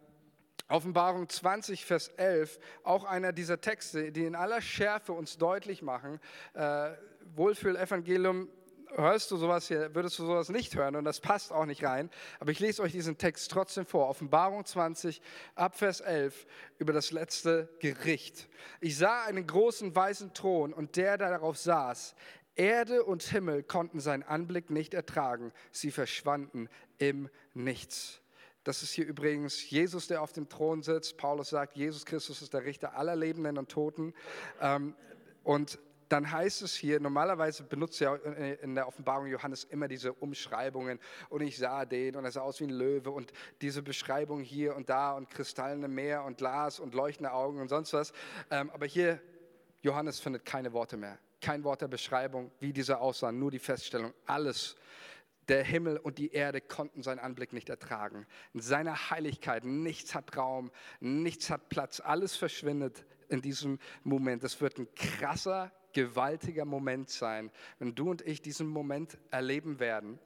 Offenbarung 0.69 1.29
20, 1.29 1.85
Vers 1.85 2.09
11, 2.09 2.59
auch 2.85 3.05
einer 3.05 3.33
dieser 3.33 3.61
Texte, 3.61 4.13
die 4.13 4.25
in 4.25 4.35
aller 4.35 4.63
Schärfe 4.63 5.13
uns 5.13 5.37
deutlich 5.37 5.83
machen, 5.83 6.21
äh, 6.55 6.91
Wohlfühl-Evangelium, 7.35 8.49
hörst 8.97 9.31
du 9.31 9.37
sowas 9.37 9.69
hier, 9.69 9.95
würdest 9.95 10.19
du 10.19 10.27
sowas 10.27 10.49
nicht 10.49 10.75
hören 10.77 10.97
und 10.97 11.05
das 11.05 11.21
passt 11.21 11.53
auch 11.53 11.67
nicht 11.67 11.85
rein. 11.85 12.11
Aber 12.41 12.51
ich 12.51 12.61
lese 12.61 12.83
euch 12.83 12.93
diesen 12.93 13.19
Text 13.19 13.51
trotzdem 13.51 13.87
vor. 13.87 14.09
Offenbarung 14.09 14.65
20, 14.65 15.21
ab 15.55 15.77
Vers 15.77 16.01
11, 16.01 16.47
über 16.79 16.93
das 16.93 17.11
letzte 17.11 17.69
Gericht. 17.81 18.49
Ich 18.81 18.97
sah 18.97 19.25
einen 19.25 19.47
großen 19.47 19.95
weißen 19.95 20.35
Thron 20.35 20.73
und 20.73 20.97
der, 20.97 21.19
der 21.19 21.31
darauf 21.31 21.57
saß, 21.57 22.15
Erde 22.57 23.05
und 23.05 23.23
Himmel 23.23 23.63
konnten 23.65 24.01
seinen 24.01 24.23
Anblick 24.23 24.71
nicht 24.71 24.95
ertragen. 24.95 25.53
Sie 25.73 25.91
verschwanden 25.91 26.69
im 26.99 27.29
Nichts. 27.53 28.21
Das 28.63 28.83
ist 28.83 28.93
hier 28.93 29.07
übrigens 29.07 29.69
Jesus, 29.69 30.07
der 30.07 30.23
auf 30.23 30.33
dem 30.33 30.49
Thron 30.49 30.83
sitzt. 30.83 31.19
Paulus 31.19 31.51
sagt, 31.51 31.77
Jesus 31.77 32.07
Christus 32.07 32.41
ist 32.41 32.55
der 32.55 32.65
Richter 32.65 32.97
aller 32.97 33.15
Lebenden 33.15 33.59
und 33.59 33.69
Toten. 33.69 34.15
Ähm, 34.61 34.95
und 35.43 35.79
dann 36.09 36.31
heißt 36.31 36.63
es 36.63 36.75
hier, 36.75 37.01
normalerweise 37.01 37.65
benutzt 37.65 38.01
ja 38.01 38.15
in 38.15 38.75
der 38.75 38.87
Offenbarung 38.87 39.27
Johannes 39.27 39.65
immer 39.65 39.89
diese 39.89 40.13
Umschreibungen 40.13 40.99
und 41.29 41.41
ich 41.43 41.59
sah 41.59 41.85
den 41.85 42.17
und 42.17 42.25
er 42.25 42.31
sah 42.31 42.43
aus 42.43 42.61
wie 42.61 42.65
ein 42.65 42.71
Löwe 42.71 43.11
und 43.11 43.33
diese 43.61 43.83
Beschreibung 43.83 44.41
hier 44.41 44.77
und 44.77 44.89
da 44.89 45.13
und 45.13 45.31
kristallene 45.31 45.89
Meer 45.89 46.25
und 46.25 46.39
Glas 46.39 46.81
und 46.81 46.95
leuchtende 46.95 47.33
Augen 47.33 47.61
und 47.61 47.69
sonst 47.69 47.93
was. 47.93 48.13
Ähm, 48.51 48.71
aber 48.71 48.87
hier, 48.87 49.21
Johannes 49.83 50.21
findet 50.21 50.45
keine 50.45 50.73
Worte 50.73 50.97
mehr 50.97 51.19
kein 51.45 51.63
Wort 51.63 51.83
der 51.83 51.89
Beschreibung, 51.89 52.51
wie 52.59 52.73
dieser 52.73 53.03
aussah, 53.03 53.31
nur 53.31 53.51
die 53.51 53.59
Feststellung, 53.59 54.15
alles, 54.25 54.77
der 55.49 55.63
Himmel 55.63 55.99
und 55.99 56.17
die 56.17 56.33
Erde 56.33 56.63
konnten 56.63 57.03
seinen 57.03 57.19
Anblick 57.19 57.53
nicht 57.53 57.69
ertragen. 57.69 58.27
In 58.55 58.61
seiner 58.61 59.11
Heiligkeit, 59.11 59.65
nichts 59.65 60.15
hat 60.15 60.37
Raum, 60.39 60.71
nichts 61.01 61.51
hat 61.51 61.69
Platz, 61.69 62.01
alles 62.01 62.35
verschwindet 62.35 63.05
in 63.29 63.43
diesem 63.43 63.79
Moment. 64.05 64.43
Es 64.43 64.59
wird 64.63 64.79
ein 64.79 64.89
krasser, 64.95 65.71
gewaltiger 65.95 66.67
Moment 66.67 67.09
sein, 67.09 67.51
wenn 67.79 67.95
du 67.95 68.11
und 68.11 68.21
ich 68.23 68.43
diesen 68.43 68.69
Moment 68.69 69.17
erleben 69.31 69.81
werden. 69.81 70.19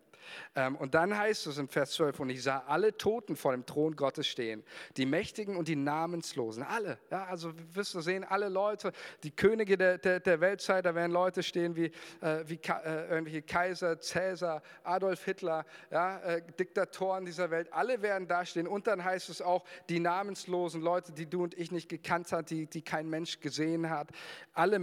Ähm, 0.54 0.76
und 0.76 0.94
dann 0.94 1.16
heißt 1.16 1.46
es 1.46 1.58
in 1.58 1.68
Vers 1.68 1.92
12, 1.92 2.20
und 2.20 2.30
ich 2.30 2.42
sah 2.42 2.64
alle 2.66 2.96
Toten 2.96 3.36
vor 3.36 3.52
dem 3.52 3.64
Thron 3.66 3.96
Gottes 3.96 4.26
stehen, 4.26 4.62
die 4.96 5.06
Mächtigen 5.06 5.56
und 5.56 5.68
die 5.68 5.76
Namenslosen, 5.76 6.62
alle. 6.62 6.98
Ja, 7.10 7.24
also 7.24 7.52
wirst 7.72 7.94
du 7.94 8.00
sehen, 8.00 8.24
alle 8.24 8.48
Leute, 8.48 8.92
die 9.22 9.30
Könige 9.30 9.76
der, 9.76 9.98
der, 9.98 10.20
der 10.20 10.40
Weltzeit, 10.40 10.84
da 10.84 10.94
werden 10.94 11.12
Leute 11.12 11.42
stehen 11.42 11.76
wie, 11.76 11.86
äh, 12.20 12.44
wie 12.46 12.60
äh, 12.68 13.08
irgendwelche 13.08 13.42
Kaiser, 13.42 14.00
Cäsar, 14.00 14.62
Adolf 14.84 15.24
Hitler, 15.24 15.64
ja, 15.90 16.18
äh, 16.20 16.42
Diktatoren 16.58 17.24
dieser 17.24 17.50
Welt, 17.50 17.72
alle 17.72 18.02
werden 18.02 18.28
da 18.28 18.44
stehen. 18.44 18.66
Und 18.66 18.86
dann 18.86 19.04
heißt 19.04 19.28
es 19.28 19.42
auch, 19.42 19.64
die 19.88 20.00
Namenslosen, 20.00 20.82
Leute, 20.82 21.12
die 21.12 21.26
du 21.26 21.42
und 21.44 21.54
ich 21.58 21.70
nicht 21.72 21.88
gekannt 21.88 22.32
hat, 22.32 22.50
die, 22.50 22.66
die 22.66 22.82
kein 22.82 23.08
Mensch 23.08 23.40
gesehen 23.40 23.90
hat, 23.90 24.08
alle. 24.52 24.78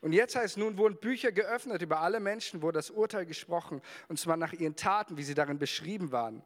Und 0.00 0.12
jetzt 0.12 0.36
heißt 0.36 0.48
es, 0.48 0.56
nun 0.56 0.78
wurden 0.78 0.96
Bücher 0.96 1.32
geöffnet 1.32 1.82
über 1.82 2.00
alle 2.00 2.20
Menschen, 2.20 2.62
wurde 2.62 2.78
das 2.78 2.90
Urteil 2.90 3.26
gesprochen, 3.26 3.80
und 4.08 4.18
zwar 4.18 4.36
nach 4.36 4.52
ihren 4.52 4.76
Taten 4.78 5.16
wie 5.18 5.22
sie 5.22 5.34
darin 5.34 5.58
beschrieben 5.58 6.12
waren. 6.12 6.42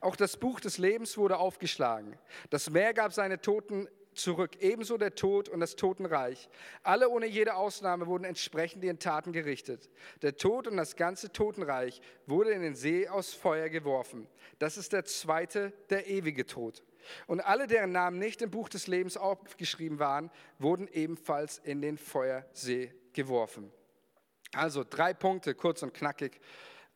Auch 0.00 0.16
das 0.16 0.36
Buch 0.36 0.60
des 0.60 0.78
Lebens 0.78 1.16
wurde 1.16 1.38
aufgeschlagen. 1.38 2.18
Das 2.50 2.70
Meer 2.70 2.92
gab 2.92 3.12
seine 3.12 3.40
Toten 3.40 3.88
zurück, 4.16 4.56
ebenso 4.60 4.96
der 4.96 5.14
Tod 5.14 5.48
und 5.48 5.60
das 5.60 5.76
Totenreich. 5.76 6.48
Alle 6.82 7.08
ohne 7.08 7.26
jede 7.26 7.54
Ausnahme 7.54 8.06
wurden 8.06 8.24
entsprechend 8.24 8.82
ihren 8.82 8.98
Taten 8.98 9.32
gerichtet. 9.32 9.90
Der 10.22 10.36
Tod 10.36 10.66
und 10.66 10.76
das 10.76 10.96
ganze 10.96 11.32
Totenreich 11.32 12.00
wurde 12.26 12.50
in 12.50 12.62
den 12.62 12.74
See 12.74 13.08
aus 13.08 13.34
Feuer 13.34 13.68
geworfen. 13.68 14.26
Das 14.58 14.76
ist 14.76 14.92
der 14.92 15.04
zweite, 15.04 15.72
der 15.90 16.06
ewige 16.08 16.46
Tod. 16.46 16.82
Und 17.26 17.40
alle, 17.40 17.66
deren 17.66 17.92
Namen 17.92 18.18
nicht 18.18 18.42
im 18.42 18.50
Buch 18.50 18.68
des 18.68 18.86
Lebens 18.88 19.16
aufgeschrieben 19.16 19.98
waren, 19.98 20.30
wurden 20.58 20.88
ebenfalls 20.88 21.58
in 21.58 21.80
den 21.80 21.98
Feuersee 21.98 22.92
geworfen. 23.12 23.70
Also 24.52 24.84
drei 24.88 25.14
Punkte, 25.14 25.54
kurz 25.54 25.82
und 25.82 25.94
knackig. 25.94 26.40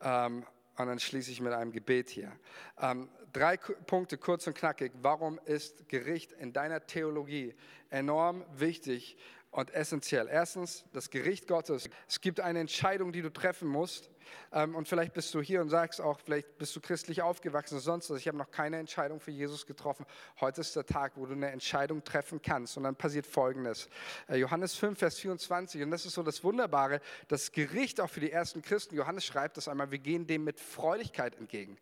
Ähm, 0.01 0.45
und 0.77 0.87
dann 0.87 0.99
schließe 0.99 1.31
ich 1.31 1.41
mit 1.41 1.53
einem 1.53 1.71
Gebet 1.71 2.09
hier. 2.09 2.31
Ähm, 2.79 3.09
drei 3.33 3.57
Punkte, 3.57 4.17
kurz 4.17 4.47
und 4.47 4.55
knackig. 4.55 4.91
Warum 5.01 5.39
ist 5.45 5.87
Gericht 5.89 6.31
in 6.33 6.53
deiner 6.53 6.85
Theologie 6.85 7.55
enorm 7.89 8.45
wichtig 8.55 9.17
und 9.51 9.73
essentiell. 9.73 10.27
Erstens, 10.31 10.85
das 10.93 11.09
Gericht 11.09 11.47
Gottes. 11.47 11.89
Es 12.07 12.21
gibt 12.21 12.39
eine 12.39 12.59
Entscheidung, 12.59 13.11
die 13.11 13.21
du 13.21 13.31
treffen 13.31 13.67
musst. 13.67 14.09
Ähm, 14.51 14.75
und 14.75 14.87
vielleicht 14.87 15.13
bist 15.13 15.33
du 15.33 15.41
hier 15.41 15.61
und 15.61 15.69
sagst 15.69 16.01
auch, 16.01 16.19
vielleicht 16.19 16.57
bist 16.57 16.75
du 16.75 16.81
christlich 16.81 17.21
aufgewachsen 17.21 17.75
oder 17.75 17.81
sonst 17.81 18.09
was. 18.09 18.17
Ich 18.17 18.27
habe 18.27 18.37
noch 18.37 18.51
keine 18.51 18.77
Entscheidung 18.77 19.19
für 19.19 19.31
Jesus 19.31 19.65
getroffen. 19.65 20.05
Heute 20.39 20.61
ist 20.61 20.75
der 20.75 20.85
Tag, 20.85 21.13
wo 21.15 21.25
du 21.25 21.33
eine 21.33 21.51
Entscheidung 21.51 22.03
treffen 22.03 22.41
kannst. 22.41 22.77
Und 22.77 22.83
dann 22.83 22.95
passiert 22.95 23.25
Folgendes. 23.25 23.89
Äh, 24.27 24.37
Johannes 24.37 24.75
5, 24.75 24.97
Vers 24.97 25.17
24. 25.19 25.81
Und 25.83 25.91
das 25.91 26.05
ist 26.05 26.13
so 26.13 26.23
das 26.23 26.43
Wunderbare, 26.43 27.01
das 27.27 27.51
Gericht 27.51 28.01
auch 28.01 28.09
für 28.09 28.19
die 28.19 28.31
ersten 28.31 28.61
Christen. 28.61 28.95
Johannes 28.95 29.25
schreibt 29.25 29.57
das 29.57 29.67
einmal, 29.67 29.91
wir 29.91 29.99
gehen 29.99 30.27
dem 30.27 30.43
mit 30.43 30.59
Freudigkeit 30.59 31.37
entgegen. 31.37 31.77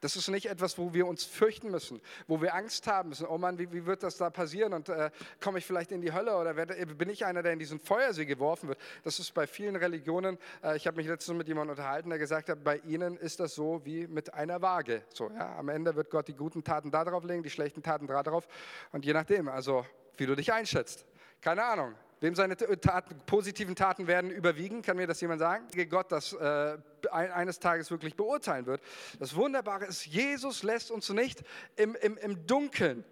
Das 0.00 0.16
ist 0.16 0.28
nicht 0.28 0.46
etwas, 0.46 0.78
wo 0.78 0.92
wir 0.94 1.06
uns 1.06 1.24
fürchten 1.24 1.70
müssen, 1.70 2.00
wo 2.26 2.40
wir 2.40 2.54
Angst 2.54 2.86
haben 2.86 3.10
müssen. 3.10 3.26
Oh 3.26 3.38
Mann, 3.38 3.58
wie, 3.58 3.72
wie 3.72 3.86
wird 3.86 4.02
das 4.02 4.16
da 4.16 4.30
passieren? 4.30 4.72
Und 4.72 4.88
äh, 4.88 5.10
komme 5.42 5.58
ich 5.58 5.66
vielleicht 5.66 5.92
in 5.92 6.00
die 6.00 6.12
Hölle 6.12 6.36
oder 6.36 6.56
werde, 6.56 6.74
bin 6.86 7.10
ich 7.10 7.24
einer, 7.24 7.42
der 7.42 7.52
in 7.52 7.58
diesen 7.58 7.80
Feuersee 7.80 8.24
geworfen 8.24 8.68
wird? 8.68 8.78
Das 9.04 9.18
ist 9.18 9.32
bei 9.34 9.46
vielen 9.46 9.76
Religionen. 9.76 10.38
Äh, 10.62 10.76
ich 10.76 10.86
habe 10.86 10.96
mich 10.96 11.06
letztens 11.06 11.36
mit 11.36 11.48
jemandem 11.48 11.70
unterhalten, 11.70 12.10
der 12.10 12.18
gesagt 12.18 12.48
hat, 12.48 12.62
bei 12.64 12.78
ihnen 12.78 13.16
ist 13.16 13.40
das 13.40 13.54
so 13.54 13.80
wie 13.84 14.06
mit 14.06 14.34
einer 14.34 14.62
Waage. 14.62 15.02
So, 15.12 15.30
ja, 15.30 15.56
am 15.56 15.68
Ende 15.68 15.94
wird 15.96 16.10
Gott 16.10 16.28
die 16.28 16.34
guten 16.34 16.64
Taten 16.64 16.90
da 16.90 17.04
drauf 17.04 17.24
legen, 17.24 17.42
die 17.42 17.50
schlechten 17.50 17.82
Taten 17.82 18.06
da 18.06 18.22
drauf. 18.22 18.48
Und 18.92 19.04
je 19.04 19.12
nachdem, 19.12 19.48
also 19.48 19.84
wie 20.16 20.26
du 20.26 20.34
dich 20.34 20.52
einschätzt. 20.52 21.04
Keine 21.40 21.64
Ahnung. 21.64 21.94
Wem 22.20 22.34
seine 22.34 22.56
Taten, 22.56 23.20
positiven 23.26 23.76
Taten 23.76 24.08
werden 24.08 24.30
überwiegen, 24.30 24.82
kann 24.82 24.96
mir 24.96 25.06
das 25.06 25.20
jemand 25.20 25.40
sagen? 25.40 25.68
Gott 25.88 26.10
das 26.10 26.32
äh, 26.32 26.76
eines 27.10 27.60
Tages 27.60 27.90
wirklich 27.90 28.16
beurteilen 28.16 28.66
wird. 28.66 28.80
Das 29.20 29.36
Wunderbare 29.36 29.86
ist, 29.86 30.04
Jesus 30.06 30.64
lässt 30.64 30.90
uns 30.90 31.10
nicht 31.10 31.42
im, 31.76 31.94
im, 31.96 32.16
im 32.18 32.46
Dunkeln. 32.46 33.04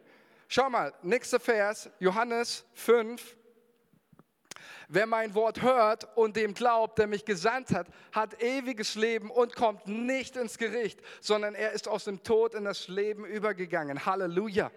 Schau 0.48 0.68
mal, 0.70 0.92
nächster 1.02 1.38
Vers, 1.38 1.88
Johannes 2.00 2.64
5. 2.74 3.36
Wer 4.88 5.06
mein 5.06 5.34
Wort 5.34 5.62
hört 5.62 6.16
und 6.16 6.36
dem 6.36 6.54
glaubt, 6.54 6.98
der 6.98 7.08
mich 7.08 7.24
gesandt 7.24 7.72
hat, 7.72 7.88
hat 8.12 8.40
ewiges 8.40 8.94
Leben 8.94 9.30
und 9.30 9.54
kommt 9.56 9.88
nicht 9.88 10.36
ins 10.36 10.58
Gericht, 10.58 11.00
sondern 11.20 11.54
er 11.54 11.72
ist 11.72 11.88
aus 11.88 12.04
dem 12.04 12.22
Tod 12.22 12.54
in 12.54 12.64
das 12.64 12.86
Leben 12.86 13.24
übergegangen. 13.24 14.06
Halleluja. 14.06 14.70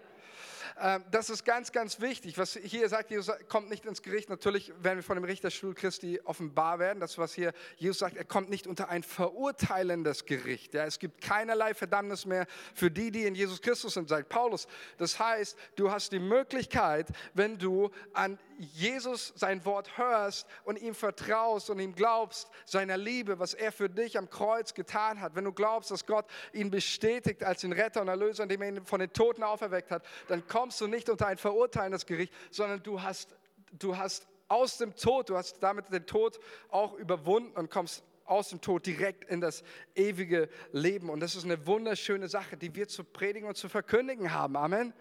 Ähm, 0.82 1.04
das 1.10 1.28
ist 1.28 1.44
ganz, 1.44 1.72
ganz 1.72 2.00
wichtig. 2.00 2.38
Was 2.38 2.54
hier 2.54 2.88
sagt, 2.88 3.10
Jesus 3.10 3.30
kommt 3.48 3.68
nicht 3.68 3.84
ins 3.84 4.00
Gericht. 4.02 4.30
Natürlich 4.30 4.72
werden 4.82 4.98
wir 4.98 5.02
von 5.02 5.16
dem 5.16 5.24
Richterstuhl 5.24 5.74
Christi 5.74 6.20
offenbar 6.24 6.78
werden. 6.78 7.00
Das, 7.00 7.18
was 7.18 7.34
hier 7.34 7.52
Jesus 7.76 7.98
sagt, 7.98 8.16
er 8.16 8.24
kommt 8.24 8.48
nicht 8.48 8.66
unter 8.66 8.88
ein 8.88 9.02
verurteilendes 9.02 10.24
Gericht. 10.24 10.72
Ja, 10.72 10.86
es 10.86 10.98
gibt 10.98 11.20
keinerlei 11.20 11.74
Verdammnis 11.74 12.24
mehr 12.24 12.46
für 12.74 12.90
die, 12.90 13.10
die 13.10 13.24
in 13.24 13.34
Jesus 13.34 13.60
Christus 13.60 13.94
sind, 13.94 14.08
sagt 14.08 14.30
Paulus. 14.30 14.66
Das 14.96 15.18
heißt, 15.18 15.58
du 15.76 15.90
hast 15.90 16.12
die 16.12 16.18
Möglichkeit, 16.18 17.08
wenn 17.34 17.58
du 17.58 17.90
an 18.14 18.38
Jesus 18.60 19.32
sein 19.36 19.64
Wort 19.64 19.96
hörst 19.96 20.46
und 20.64 20.80
ihm 20.80 20.94
vertraust 20.94 21.70
und 21.70 21.78
ihm 21.78 21.94
glaubst, 21.94 22.50
seiner 22.66 22.98
Liebe, 22.98 23.38
was 23.38 23.54
er 23.54 23.72
für 23.72 23.88
dich 23.88 24.18
am 24.18 24.28
Kreuz 24.28 24.74
getan 24.74 25.20
hat, 25.22 25.34
wenn 25.34 25.44
du 25.44 25.52
glaubst, 25.52 25.90
dass 25.90 26.04
Gott 26.04 26.26
ihn 26.52 26.70
bestätigt 26.70 27.42
als 27.42 27.62
den 27.62 27.72
Retter 27.72 28.02
und 28.02 28.08
Erlöser, 28.08 28.42
indem 28.42 28.60
er 28.60 28.68
ihn 28.68 28.84
von 28.84 29.00
den 29.00 29.14
Toten 29.14 29.42
auferweckt 29.42 29.90
hat, 29.90 30.04
dann 30.28 30.46
kommst 30.46 30.78
du 30.80 30.88
nicht 30.88 31.08
unter 31.08 31.26
ein 31.26 31.38
verurteilendes 31.38 32.04
Gericht, 32.04 32.34
sondern 32.50 32.82
du 32.82 33.00
hast, 33.00 33.34
du 33.72 33.96
hast 33.96 34.26
aus 34.48 34.76
dem 34.76 34.94
Tod, 34.94 35.30
du 35.30 35.38
hast 35.38 35.62
damit 35.62 35.90
den 35.90 36.04
Tod 36.04 36.38
auch 36.68 36.92
überwunden 36.94 37.56
und 37.56 37.70
kommst 37.70 38.04
aus 38.26 38.50
dem 38.50 38.60
Tod 38.60 38.84
direkt 38.84 39.24
in 39.24 39.40
das 39.40 39.64
ewige 39.94 40.50
Leben. 40.72 41.08
Und 41.08 41.20
das 41.20 41.34
ist 41.34 41.44
eine 41.44 41.66
wunderschöne 41.66 42.28
Sache, 42.28 42.58
die 42.58 42.74
wir 42.74 42.88
zu 42.88 43.04
predigen 43.04 43.48
und 43.48 43.56
zu 43.56 43.70
verkündigen 43.70 44.34
haben. 44.34 44.56
Amen 44.56 44.92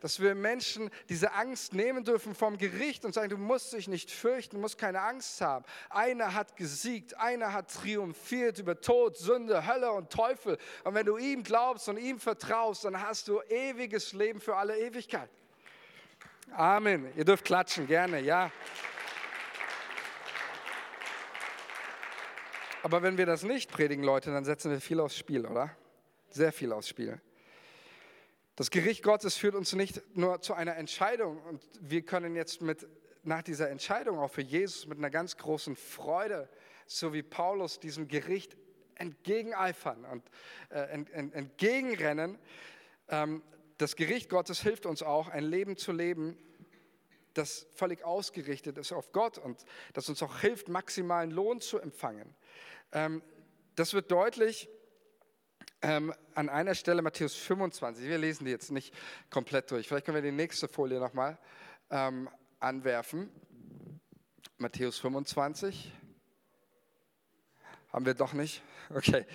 dass 0.00 0.20
wir 0.20 0.34
Menschen 0.34 0.90
diese 1.08 1.32
Angst 1.32 1.72
nehmen 1.72 2.04
dürfen 2.04 2.34
vom 2.34 2.58
Gericht 2.58 3.04
und 3.04 3.14
sagen, 3.14 3.28
du 3.28 3.36
musst 3.36 3.72
dich 3.72 3.88
nicht 3.88 4.10
fürchten, 4.10 4.56
du 4.56 4.60
musst 4.60 4.78
keine 4.78 5.00
Angst 5.00 5.40
haben. 5.40 5.64
Einer 5.90 6.34
hat 6.34 6.56
gesiegt, 6.56 7.18
einer 7.18 7.52
hat 7.52 7.72
triumphiert 7.72 8.58
über 8.58 8.80
Tod, 8.80 9.16
Sünde, 9.16 9.66
Hölle 9.66 9.92
und 9.92 10.10
Teufel. 10.10 10.58
Und 10.84 10.94
wenn 10.94 11.06
du 11.06 11.16
ihm 11.16 11.42
glaubst 11.42 11.88
und 11.88 11.96
ihm 11.96 12.18
vertraust, 12.18 12.84
dann 12.84 13.00
hast 13.00 13.28
du 13.28 13.40
ewiges 13.48 14.12
Leben 14.12 14.40
für 14.40 14.56
alle 14.56 14.78
Ewigkeit. 14.78 15.30
Amen. 16.52 17.12
Ihr 17.16 17.24
dürft 17.24 17.44
klatschen, 17.44 17.86
gerne, 17.86 18.20
ja. 18.20 18.50
Aber 22.82 23.02
wenn 23.02 23.18
wir 23.18 23.26
das 23.26 23.42
nicht 23.42 23.70
predigen, 23.70 24.04
Leute, 24.04 24.30
dann 24.30 24.44
setzen 24.44 24.70
wir 24.70 24.80
viel 24.80 25.00
aufs 25.00 25.16
Spiel, 25.16 25.44
oder? 25.46 25.70
Sehr 26.30 26.52
viel 26.52 26.72
aufs 26.72 26.88
Spiel. 26.88 27.20
Das 28.58 28.72
Gericht 28.72 29.04
Gottes 29.04 29.36
führt 29.36 29.54
uns 29.54 29.72
nicht 29.74 30.02
nur 30.16 30.40
zu 30.40 30.52
einer 30.52 30.74
Entscheidung 30.74 31.40
und 31.42 31.62
wir 31.78 32.02
können 32.02 32.34
jetzt 32.34 32.60
mit, 32.60 32.88
nach 33.22 33.42
dieser 33.42 33.70
Entscheidung 33.70 34.18
auch 34.18 34.32
für 34.32 34.42
Jesus 34.42 34.88
mit 34.88 34.98
einer 34.98 35.10
ganz 35.10 35.36
großen 35.36 35.76
Freude, 35.76 36.48
so 36.84 37.12
wie 37.12 37.22
Paulus 37.22 37.78
diesem 37.78 38.08
Gericht 38.08 38.56
entgegeneifern 38.96 40.04
und 40.06 40.24
äh, 40.70 40.80
ent, 40.90 41.08
ent, 41.10 41.34
entgegenrennen. 41.34 42.36
Ähm, 43.08 43.44
das 43.76 43.94
Gericht 43.94 44.28
Gottes 44.28 44.60
hilft 44.60 44.86
uns 44.86 45.04
auch, 45.04 45.28
ein 45.28 45.44
Leben 45.44 45.76
zu 45.76 45.92
leben, 45.92 46.36
das 47.34 47.68
völlig 47.76 48.04
ausgerichtet 48.04 48.76
ist 48.76 48.90
auf 48.90 49.12
Gott 49.12 49.38
und 49.38 49.64
das 49.92 50.08
uns 50.08 50.20
auch 50.20 50.40
hilft, 50.40 50.66
maximalen 50.66 51.30
Lohn 51.30 51.60
zu 51.60 51.78
empfangen. 51.78 52.34
Ähm, 52.90 53.22
das 53.76 53.94
wird 53.94 54.10
deutlich 54.10 54.68
ähm, 55.82 56.12
an 56.34 56.48
einer 56.48 56.74
Stelle 56.74 57.02
Matthäus 57.02 57.34
25. 57.34 58.06
Wir 58.06 58.18
lesen 58.18 58.44
die 58.44 58.50
jetzt 58.50 58.70
nicht 58.70 58.94
komplett 59.30 59.70
durch. 59.70 59.88
Vielleicht 59.88 60.06
können 60.06 60.16
wir 60.16 60.22
die 60.22 60.32
nächste 60.32 60.68
Folie 60.68 60.98
nochmal 60.98 61.38
ähm, 61.90 62.28
anwerfen. 62.60 63.30
Matthäus 64.58 64.98
25. 64.98 65.92
Haben 67.92 68.06
wir 68.06 68.14
doch 68.14 68.32
nicht? 68.32 68.62
Okay. 68.94 69.26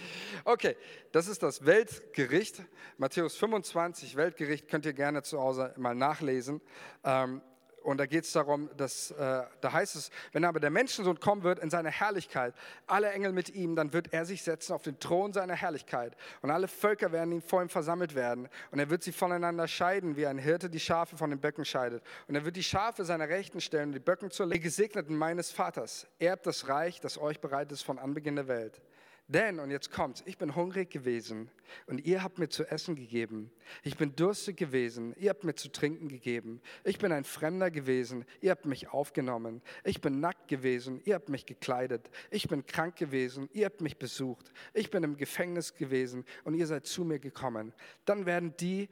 Okay, 0.46 0.76
das 1.12 1.28
ist 1.28 1.44
das 1.44 1.66
Weltgericht. 1.66 2.64
Matthäus 2.98 3.36
25, 3.38 4.16
Weltgericht, 4.16 4.68
könnt 4.68 4.86
ihr 4.86 4.94
gerne 4.94 5.22
zu 5.22 5.40
Hause 5.40 5.74
mal 5.78 5.94
nachlesen. 5.94 6.60
Ähm, 7.04 7.42
und 7.84 7.98
da 7.98 8.06
geht 8.06 8.24
es 8.24 8.32
darum, 8.32 8.70
dass, 8.78 9.12
äh, 9.12 9.44
da 9.62 9.74
heißt 9.74 9.96
es, 9.96 10.10
wenn 10.32 10.46
aber 10.46 10.60
der 10.60 10.70
Menschensohn 10.70 11.20
kommen 11.20 11.44
wird 11.44 11.60
in 11.60 11.70
seiner 11.70 11.92
Herrlichkeit, 11.92 12.54
alle 12.88 13.12
Engel 13.12 13.34
mit 13.34 13.54
ihm, 13.54 13.76
dann 13.76 13.94
wird 13.94 14.14
er 14.14 14.26
sich 14.26 14.42
setzen 14.42 14.74
auf 14.74 14.84
den 14.84 15.00
Thron 15.00 15.34
seiner 15.34 15.56
Herrlichkeit. 15.56 16.16
Und 16.42 16.50
alle 16.50 16.68
Völker 16.68 17.12
werden 17.12 17.34
ihm 17.34 17.42
vor 17.42 17.62
ihm 17.62 17.70
versammelt 17.70 18.16
werden. 18.16 18.48
Und 18.72 18.80
er 18.80 18.90
wird 18.90 19.04
sie 19.04 19.12
voneinander 19.12 19.68
scheiden, 19.68 20.16
wie 20.16 20.26
ein 20.26 20.38
Hirte 20.38 20.70
die 20.70 20.80
Schafe 20.80 21.18
von 21.18 21.30
den 21.30 21.40
Böcken 21.40 21.66
scheidet. 21.66 22.04
Und 22.28 22.36
er 22.36 22.46
wird 22.46 22.56
die 22.56 22.64
Schafe 22.64 23.06
seiner 23.06 23.28
Rechten 23.28 23.60
stellen 23.60 23.90
und 23.90 23.94
die 23.94 24.00
Böcken 24.00 24.32
zur 24.32 24.50
Gesegneten 24.50 25.18
meines 25.18 25.52
Vaters. 25.52 26.08
Erbt 26.20 26.48
das 26.48 26.70
Reich, 26.70 27.02
das 27.02 27.18
euch 27.18 27.40
bereit 27.42 27.72
ist 27.72 27.84
von 27.84 28.00
Anbeginn 28.00 28.36
der 28.36 28.48
Welt. 28.48 28.82
Denn, 29.28 29.60
und 29.60 29.72
jetzt 29.72 29.90
kommt's, 29.90 30.22
ich 30.26 30.38
bin 30.38 30.54
hungrig 30.54 30.90
gewesen 30.90 31.50
und 31.88 32.06
ihr 32.06 32.24
habt 32.24 32.40
mir 32.40 32.50
zu 32.50 32.66
essen 32.66 32.96
gegeben. 32.96 33.52
Ich 33.82 33.96
bin 33.96 34.16
durstig 34.16 34.58
gewesen, 34.58 35.16
ihr 35.18 35.30
habt 35.30 35.46
mir 35.46 35.56
zu 35.56 35.72
trinken 35.72 36.10
gegeben. 36.10 36.62
Ich 36.84 36.98
bin 36.98 37.14
ein 37.14 37.24
Fremder 37.24 37.72
gewesen, 37.72 38.26
ihr 38.42 38.52
habt 38.52 38.66
mich 38.66 38.90
aufgenommen. 38.90 39.62
Ich 39.86 40.02
bin 40.02 40.20
nackt 40.20 40.50
gewesen, 40.50 41.02
ihr 41.06 41.16
habt 41.16 41.30
mich 41.30 41.46
gekleidet. 41.46 42.10
Ich 42.32 42.50
bin 42.50 42.66
krank 42.66 42.98
gewesen, 42.98 43.50
ihr 43.54 43.66
habt 43.66 43.80
mich 43.80 43.98
besucht. 43.98 44.52
Ich 44.74 44.92
bin 44.92 45.04
im 45.04 45.16
Gefängnis 45.16 45.74
gewesen 45.74 46.26
und 46.44 46.56
ihr 46.56 46.68
seid 46.68 46.86
zu 46.86 47.06
mir 47.06 47.20
gekommen. 47.20 47.74
Dann 48.04 48.26
werden 48.26 48.54
die 48.60 48.90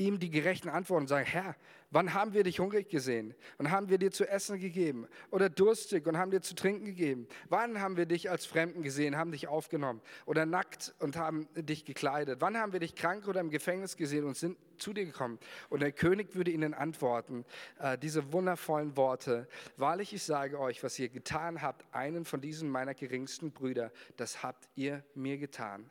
ihm 0.00 0.18
die 0.18 0.30
gerechten 0.30 0.68
antworten 0.68 1.04
und 1.04 1.08
sagen, 1.08 1.26
Herr, 1.26 1.54
Wann 1.92 2.14
haben 2.14 2.34
wir 2.34 2.44
dich 2.44 2.60
hungrig 2.60 2.88
gesehen 2.88 3.34
und 3.58 3.72
haben 3.72 3.88
wir 3.88 3.98
dir 3.98 4.12
zu 4.12 4.28
essen 4.28 4.60
gegeben? 4.60 5.08
Oder 5.32 5.50
durstig 5.50 6.06
und 6.06 6.16
haben 6.16 6.30
dir 6.30 6.40
zu 6.40 6.54
trinken 6.54 6.84
gegeben? 6.84 7.26
Wann 7.48 7.80
haben 7.80 7.96
wir 7.96 8.06
dich 8.06 8.30
als 8.30 8.46
Fremden 8.46 8.82
gesehen, 8.82 9.16
haben 9.16 9.32
dich 9.32 9.48
aufgenommen? 9.48 10.00
Oder 10.24 10.46
nackt 10.46 10.94
und 11.00 11.16
haben 11.16 11.48
dich 11.56 11.84
gekleidet? 11.84 12.40
Wann 12.40 12.56
haben 12.56 12.72
wir 12.72 12.78
dich 12.78 12.94
krank 12.94 13.26
oder 13.26 13.40
im 13.40 13.50
Gefängnis 13.50 13.96
gesehen 13.96 14.24
und 14.24 14.36
sind 14.36 14.56
zu 14.76 14.92
dir 14.92 15.04
gekommen? 15.04 15.40
Und 15.68 15.82
der 15.82 15.90
König 15.90 16.36
würde 16.36 16.52
ihnen 16.52 16.74
antworten, 16.74 17.44
äh, 17.80 17.98
diese 17.98 18.32
wundervollen 18.32 18.96
Worte, 18.96 19.48
wahrlich 19.76 20.14
ich 20.14 20.22
sage 20.22 20.60
euch, 20.60 20.84
was 20.84 20.96
ihr 20.96 21.08
getan 21.08 21.60
habt, 21.60 21.84
einen 21.92 22.24
von 22.24 22.40
diesen 22.40 22.70
meiner 22.70 22.94
geringsten 22.94 23.50
Brüder, 23.50 23.90
das 24.16 24.44
habt 24.44 24.68
ihr 24.76 25.02
mir 25.16 25.38
getan. 25.38 25.90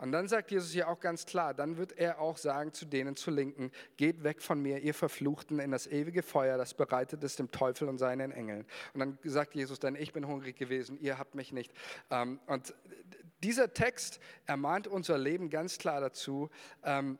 Und 0.00 0.12
dann 0.12 0.28
sagt 0.28 0.50
Jesus 0.50 0.72
hier 0.72 0.88
auch 0.88 0.98
ganz 0.98 1.26
klar, 1.26 1.52
dann 1.52 1.76
wird 1.76 1.92
er 1.92 2.20
auch 2.20 2.38
sagen 2.38 2.72
zu 2.72 2.86
denen 2.86 3.16
zu 3.16 3.30
Linken, 3.30 3.70
geht 3.98 4.24
weg 4.24 4.40
von 4.40 4.60
mir, 4.60 4.78
ihr 4.78 4.94
Verfluchten, 4.94 5.58
in 5.58 5.70
das 5.70 5.86
ewige 5.86 6.22
Feuer, 6.22 6.56
das 6.56 6.72
bereitet 6.72 7.22
ist 7.22 7.38
dem 7.38 7.50
Teufel 7.50 7.86
und 7.86 7.98
seinen 7.98 8.32
Engeln. 8.32 8.64
Und 8.94 9.00
dann 9.00 9.18
sagt 9.24 9.54
Jesus 9.54 9.78
dann, 9.78 9.96
ich 9.96 10.14
bin 10.14 10.26
hungrig 10.26 10.56
gewesen, 10.56 10.98
ihr 11.00 11.18
habt 11.18 11.34
mich 11.34 11.52
nicht. 11.52 11.74
Ähm, 12.10 12.40
und 12.46 12.74
dieser 13.42 13.74
Text 13.74 14.20
ermahnt 14.46 14.86
unser 14.86 15.18
Leben 15.18 15.50
ganz 15.50 15.76
klar 15.76 16.00
dazu, 16.00 16.48
ähm, 16.82 17.18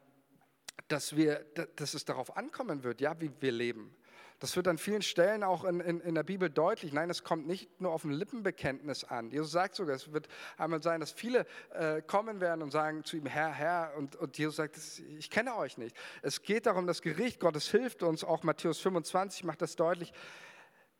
dass, 0.88 1.14
wir, 1.14 1.44
dass 1.76 1.92
es 1.92 2.06
darauf 2.06 2.34
ankommen 2.34 2.82
wird, 2.82 3.02
ja, 3.02 3.20
wie 3.20 3.30
wir 3.40 3.52
leben. 3.52 3.94
Das 4.40 4.56
wird 4.56 4.68
an 4.68 4.78
vielen 4.78 5.02
Stellen 5.02 5.44
auch 5.44 5.64
in, 5.64 5.80
in, 5.80 6.00
in 6.00 6.14
der 6.14 6.22
Bibel 6.22 6.48
deutlich. 6.48 6.94
Nein, 6.94 7.10
es 7.10 7.22
kommt 7.22 7.46
nicht 7.46 7.78
nur 7.78 7.92
auf 7.92 8.04
ein 8.04 8.10
Lippenbekenntnis 8.10 9.04
an. 9.04 9.30
Jesus 9.30 9.52
sagt 9.52 9.74
sogar, 9.74 9.94
es 9.94 10.12
wird 10.12 10.28
einmal 10.56 10.82
sein, 10.82 11.00
dass 11.00 11.12
viele 11.12 11.46
äh, 11.74 12.00
kommen 12.00 12.40
werden 12.40 12.62
und 12.62 12.70
sagen 12.70 13.04
zu 13.04 13.18
ihm, 13.18 13.26
Herr, 13.26 13.52
Herr, 13.52 13.92
und, 13.98 14.16
und 14.16 14.38
Jesus 14.38 14.56
sagt, 14.56 14.78
ich 15.18 15.28
kenne 15.28 15.56
euch 15.56 15.76
nicht. 15.76 15.94
Es 16.22 16.40
geht 16.40 16.64
darum, 16.64 16.86
das 16.86 17.02
Gericht 17.02 17.38
Gottes 17.38 17.70
hilft 17.70 18.02
uns, 18.02 18.24
auch 18.24 18.42
Matthäus 18.42 18.80
25 18.80 19.44
macht 19.44 19.60
das 19.60 19.76
deutlich, 19.76 20.12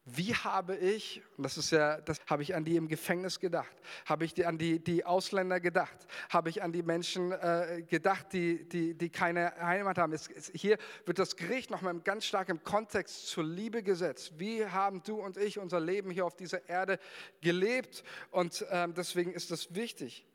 wie 0.04 0.34
habe 0.34 0.76
ich, 0.76 1.22
und 1.36 1.44
das 1.44 1.58
ist 1.58 1.70
ja, 1.70 2.00
das 2.00 2.20
habe 2.26 2.42
ich 2.42 2.54
an 2.54 2.64
die 2.64 2.76
im 2.76 2.88
Gefängnis 2.88 3.38
gedacht, 3.38 3.70
habe 4.06 4.24
ich 4.24 4.46
an 4.46 4.56
die, 4.56 4.82
die 4.82 5.04
Ausländer 5.04 5.60
gedacht, 5.60 6.06
habe 6.30 6.48
ich 6.48 6.62
an 6.62 6.72
die 6.72 6.82
Menschen 6.82 7.32
äh, 7.32 7.84
gedacht, 7.86 8.32
die, 8.32 8.66
die, 8.68 8.94
die 8.94 9.10
keine 9.10 9.54
Heimat 9.60 9.98
haben. 9.98 10.12
Es, 10.12 10.28
es, 10.28 10.50
hier 10.54 10.78
wird 11.04 11.18
das 11.18 11.36
Gericht 11.36 11.70
nochmal 11.70 11.98
ganz 12.00 12.24
stark 12.24 12.48
im 12.48 12.64
Kontext 12.64 13.28
zur 13.28 13.44
Liebe 13.44 13.82
gesetzt. 13.82 14.32
Wie 14.38 14.66
haben 14.66 15.02
du 15.02 15.20
und 15.20 15.36
ich 15.36 15.58
unser 15.58 15.80
Leben 15.80 16.10
hier 16.10 16.24
auf 16.24 16.34
dieser 16.34 16.68
Erde 16.68 16.98
gelebt? 17.42 18.02
Und 18.30 18.64
ähm, 18.70 18.94
deswegen 18.94 19.32
ist 19.32 19.50
das 19.50 19.74
wichtig. 19.74 20.26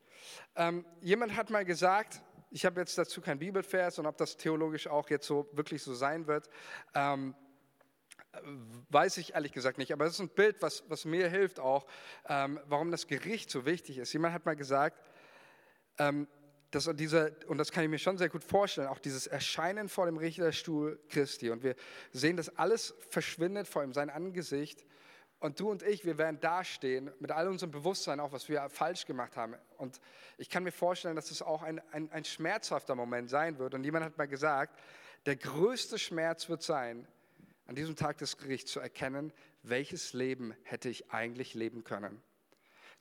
Ähm, 0.54 0.84
jemand 1.00 1.36
hat 1.36 1.50
mal 1.50 1.64
gesagt, 1.64 2.22
ich 2.50 2.64
habe 2.64 2.80
jetzt 2.80 2.96
dazu 2.96 3.20
kein 3.20 3.38
Bibelvers 3.38 3.98
und 3.98 4.06
ob 4.06 4.16
das 4.16 4.36
theologisch 4.36 4.86
auch 4.86 5.10
jetzt 5.10 5.26
so 5.26 5.48
wirklich 5.52 5.82
so 5.82 5.92
sein 5.92 6.26
wird. 6.26 6.48
Ähm, 6.94 7.34
Weiß 8.90 9.16
ich 9.18 9.34
ehrlich 9.34 9.52
gesagt 9.52 9.78
nicht, 9.78 9.92
aber 9.92 10.04
es 10.06 10.14
ist 10.14 10.20
ein 10.20 10.28
Bild, 10.28 10.60
was, 10.60 10.84
was 10.88 11.04
mir 11.04 11.28
hilft 11.28 11.60
auch, 11.60 11.86
ähm, 12.28 12.60
warum 12.66 12.90
das 12.90 13.06
Gericht 13.06 13.50
so 13.50 13.66
wichtig 13.66 13.98
ist. 13.98 14.12
Jemand 14.12 14.34
hat 14.34 14.46
mal 14.46 14.56
gesagt, 14.56 15.00
ähm, 15.98 16.28
dass 16.70 16.90
diese, 16.94 17.34
und 17.46 17.58
das 17.58 17.72
kann 17.72 17.84
ich 17.84 17.90
mir 17.90 17.98
schon 17.98 18.18
sehr 18.18 18.28
gut 18.28 18.44
vorstellen, 18.44 18.88
auch 18.88 18.98
dieses 18.98 19.26
Erscheinen 19.26 19.88
vor 19.88 20.06
dem 20.06 20.16
Richterstuhl 20.16 21.00
Christi. 21.08 21.50
Und 21.50 21.62
wir 21.62 21.74
sehen, 22.12 22.36
dass 22.36 22.56
alles 22.56 22.94
verschwindet 23.08 23.68
vor 23.68 23.82
ihm, 23.82 23.92
sein 23.92 24.10
Angesicht. 24.10 24.84
Und 25.38 25.60
du 25.60 25.70
und 25.70 25.82
ich, 25.82 26.04
wir 26.04 26.18
werden 26.18 26.40
dastehen 26.40 27.10
mit 27.20 27.30
all 27.30 27.48
unserem 27.48 27.70
Bewusstsein, 27.70 28.20
auch 28.20 28.32
was 28.32 28.48
wir 28.48 28.68
falsch 28.68 29.06
gemacht 29.06 29.36
haben. 29.36 29.54
Und 29.76 30.00
ich 30.38 30.48
kann 30.48 30.64
mir 30.64 30.72
vorstellen, 30.72 31.14
dass 31.14 31.30
es 31.30 31.42
auch 31.42 31.62
ein, 31.62 31.80
ein, 31.92 32.10
ein 32.10 32.24
schmerzhafter 32.24 32.94
Moment 32.94 33.30
sein 33.30 33.58
wird. 33.58 33.74
Und 33.74 33.84
jemand 33.84 34.04
hat 34.04 34.18
mal 34.18 34.28
gesagt, 34.28 34.78
der 35.26 35.36
größte 35.36 35.98
Schmerz 35.98 36.48
wird 36.48 36.62
sein, 36.62 37.06
an 37.66 37.74
diesem 37.74 37.96
Tag 37.96 38.18
des 38.18 38.38
Gerichts 38.38 38.70
zu 38.70 38.80
erkennen, 38.80 39.32
welches 39.62 40.12
Leben 40.12 40.54
hätte 40.62 40.88
ich 40.88 41.10
eigentlich 41.10 41.54
leben 41.54 41.84
können. 41.84 42.22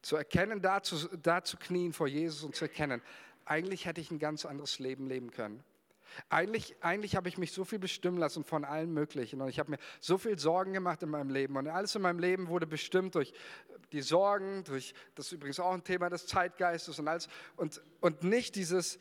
Zu 0.02 0.16
erkennen, 0.16 0.62
da 0.62 0.82
zu, 0.82 1.08
da 1.18 1.44
zu 1.44 1.58
knien 1.58 1.94
vor 1.94 2.08
Jesus 2.08 2.44
und 2.44 2.56
zu 2.56 2.66
erkennen, 2.66 3.02
eigentlich 3.46 3.86
hätte 3.86 4.02
ich 4.02 4.12
ein 4.12 4.20
ganz 4.20 4.46
anderes 4.46 4.80
Leben 4.80 5.08
leben 5.08 5.32
können. 5.32 5.64
Eigentlich, 6.30 6.76
eigentlich 6.82 7.16
habe 7.16 7.28
ich 7.28 7.38
mich 7.38 7.52
so 7.52 7.66
viel 7.66 7.80
bestimmen 7.80 8.18
lassen 8.18 8.44
von 8.44 8.64
allen 8.64 8.94
Möglichen 8.94 9.42
und 9.42 9.50
ich 9.50 9.60
habe 9.60 9.72
mir 9.72 9.78
so 10.00 10.18
viel 10.18 10.40
Sorgen 10.40 10.74
gemacht 10.74 11.04
in 11.04 11.10
meinem 11.10 11.30
Leben 11.30 11.58
und 11.58 11.68
alles 11.68 11.96
in 11.96 12.02
meinem 12.02 12.20
Leben 12.20 12.48
wurde 12.48 12.68
bestimmt 12.68 13.16
durch 13.16 13.34
die 13.92 14.02
Sorgen, 14.02 14.64
durch, 14.64 14.94
das 15.16 15.28
ist 15.28 15.32
übrigens 15.34 15.60
auch 15.60 15.74
ein 15.74 15.84
Thema 15.84 16.10
des 16.10 16.26
Zeitgeistes 16.28 17.00
und 17.00 17.08
alles 17.08 17.28
und, 17.58 17.82
und 18.00 18.24
nicht 18.24 18.56
dieses, 18.56 19.00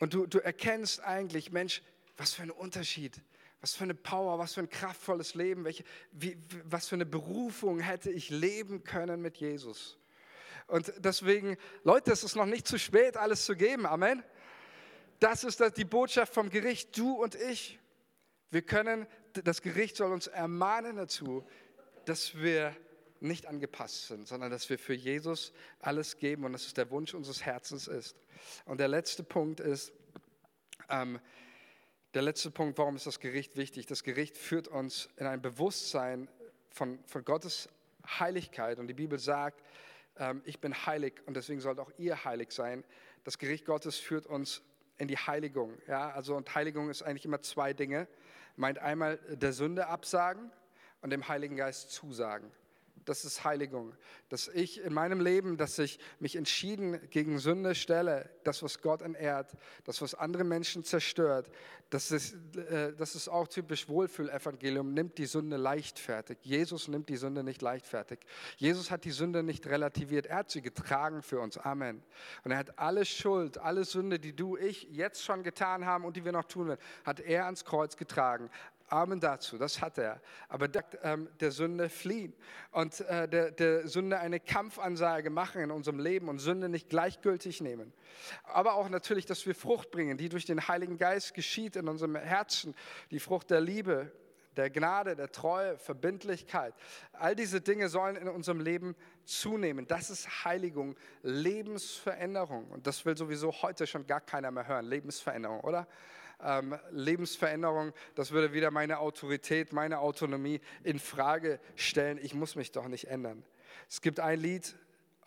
und 0.00 0.12
du, 0.12 0.26
du 0.26 0.38
erkennst 0.38 1.02
eigentlich, 1.02 1.50
Mensch, 1.50 1.82
was 2.16 2.34
für 2.34 2.42
ein 2.42 2.50
Unterschied 2.50 3.22
was 3.64 3.76
für 3.76 3.84
eine 3.84 3.94
Power, 3.94 4.38
was 4.38 4.52
für 4.52 4.60
ein 4.60 4.68
kraftvolles 4.68 5.34
Leben, 5.34 5.64
welche, 5.64 5.84
wie, 6.12 6.36
was 6.64 6.86
für 6.86 6.96
eine 6.96 7.06
Berufung 7.06 7.80
hätte 7.80 8.10
ich 8.10 8.28
leben 8.28 8.84
können 8.84 9.22
mit 9.22 9.38
Jesus. 9.38 9.96
Und 10.66 10.92
deswegen, 10.98 11.56
Leute, 11.82 12.12
es 12.12 12.24
ist 12.24 12.36
noch 12.36 12.44
nicht 12.44 12.68
zu 12.68 12.78
spät, 12.78 13.16
alles 13.16 13.46
zu 13.46 13.56
geben. 13.56 13.86
Amen. 13.86 14.22
Das 15.18 15.44
ist 15.44 15.62
die 15.78 15.86
Botschaft 15.86 16.34
vom 16.34 16.50
Gericht, 16.50 16.98
du 16.98 17.14
und 17.14 17.36
ich. 17.36 17.80
Wir 18.50 18.60
können, 18.60 19.06
das 19.32 19.62
Gericht 19.62 19.96
soll 19.96 20.12
uns 20.12 20.26
ermahnen 20.26 20.96
dazu, 20.96 21.42
dass 22.04 22.36
wir 22.36 22.76
nicht 23.20 23.46
angepasst 23.46 24.08
sind, 24.08 24.28
sondern 24.28 24.50
dass 24.50 24.68
wir 24.68 24.78
für 24.78 24.92
Jesus 24.92 25.54
alles 25.80 26.18
geben 26.18 26.44
und 26.44 26.52
dass 26.52 26.66
es 26.66 26.74
der 26.74 26.90
Wunsch 26.90 27.14
unseres 27.14 27.46
Herzens 27.46 27.88
ist. 27.88 28.14
Und 28.66 28.78
der 28.78 28.88
letzte 28.88 29.22
Punkt 29.22 29.60
ist, 29.60 29.94
ähm, 30.90 31.18
der 32.14 32.22
letzte 32.22 32.50
Punkt, 32.50 32.78
warum 32.78 32.94
ist 32.94 33.06
das 33.06 33.18
Gericht 33.18 33.56
wichtig? 33.56 33.86
Das 33.86 34.04
Gericht 34.04 34.38
führt 34.38 34.68
uns 34.68 35.08
in 35.16 35.26
ein 35.26 35.42
Bewusstsein 35.42 36.28
von, 36.70 37.00
von 37.06 37.24
Gottes 37.24 37.68
Heiligkeit. 38.06 38.78
Und 38.78 38.86
die 38.86 38.94
Bibel 38.94 39.18
sagt, 39.18 39.60
ähm, 40.16 40.40
ich 40.44 40.60
bin 40.60 40.86
heilig 40.86 41.14
und 41.26 41.36
deswegen 41.36 41.60
sollt 41.60 41.80
auch 41.80 41.90
ihr 41.98 42.24
heilig 42.24 42.52
sein. 42.52 42.84
Das 43.24 43.38
Gericht 43.38 43.64
Gottes 43.64 43.98
führt 43.98 44.26
uns 44.26 44.62
in 44.96 45.08
die 45.08 45.16
Heiligung. 45.16 45.76
Ja, 45.88 46.10
also 46.10 46.36
und 46.36 46.54
Heiligung 46.54 46.88
ist 46.88 47.02
eigentlich 47.02 47.24
immer 47.24 47.42
zwei 47.42 47.72
Dinge. 47.72 48.06
Meint 48.54 48.78
einmal 48.78 49.18
der 49.28 49.52
Sünde 49.52 49.88
absagen 49.88 50.52
und 51.00 51.10
dem 51.10 51.26
Heiligen 51.26 51.56
Geist 51.56 51.90
zusagen 51.90 52.52
das 53.04 53.24
ist 53.24 53.44
Heiligung. 53.44 53.92
Dass 54.28 54.48
ich 54.48 54.80
in 54.82 54.92
meinem 54.92 55.20
Leben, 55.20 55.56
dass 55.56 55.78
ich 55.78 55.98
mich 56.18 56.36
entschieden 56.36 57.00
gegen 57.10 57.38
Sünde 57.38 57.74
stelle, 57.74 58.30
das, 58.44 58.62
was 58.62 58.80
Gott 58.80 59.02
entehrt, 59.02 59.52
das, 59.84 60.00
was 60.02 60.14
andere 60.14 60.44
Menschen 60.44 60.84
zerstört, 60.84 61.50
das 61.90 62.10
ist, 62.10 62.34
äh, 62.56 62.92
das 62.94 63.14
ist 63.14 63.28
auch 63.28 63.46
typisch 63.46 63.88
Wohlfühlevangelium, 63.88 64.92
nimmt 64.94 65.18
die 65.18 65.26
Sünde 65.26 65.56
leichtfertig. 65.56 66.38
Jesus 66.42 66.88
nimmt 66.88 67.08
die 67.08 67.16
Sünde 67.16 67.44
nicht 67.44 67.62
leichtfertig. 67.62 68.18
Jesus 68.56 68.90
hat 68.90 69.04
die 69.04 69.10
Sünde 69.10 69.42
nicht 69.42 69.66
relativiert, 69.66 70.26
er 70.26 70.38
hat 70.38 70.50
sie 70.50 70.62
getragen 70.62 71.22
für 71.22 71.40
uns. 71.40 71.56
Amen. 71.58 72.02
Und 72.42 72.50
er 72.50 72.58
hat 72.58 72.78
alle 72.78 73.04
Schuld, 73.04 73.58
alle 73.58 73.84
Sünde, 73.84 74.18
die 74.18 74.34
du, 74.34 74.56
ich 74.56 74.88
jetzt 74.90 75.22
schon 75.22 75.42
getan 75.42 75.84
haben 75.84 76.04
und 76.04 76.16
die 76.16 76.24
wir 76.24 76.32
noch 76.32 76.46
tun 76.46 76.68
werden, 76.68 76.80
hat 77.04 77.20
er 77.20 77.44
ans 77.44 77.64
Kreuz 77.64 77.96
getragen. 77.96 78.50
Amen 78.94 79.18
dazu, 79.18 79.58
das 79.58 79.80
hat 79.80 79.98
er. 79.98 80.20
Aber 80.48 80.68
der, 80.68 80.84
ähm, 81.02 81.28
der 81.40 81.50
Sünde 81.50 81.88
fliehen 81.88 82.32
und 82.70 83.00
äh, 83.00 83.28
der, 83.28 83.50
der 83.50 83.88
Sünde 83.88 84.20
eine 84.20 84.38
Kampfansage 84.38 85.30
machen 85.30 85.60
in 85.62 85.70
unserem 85.72 85.98
Leben 85.98 86.28
und 86.28 86.38
Sünde 86.38 86.68
nicht 86.68 86.88
gleichgültig 86.88 87.60
nehmen. 87.60 87.92
Aber 88.44 88.74
auch 88.74 88.88
natürlich, 88.88 89.26
dass 89.26 89.44
wir 89.46 89.54
Frucht 89.56 89.90
bringen, 89.90 90.16
die 90.16 90.28
durch 90.28 90.44
den 90.44 90.68
Heiligen 90.68 90.96
Geist 90.96 91.34
geschieht 91.34 91.74
in 91.74 91.88
unserem 91.88 92.14
Herzen, 92.14 92.74
die 93.10 93.18
Frucht 93.18 93.50
der 93.50 93.60
Liebe, 93.60 94.12
der 94.56 94.70
Gnade, 94.70 95.16
der 95.16 95.32
Treue, 95.32 95.76
Verbindlichkeit. 95.76 96.74
All 97.12 97.34
diese 97.34 97.60
Dinge 97.60 97.88
sollen 97.88 98.14
in 98.14 98.28
unserem 98.28 98.60
Leben 98.60 98.94
zunehmen. 99.24 99.88
Das 99.88 100.10
ist 100.10 100.44
Heiligung, 100.44 100.94
Lebensveränderung. 101.22 102.68
Und 102.70 102.86
das 102.86 103.04
will 103.04 103.16
sowieso 103.16 103.50
heute 103.50 103.88
schon 103.88 104.06
gar 104.06 104.20
keiner 104.20 104.52
mehr 104.52 104.68
hören. 104.68 104.86
Lebensveränderung, 104.86 105.60
oder? 105.62 105.88
Ähm, 106.42 106.78
Lebensveränderung, 106.90 107.92
das 108.14 108.30
würde 108.30 108.52
wieder 108.52 108.70
meine 108.70 108.98
Autorität, 108.98 109.72
meine 109.72 109.98
Autonomie 109.98 110.60
in 110.82 110.98
Frage 110.98 111.60
stellen. 111.76 112.18
Ich 112.22 112.34
muss 112.34 112.56
mich 112.56 112.72
doch 112.72 112.88
nicht 112.88 113.08
ändern. 113.08 113.44
Es 113.88 114.00
gibt 114.00 114.20
ein 114.20 114.40
Lied 114.40 114.74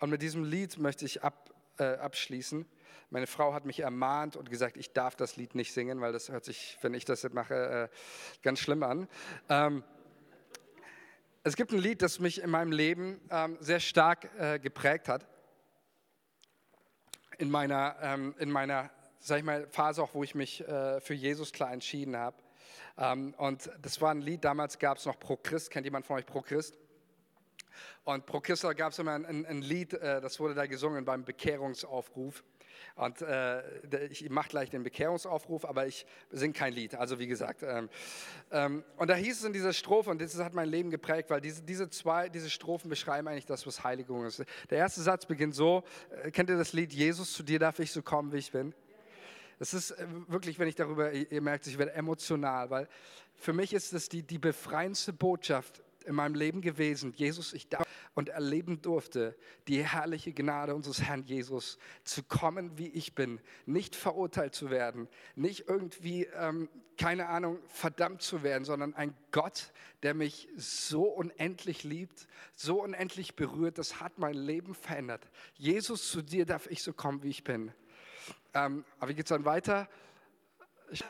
und 0.00 0.10
mit 0.10 0.22
diesem 0.22 0.44
Lied 0.44 0.78
möchte 0.78 1.04
ich 1.04 1.22
ab, 1.22 1.54
äh, 1.78 1.84
abschließen. 1.84 2.66
Meine 3.10 3.26
Frau 3.26 3.54
hat 3.54 3.64
mich 3.64 3.80
ermahnt 3.80 4.36
und 4.36 4.50
gesagt, 4.50 4.76
ich 4.76 4.92
darf 4.92 5.16
das 5.16 5.36
Lied 5.36 5.54
nicht 5.54 5.72
singen, 5.72 6.00
weil 6.00 6.12
das 6.12 6.28
hört 6.28 6.44
sich, 6.44 6.76
wenn 6.82 6.92
ich 6.92 7.04
das 7.04 7.22
jetzt 7.22 7.34
mache, 7.34 7.90
äh, 7.90 8.42
ganz 8.42 8.58
schlimm 8.58 8.82
an. 8.82 9.08
Ähm, 9.48 9.82
es 11.42 11.56
gibt 11.56 11.72
ein 11.72 11.78
Lied, 11.78 12.02
das 12.02 12.20
mich 12.20 12.42
in 12.42 12.50
meinem 12.50 12.72
Leben 12.72 13.20
ähm, 13.30 13.56
sehr 13.60 13.80
stark 13.80 14.28
äh, 14.38 14.58
geprägt 14.58 15.08
hat. 15.08 15.26
In 17.38 17.50
meiner, 17.50 17.96
ähm, 18.02 18.34
in 18.38 18.50
meiner 18.50 18.90
sag 19.20 19.38
ich 19.38 19.44
mal, 19.44 19.66
Phase 19.68 20.02
auch, 20.02 20.14
wo 20.14 20.22
ich 20.22 20.34
mich 20.34 20.66
äh, 20.66 21.00
für 21.00 21.14
Jesus 21.14 21.52
klar 21.52 21.72
entschieden 21.72 22.16
habe. 22.16 22.36
Ähm, 22.96 23.34
und 23.38 23.70
das 23.82 24.00
war 24.00 24.10
ein 24.10 24.20
Lied, 24.20 24.44
damals 24.44 24.78
gab 24.78 24.98
es 24.98 25.06
noch 25.06 25.18
Pro 25.18 25.36
Christ. 25.36 25.70
Kennt 25.70 25.84
jemand 25.84 26.06
von 26.06 26.16
euch 26.16 26.26
Pro 26.26 26.42
Christ? 26.42 26.78
Und 28.04 28.26
Pro 28.26 28.40
Christ 28.40 28.66
gab 28.76 28.92
es 28.92 28.98
immer 28.98 29.12
ein, 29.12 29.26
ein, 29.26 29.46
ein 29.46 29.62
Lied, 29.62 29.94
äh, 29.94 30.20
das 30.20 30.40
wurde 30.40 30.54
da 30.54 30.66
gesungen 30.66 31.04
beim 31.04 31.24
Bekehrungsaufruf. 31.24 32.42
Und 32.94 33.22
äh, 33.22 34.06
ich 34.06 34.28
mache 34.30 34.48
gleich 34.48 34.70
den 34.70 34.82
Bekehrungsaufruf, 34.82 35.64
aber 35.64 35.86
ich 35.86 36.06
singe 36.30 36.52
kein 36.52 36.72
Lied. 36.72 36.94
Also 36.94 37.18
wie 37.18 37.26
gesagt. 37.26 37.62
Ähm, 37.62 37.88
ähm, 38.50 38.84
und 38.96 39.08
da 39.08 39.14
hieß 39.14 39.38
es 39.38 39.44
in 39.44 39.52
dieser 39.52 39.72
Strophe, 39.72 40.10
und 40.10 40.20
das 40.20 40.36
hat 40.38 40.54
mein 40.54 40.68
Leben 40.68 40.90
geprägt, 40.90 41.30
weil 41.30 41.40
diese, 41.40 41.62
diese 41.62 41.90
zwei, 41.90 42.28
diese 42.28 42.50
Strophen 42.50 42.88
beschreiben 42.88 43.28
eigentlich 43.28 43.46
das, 43.46 43.66
was 43.66 43.84
Heiligung 43.84 44.24
ist. 44.26 44.44
Der 44.70 44.78
erste 44.78 45.00
Satz 45.00 45.26
beginnt 45.26 45.54
so, 45.54 45.84
äh, 46.22 46.30
kennt 46.30 46.50
ihr 46.50 46.58
das 46.58 46.72
Lied, 46.72 46.92
Jesus, 46.92 47.32
zu 47.32 47.42
dir 47.42 47.58
darf 47.58 47.78
ich 47.78 47.92
so 47.92 48.02
kommen, 48.02 48.32
wie 48.32 48.38
ich 48.38 48.50
bin? 48.50 48.74
Es 49.58 49.74
ist 49.74 49.92
äh, 49.92 50.06
wirklich, 50.28 50.58
wenn 50.58 50.68
ich 50.68 50.76
darüber, 50.76 51.12
ihr 51.12 51.42
merkt, 51.42 51.66
ich 51.66 51.78
werde 51.78 51.92
emotional, 51.94 52.70
weil 52.70 52.88
für 53.34 53.52
mich 53.52 53.72
ist 53.72 53.92
es 53.92 54.08
die, 54.08 54.22
die 54.22 54.38
befreiendste 54.38 55.12
Botschaft 55.12 55.82
in 56.04 56.14
meinem 56.14 56.34
Leben 56.34 56.60
gewesen. 56.60 57.12
Jesus, 57.16 57.52
ich 57.52 57.68
darf 57.68 57.86
und 58.14 58.30
erleben 58.30 58.82
durfte 58.82 59.36
die 59.68 59.84
herrliche 59.84 60.32
Gnade 60.32 60.74
unseres 60.74 61.02
Herrn 61.02 61.22
Jesus, 61.22 61.78
zu 62.02 62.24
kommen, 62.24 62.76
wie 62.76 62.88
ich 62.88 63.14
bin, 63.14 63.40
nicht 63.64 63.94
verurteilt 63.94 64.56
zu 64.56 64.70
werden, 64.70 65.06
nicht 65.36 65.68
irgendwie, 65.68 66.24
ähm, 66.34 66.68
keine 66.96 67.28
Ahnung, 67.28 67.60
verdammt 67.68 68.22
zu 68.22 68.42
werden, 68.42 68.64
sondern 68.64 68.94
ein 68.94 69.14
Gott, 69.30 69.72
der 70.02 70.14
mich 70.14 70.48
so 70.56 71.04
unendlich 71.04 71.84
liebt, 71.84 72.26
so 72.56 72.82
unendlich 72.82 73.36
berührt, 73.36 73.78
das 73.78 74.00
hat 74.00 74.18
mein 74.18 74.34
Leben 74.34 74.74
verändert. 74.74 75.30
Jesus, 75.54 76.10
zu 76.10 76.22
dir 76.22 76.44
darf 76.44 76.68
ich 76.68 76.82
so 76.82 76.92
kommen, 76.92 77.22
wie 77.22 77.30
ich 77.30 77.44
bin. 77.44 77.72
Ähm, 78.54 78.84
aber 78.98 79.10
wie 79.10 79.14
geht 79.14 79.26
es 79.26 79.30
dann 79.30 79.44
weiter? 79.44 79.88
Ich, 80.90 81.04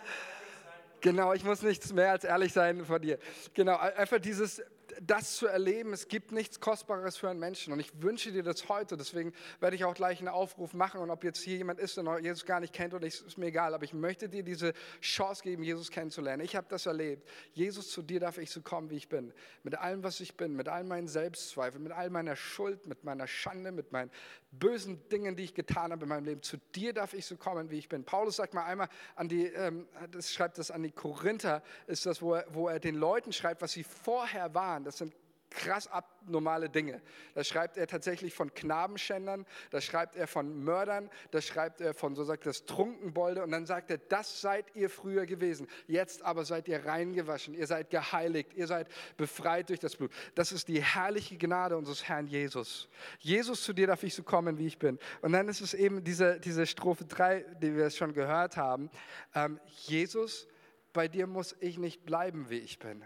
genau, 1.01 1.33
ich 1.33 1.45
muss 1.45 1.63
nichts 1.63 1.93
mehr 1.93 2.11
als 2.11 2.25
ehrlich 2.25 2.53
sein 2.53 2.85
von 2.85 3.01
dir. 3.01 3.19
Genau, 3.55 3.77
einfach 3.77 4.19
dieses, 4.19 4.63
das 5.01 5.37
zu 5.37 5.47
erleben, 5.47 5.93
es 5.93 6.09
gibt 6.09 6.33
nichts 6.33 6.61
Kostbares 6.61 7.17
für 7.17 7.29
einen 7.29 7.39
Menschen. 7.39 7.73
Und 7.73 7.81
ich 7.81 8.03
wünsche 8.03 8.33
dir 8.33 8.43
das 8.43 8.69
heute. 8.69 8.97
Deswegen 8.97 9.33
werde 9.61 9.77
ich 9.77 9.85
auch 9.85 9.95
gleich 9.95 10.19
einen 10.19 10.29
Aufruf 10.29 10.75
machen. 10.75 11.01
Und 11.01 11.11
ob 11.11 11.25
jetzt 11.25 11.41
hier 11.41 11.57
jemand 11.57 11.79
ist, 11.81 11.97
der 11.97 12.21
Jesus 12.21 12.45
gar 12.45 12.61
nicht 12.61 12.73
kennt 12.73 12.95
oder 12.95 13.05
nicht, 13.05 13.25
ist 13.27 13.39
mir 13.39 13.47
egal. 13.47 13.75
Aber 13.75 13.85
ich 13.85 13.95
möchte 13.95 14.29
dir 14.29 14.43
diese 14.43 14.73
Chance 15.01 15.43
geben, 15.43 15.63
Jesus 15.63 15.91
kennenzulernen. 15.91 16.45
Ich 16.45 16.57
habe 16.57 16.67
das 16.69 16.87
erlebt. 16.87 17.29
Jesus, 17.53 17.91
zu 17.91 18.03
dir 18.03 18.21
darf 18.21 18.39
ich 18.39 18.51
so 18.51 18.61
kommen, 18.61 18.91
wie 18.91 18.97
ich 18.97 19.09
bin. 19.09 19.33
Mit 19.63 19.77
allem, 19.77 20.03
was 20.03 20.21
ich 20.21 20.37
bin, 20.37 20.55
mit 20.55 20.69
all 20.69 20.85
meinen 20.85 21.09
Selbstzweifeln, 21.09 21.83
mit 21.83 21.93
all 21.93 22.11
meiner 22.11 22.37
Schuld, 22.37 22.87
mit 22.87 23.05
meiner 23.05 23.27
Schande, 23.27 23.73
mit 23.73 23.93
meinen 23.93 24.11
bösen 24.51 25.09
Dingen, 25.09 25.37
die 25.37 25.45
ich 25.45 25.55
getan 25.55 25.93
habe 25.93 26.05
in 26.05 26.09
meinem 26.09 26.25
Leben. 26.25 26.43
Zu 26.43 26.57
dir 26.75 26.93
darf 26.93 27.15
ich 27.15 27.27
so 27.27 27.37
kommen, 27.37 27.71
wie 27.71 27.79
ich 27.79 27.89
bin. 27.89 28.05
Paulus 28.05 28.37
sagt 28.37 28.55
mal 28.55 28.65
einmal 28.65 28.89
an 29.15 29.29
die, 29.29 29.47
ähm, 29.47 29.87
das 30.11 30.33
schreibt 30.33 30.59
das 30.59 30.71
an 30.71 30.83
die 30.83 30.91
Korinther, 30.91 31.63
ist 31.87 32.07
das, 32.07 32.23
wo 32.23 32.35
er, 32.35 32.47
wo 32.51 32.69
er 32.69 32.81
den 32.81 32.95
Leuten 32.95 33.33
schreibt, 33.33 33.63
was 33.63 33.73
sie 33.73 33.85
vorher 33.85 34.55
waren. 34.55 34.85
Das 34.85 34.99
sind 34.99 35.15
krass 35.51 35.89
abnormale 35.89 36.69
Dinge. 36.69 37.01
Da 37.35 37.45
schreibt 37.45 37.77
er 37.77 37.87
tatsächlich 37.87 38.35
von 38.35 38.53
Knabenschändern, 38.53 39.47
da 39.71 39.81
schreibt 39.81 40.17
er 40.17 40.27
von 40.27 40.63
Mördern, 40.63 41.11
da 41.31 41.41
schreibt 41.41 41.81
er 41.81 41.95
von, 41.95 42.15
so 42.15 42.25
sagt 42.25 42.47
das, 42.47 42.65
Trunkenbolde 42.65 43.43
und 43.43 43.51
dann 43.51 43.67
sagt 43.67 43.91
er, 43.91 43.99
das 43.99 44.41
seid 44.41 44.67
ihr 44.75 44.91
früher 44.91 45.27
gewesen. 45.27 45.69
Jetzt 45.87 46.23
aber 46.23 46.45
seid 46.45 46.69
ihr 46.69 46.85
reingewaschen, 46.85 47.55
ihr 47.55 47.67
seid 47.67 47.91
geheiligt, 47.91 48.55
ihr 48.55 48.67
seid 48.67 48.89
befreit 49.17 49.69
durch 49.69 49.81
das 49.81 49.97
Blut. 49.97 50.13
Das 50.35 50.53
ist 50.53 50.69
die 50.69 50.83
herrliche 50.83 51.37
Gnade 51.37 51.77
unseres 51.77 52.09
Herrn 52.09 52.27
Jesus. 52.27 52.89
Jesus, 53.19 53.65
zu 53.65 53.73
dir 53.73 53.87
darf 53.87 54.03
ich 54.03 54.15
so 54.15 54.23
kommen, 54.23 54.59
wie 54.59 54.67
ich 54.67 54.79
bin. 54.79 54.99
Und 55.23 55.33
dann 55.33 55.49
ist 55.49 55.61
es 55.61 55.75
eben 55.75 56.05
diese, 56.05 56.41
diese 56.41 56.67
Strophe 56.67 57.05
3, 57.05 57.45
die 57.63 57.75
wir 57.75 57.91
schon 57.91 58.13
gehört 58.13 58.57
haben. 58.57 58.91
Ähm, 59.35 59.61
Jesus, 59.67 60.47
bei 60.93 61.09
dir 61.09 61.27
muss 61.27 61.57
ich 61.61 61.79
nicht 61.79 62.05
bleiben, 62.05 62.51
wie 62.51 62.59
ich 62.59 62.79
bin. 62.79 63.05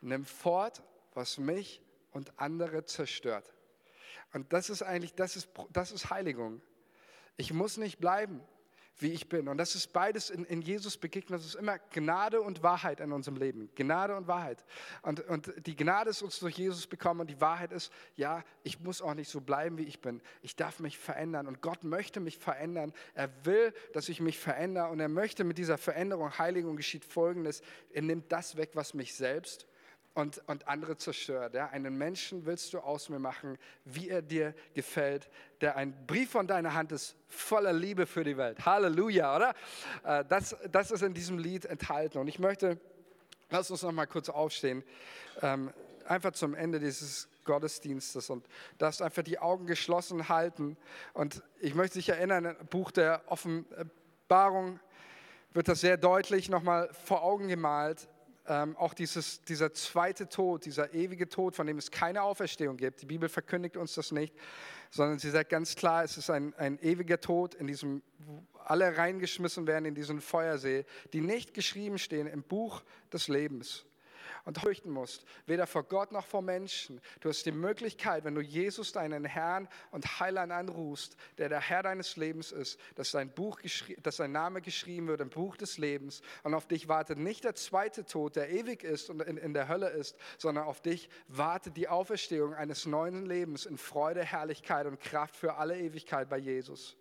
Nimm 0.00 0.24
fort 0.24 0.82
was 1.14 1.38
mich 1.38 1.80
und 2.10 2.32
andere 2.38 2.84
zerstört. 2.84 3.52
Und 4.32 4.52
das 4.52 4.68
ist 4.70 4.82
eigentlich, 4.82 5.14
das 5.14 5.36
ist, 5.36 5.48
das 5.72 5.92
ist 5.92 6.10
Heiligung. 6.10 6.60
Ich 7.36 7.52
muss 7.52 7.76
nicht 7.76 7.98
bleiben, 7.98 8.40
wie 8.98 9.12
ich 9.12 9.28
bin. 9.28 9.48
Und 9.48 9.58
das 9.58 9.74
ist 9.74 9.92
beides 9.92 10.30
in, 10.30 10.44
in 10.44 10.62
Jesus 10.62 10.96
begegnet. 10.96 11.40
Das 11.40 11.46
ist 11.46 11.54
immer 11.56 11.78
Gnade 11.78 12.40
und 12.40 12.62
Wahrheit 12.62 13.00
in 13.00 13.12
unserem 13.12 13.36
Leben. 13.36 13.68
Gnade 13.74 14.16
und 14.16 14.28
Wahrheit. 14.28 14.64
Und, 15.02 15.20
und 15.28 15.52
die 15.66 15.74
Gnade 15.74 16.10
ist 16.10 16.22
uns 16.22 16.38
durch 16.38 16.56
Jesus 16.56 16.86
bekommen 16.86 17.20
und 17.20 17.30
die 17.30 17.40
Wahrheit 17.40 17.72
ist, 17.72 17.92
ja, 18.16 18.44
ich 18.62 18.80
muss 18.80 19.02
auch 19.02 19.14
nicht 19.14 19.28
so 19.28 19.40
bleiben, 19.40 19.78
wie 19.78 19.84
ich 19.84 20.00
bin. 20.00 20.22
Ich 20.42 20.54
darf 20.54 20.78
mich 20.78 20.98
verändern 20.98 21.46
und 21.46 21.60
Gott 21.60 21.82
möchte 21.82 22.20
mich 22.20 22.38
verändern. 22.38 22.92
Er 23.14 23.30
will, 23.44 23.72
dass 23.92 24.08
ich 24.08 24.20
mich 24.20 24.38
verändere 24.38 24.88
und 24.88 25.00
er 25.00 25.08
möchte 25.08 25.42
mit 25.42 25.58
dieser 25.58 25.78
Veränderung, 25.78 26.38
Heiligung 26.38 26.76
geschieht 26.76 27.04
Folgendes. 27.04 27.62
Er 27.90 28.02
nimmt 28.02 28.30
das 28.30 28.56
weg, 28.56 28.70
was 28.74 28.94
mich 28.94 29.14
selbst 29.14 29.66
und, 30.14 30.40
und 30.46 30.68
andere 30.68 30.96
zerstört. 30.96 31.54
Ja? 31.54 31.68
Einen 31.68 31.98
Menschen 31.98 32.46
willst 32.46 32.72
du 32.72 32.78
aus 32.78 33.08
mir 33.08 33.18
machen, 33.18 33.58
wie 33.84 34.08
er 34.08 34.22
dir 34.22 34.54
gefällt, 34.72 35.28
der 35.60 35.76
ein 35.76 36.06
Brief 36.06 36.30
von 36.30 36.46
deiner 36.46 36.74
Hand 36.74 36.92
ist, 36.92 37.16
voller 37.28 37.72
Liebe 37.72 38.06
für 38.06 38.24
die 38.24 38.36
Welt. 38.36 38.64
Halleluja, 38.64 39.36
oder? 39.36 39.54
Äh, 40.04 40.24
das, 40.28 40.56
das 40.70 40.90
ist 40.90 41.02
in 41.02 41.14
diesem 41.14 41.38
Lied 41.38 41.64
enthalten. 41.66 42.18
Und 42.18 42.28
ich 42.28 42.38
möchte, 42.38 42.78
lass 43.50 43.70
uns 43.70 43.82
noch 43.82 43.92
mal 43.92 44.06
kurz 44.06 44.28
aufstehen, 44.28 44.84
ähm, 45.42 45.72
einfach 46.06 46.32
zum 46.32 46.54
Ende 46.54 46.78
dieses 46.78 47.28
Gottesdienstes 47.44 48.30
und 48.30 48.46
darfst 48.78 49.02
einfach 49.02 49.22
die 49.22 49.38
Augen 49.38 49.66
geschlossen 49.66 50.28
halten. 50.28 50.76
Und 51.12 51.42
ich 51.60 51.74
möchte 51.74 51.98
dich 51.98 52.08
erinnern, 52.08 52.56
im 52.58 52.66
Buch 52.68 52.90
der 52.90 53.22
Offenbarung 53.26 54.80
wird 55.52 55.68
das 55.68 55.80
sehr 55.80 55.96
deutlich 55.96 56.48
nochmal 56.48 56.88
vor 57.04 57.22
Augen 57.22 57.48
gemalt 57.48 58.08
ähm, 58.46 58.76
auch 58.76 58.94
dieses, 58.94 59.42
dieser 59.42 59.72
zweite 59.72 60.28
Tod, 60.28 60.64
dieser 60.64 60.92
ewige 60.94 61.28
Tod, 61.28 61.56
von 61.56 61.66
dem 61.66 61.78
es 61.78 61.90
keine 61.90 62.22
Auferstehung 62.22 62.76
gibt. 62.76 63.02
Die 63.02 63.06
Bibel 63.06 63.28
verkündigt 63.28 63.76
uns 63.76 63.94
das 63.94 64.12
nicht, 64.12 64.34
sondern 64.90 65.18
sie 65.18 65.30
sagt 65.30 65.50
ganz 65.50 65.76
klar, 65.76 66.04
es 66.04 66.16
ist 66.16 66.30
ein, 66.30 66.54
ein 66.54 66.78
ewiger 66.80 67.20
Tod, 67.20 67.54
in 67.54 67.66
diesem 67.66 68.02
alle 68.64 68.96
reingeschmissen 68.96 69.66
werden 69.66 69.84
in 69.84 69.94
diesen 69.94 70.20
Feuersee, 70.20 70.86
die 71.12 71.20
nicht 71.20 71.52
geschrieben 71.52 71.98
stehen 71.98 72.26
im 72.26 72.42
Buch 72.42 72.82
des 73.12 73.28
Lebens 73.28 73.84
und 74.44 74.58
fürchten 74.58 74.90
musst, 74.90 75.24
weder 75.46 75.66
vor 75.66 75.84
Gott 75.84 76.12
noch 76.12 76.26
vor 76.26 76.42
Menschen. 76.42 77.00
Du 77.20 77.28
hast 77.28 77.46
die 77.46 77.52
Möglichkeit, 77.52 78.24
wenn 78.24 78.34
du 78.34 78.40
Jesus, 78.40 78.92
deinen 78.92 79.24
Herrn 79.24 79.68
und 79.90 80.20
Heiland 80.20 80.52
anrufst, 80.52 81.16
der 81.38 81.48
der 81.48 81.60
Herr 81.60 81.82
deines 81.82 82.16
Lebens 82.16 82.52
ist, 82.52 82.78
dass 82.94 83.10
dein, 83.10 83.30
Buch 83.30 83.60
dass 84.02 84.16
dein 84.16 84.32
Name 84.32 84.60
geschrieben 84.60 85.08
wird 85.08 85.20
im 85.20 85.30
Buch 85.30 85.56
des 85.56 85.78
Lebens 85.78 86.22
und 86.42 86.54
auf 86.54 86.66
dich 86.66 86.88
wartet 86.88 87.18
nicht 87.18 87.44
der 87.44 87.54
zweite 87.54 88.04
Tod, 88.04 88.36
der 88.36 88.50
ewig 88.50 88.84
ist 88.84 89.10
und 89.10 89.22
in, 89.22 89.36
in 89.36 89.54
der 89.54 89.68
Hölle 89.68 89.88
ist, 89.88 90.16
sondern 90.38 90.64
auf 90.64 90.80
dich 90.80 91.08
wartet 91.28 91.76
die 91.76 91.88
Auferstehung 91.88 92.54
eines 92.54 92.86
neuen 92.86 93.26
Lebens 93.26 93.66
in 93.66 93.78
Freude, 93.78 94.22
Herrlichkeit 94.22 94.86
und 94.86 95.00
Kraft 95.00 95.36
für 95.36 95.56
alle 95.56 95.78
Ewigkeit 95.78 96.28
bei 96.28 96.38
Jesus. 96.38 96.96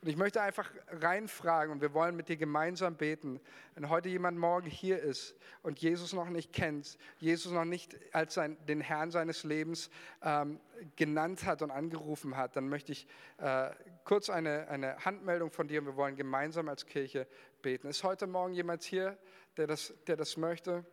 Und 0.00 0.08
ich 0.08 0.16
möchte 0.16 0.40
einfach 0.40 0.70
reinfragen 0.88 1.72
und 1.72 1.80
wir 1.80 1.94
wollen 1.94 2.16
mit 2.16 2.28
dir 2.28 2.36
gemeinsam 2.36 2.96
beten. 2.96 3.40
Wenn 3.74 3.88
heute 3.88 4.08
jemand 4.08 4.38
morgen 4.38 4.68
hier 4.68 5.00
ist 5.00 5.34
und 5.62 5.78
Jesus 5.80 6.12
noch 6.12 6.28
nicht 6.28 6.52
kennt, 6.52 6.98
Jesus 7.18 7.52
noch 7.52 7.64
nicht 7.64 7.96
als 8.14 8.34
sein, 8.34 8.56
den 8.66 8.80
Herrn 8.80 9.10
seines 9.10 9.44
Lebens 9.44 9.90
ähm, 10.22 10.60
genannt 10.96 11.44
hat 11.44 11.62
und 11.62 11.70
angerufen 11.70 12.36
hat, 12.36 12.56
dann 12.56 12.68
möchte 12.68 12.92
ich 12.92 13.06
äh, 13.38 13.70
kurz 14.04 14.30
eine, 14.30 14.68
eine 14.68 15.04
Handmeldung 15.04 15.50
von 15.50 15.68
dir 15.68 15.80
und 15.80 15.86
wir 15.86 15.96
wollen 15.96 16.16
gemeinsam 16.16 16.68
als 16.68 16.86
Kirche 16.86 17.26
beten. 17.62 17.88
Ist 17.88 18.04
heute 18.04 18.26
Morgen 18.26 18.54
jemand 18.54 18.82
hier, 18.82 19.18
der 19.56 19.66
das, 19.66 19.94
der 20.06 20.16
das 20.16 20.36
möchte? 20.36 20.84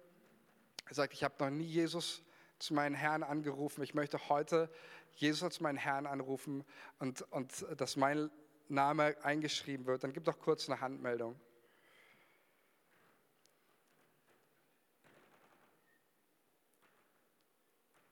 Er 0.87 0.95
sagt, 0.95 1.13
ich 1.13 1.23
habe 1.23 1.35
noch 1.39 1.49
nie 1.49 1.65
Jesus 1.65 2.23
zu 2.59 2.73
meinem 2.73 2.95
Herrn 2.95 3.23
angerufen. 3.23 3.83
Ich 3.83 3.93
möchte 3.93 4.29
heute 4.29 4.69
Jesus 5.15 5.43
als 5.43 5.59
meinen 5.59 5.77
Herrn 5.77 6.05
anrufen 6.05 6.63
und, 6.99 7.21
und 7.31 7.65
dass 7.77 7.95
mein 7.95 8.31
Name 8.69 9.15
eingeschrieben 9.23 9.85
wird, 9.85 10.03
dann 10.03 10.13
gib 10.13 10.23
doch 10.23 10.39
kurz 10.39 10.69
eine 10.69 10.81
Handmeldung. 10.81 11.39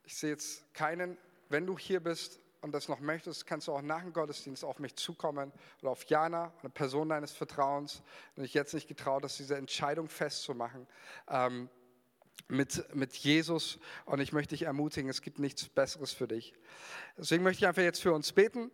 Ich 0.04 0.18
sehe 0.18 0.32
jetzt 0.32 0.74
keinen, 0.74 1.18
wenn 1.50 1.66
du 1.66 1.78
hier 1.78 2.02
bist 2.02 2.42
und 2.62 2.74
das 2.74 2.88
noch 2.88 3.00
möchtest, 3.00 3.48
kannst 3.48 3.68
du 3.68 3.74
auch 3.74 3.82
nach 3.82 4.02
dem 4.02 4.14
Gottesdienst 4.14 4.64
auf 4.64 4.78
mich 4.80 4.96
zukommen 4.96 5.52
oder 5.82 5.92
auf 5.92 6.04
Jana, 6.06 6.54
eine 6.62 6.70
Person 6.70 7.10
deines 7.10 7.32
Vertrauens, 7.32 8.04
wenn 8.36 8.46
ich 8.46 8.54
jetzt 8.54 8.74
nicht 8.74 8.88
getraut 8.88 9.24
hast, 9.24 9.40
diese 9.40 9.56
Entscheidung 9.56 10.10
festzumachen. 10.10 10.86
Ähm, 11.28 11.70
mit, 12.52 12.84
mit 12.94 13.16
Jesus 13.16 13.80
und 14.06 14.20
ich 14.20 14.34
möchte 14.34 14.56
dich 14.56 14.64
ermutigen, 14.64 15.10
es 15.10 15.22
gibt 15.22 15.40
nichts 15.40 15.70
Besseres 15.70 16.12
für 16.12 16.28
dich. 16.28 16.54
Deswegen 17.18 17.44
möchte 17.44 17.64
ich 17.64 17.68
einfach 17.68 17.82
jetzt 17.82 18.02
für 18.02 18.14
uns 18.14 18.32
beten. 18.34 18.70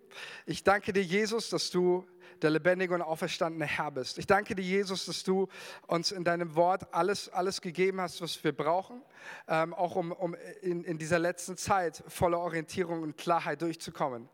Ich 0.45 0.63
danke 0.63 0.93
dir, 0.93 1.03
Jesus, 1.03 1.49
dass 1.49 1.69
du 1.69 2.05
der 2.41 2.49
lebendige 2.49 2.93
und 2.93 3.01
auferstandene 3.01 3.65
Herr 3.65 3.91
bist. 3.91 4.17
Ich 4.17 4.28
danke 4.28 4.55
dir, 4.55 4.63
Jesus, 4.63 5.05
dass 5.05 5.23
du 5.23 5.47
uns 5.88 6.11
in 6.11 6.23
deinem 6.23 6.55
Wort 6.55 6.93
alles, 6.93 7.30
alles 7.30 7.61
gegeben 7.61 8.01
hast, 8.01 8.21
was 8.21 8.43
wir 8.43 8.51
brauchen, 8.51 9.01
ähm, 9.47 9.73
auch 9.73 9.95
um, 9.95 10.11
um 10.11 10.36
in, 10.61 10.84
in 10.84 10.97
dieser 10.97 11.19
letzten 11.19 11.57
Zeit 11.57 12.03
voller 12.07 12.39
Orientierung 12.39 13.01
und 13.01 13.17
Klarheit 13.17 13.61
durchzukommen. 13.61 14.30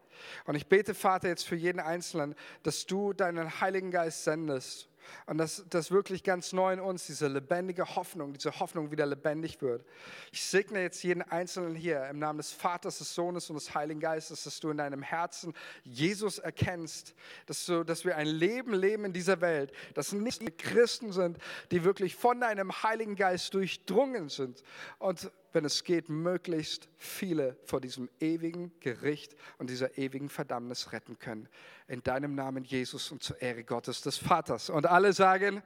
Und 0.46 0.56
ich 0.56 0.68
bete, 0.68 0.94
Vater, 0.94 1.28
jetzt 1.28 1.46
für 1.46 1.56
jeden 1.56 1.80
Einzelnen, 1.80 2.36
dass 2.64 2.86
du 2.86 3.14
deinen 3.14 3.62
Heiligen 3.62 3.92
Geist 3.92 4.24
sendest 4.24 4.90
und 5.26 5.38
dass 5.38 5.66
das 5.70 5.92
wirklich 5.92 6.24
ganz 6.24 6.54
neu 6.54 6.74
in 6.74 6.80
uns, 6.80 7.06
diese 7.06 7.28
lebendige 7.28 7.96
Hoffnung, 7.96 8.34
diese 8.34 8.60
Hoffnung 8.60 8.92
wieder 8.92 9.06
lebendig 9.06 9.62
wird. 9.62 9.86
Ich 10.32 10.44
segne 10.44 10.82
jetzt 10.82 11.04
jeden 11.04 11.22
Einzelnen 11.22 11.76
hier 11.76 12.06
im 12.08 12.20
Namen 12.20 12.38
des 12.38 12.52
Vaters, 12.52 12.98
des 12.98 13.14
Sohnes 13.14 13.50
und 13.50 13.56
des 13.56 13.74
Heiligen 13.74 14.00
Geistes, 14.00 14.44
dass 14.44 14.60
du 14.60 14.70
in 14.70 14.78
deinem 14.78 15.02
Herzen 15.02 15.54
Jesus 15.84 16.40
erkennst, 16.40 17.16
dass, 17.46 17.66
du, 17.66 17.84
dass 17.84 18.06
wir 18.06 18.18
ein 18.18 18.28
Leben 18.28 18.74
leben 18.74 19.06
in 19.06 19.14
dieser 19.14 19.42
Welt, 19.42 19.72
dass 19.94 20.12
nicht 20.14 20.58
Christen 20.58 21.12
sind, 21.12 21.38
die 21.72 21.84
wirklich 21.84 22.16
von 22.16 22.40
deinem 22.40 22.84
Heiligen 22.84 23.16
Geist 23.16 23.54
durchdrungen 23.54 24.30
sind 24.30 24.64
und 25.00 25.32
wenn 25.54 25.66
es 25.66 25.84
geht, 25.84 26.10
möglichst 26.10 26.90
viele 26.98 27.58
vor 27.64 27.80
diesem 27.80 28.10
ewigen 28.20 28.72
Gericht 28.80 29.36
und 29.58 29.70
dieser 29.70 29.98
ewigen 29.98 30.30
Verdammnis 30.30 30.92
retten 30.92 31.20
können. 31.20 31.48
In 31.88 32.04
deinem 32.04 32.36
Namen, 32.36 32.64
Jesus, 32.64 33.12
und 33.12 33.24
zur 33.24 33.42
Ehre 33.42 33.64
Gottes 33.64 34.02
des 34.02 34.18
Vaters. 34.18 34.70
Und 34.70 34.86
alle 34.86 35.14
sagen 35.14 35.64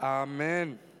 Amen. 0.00 0.78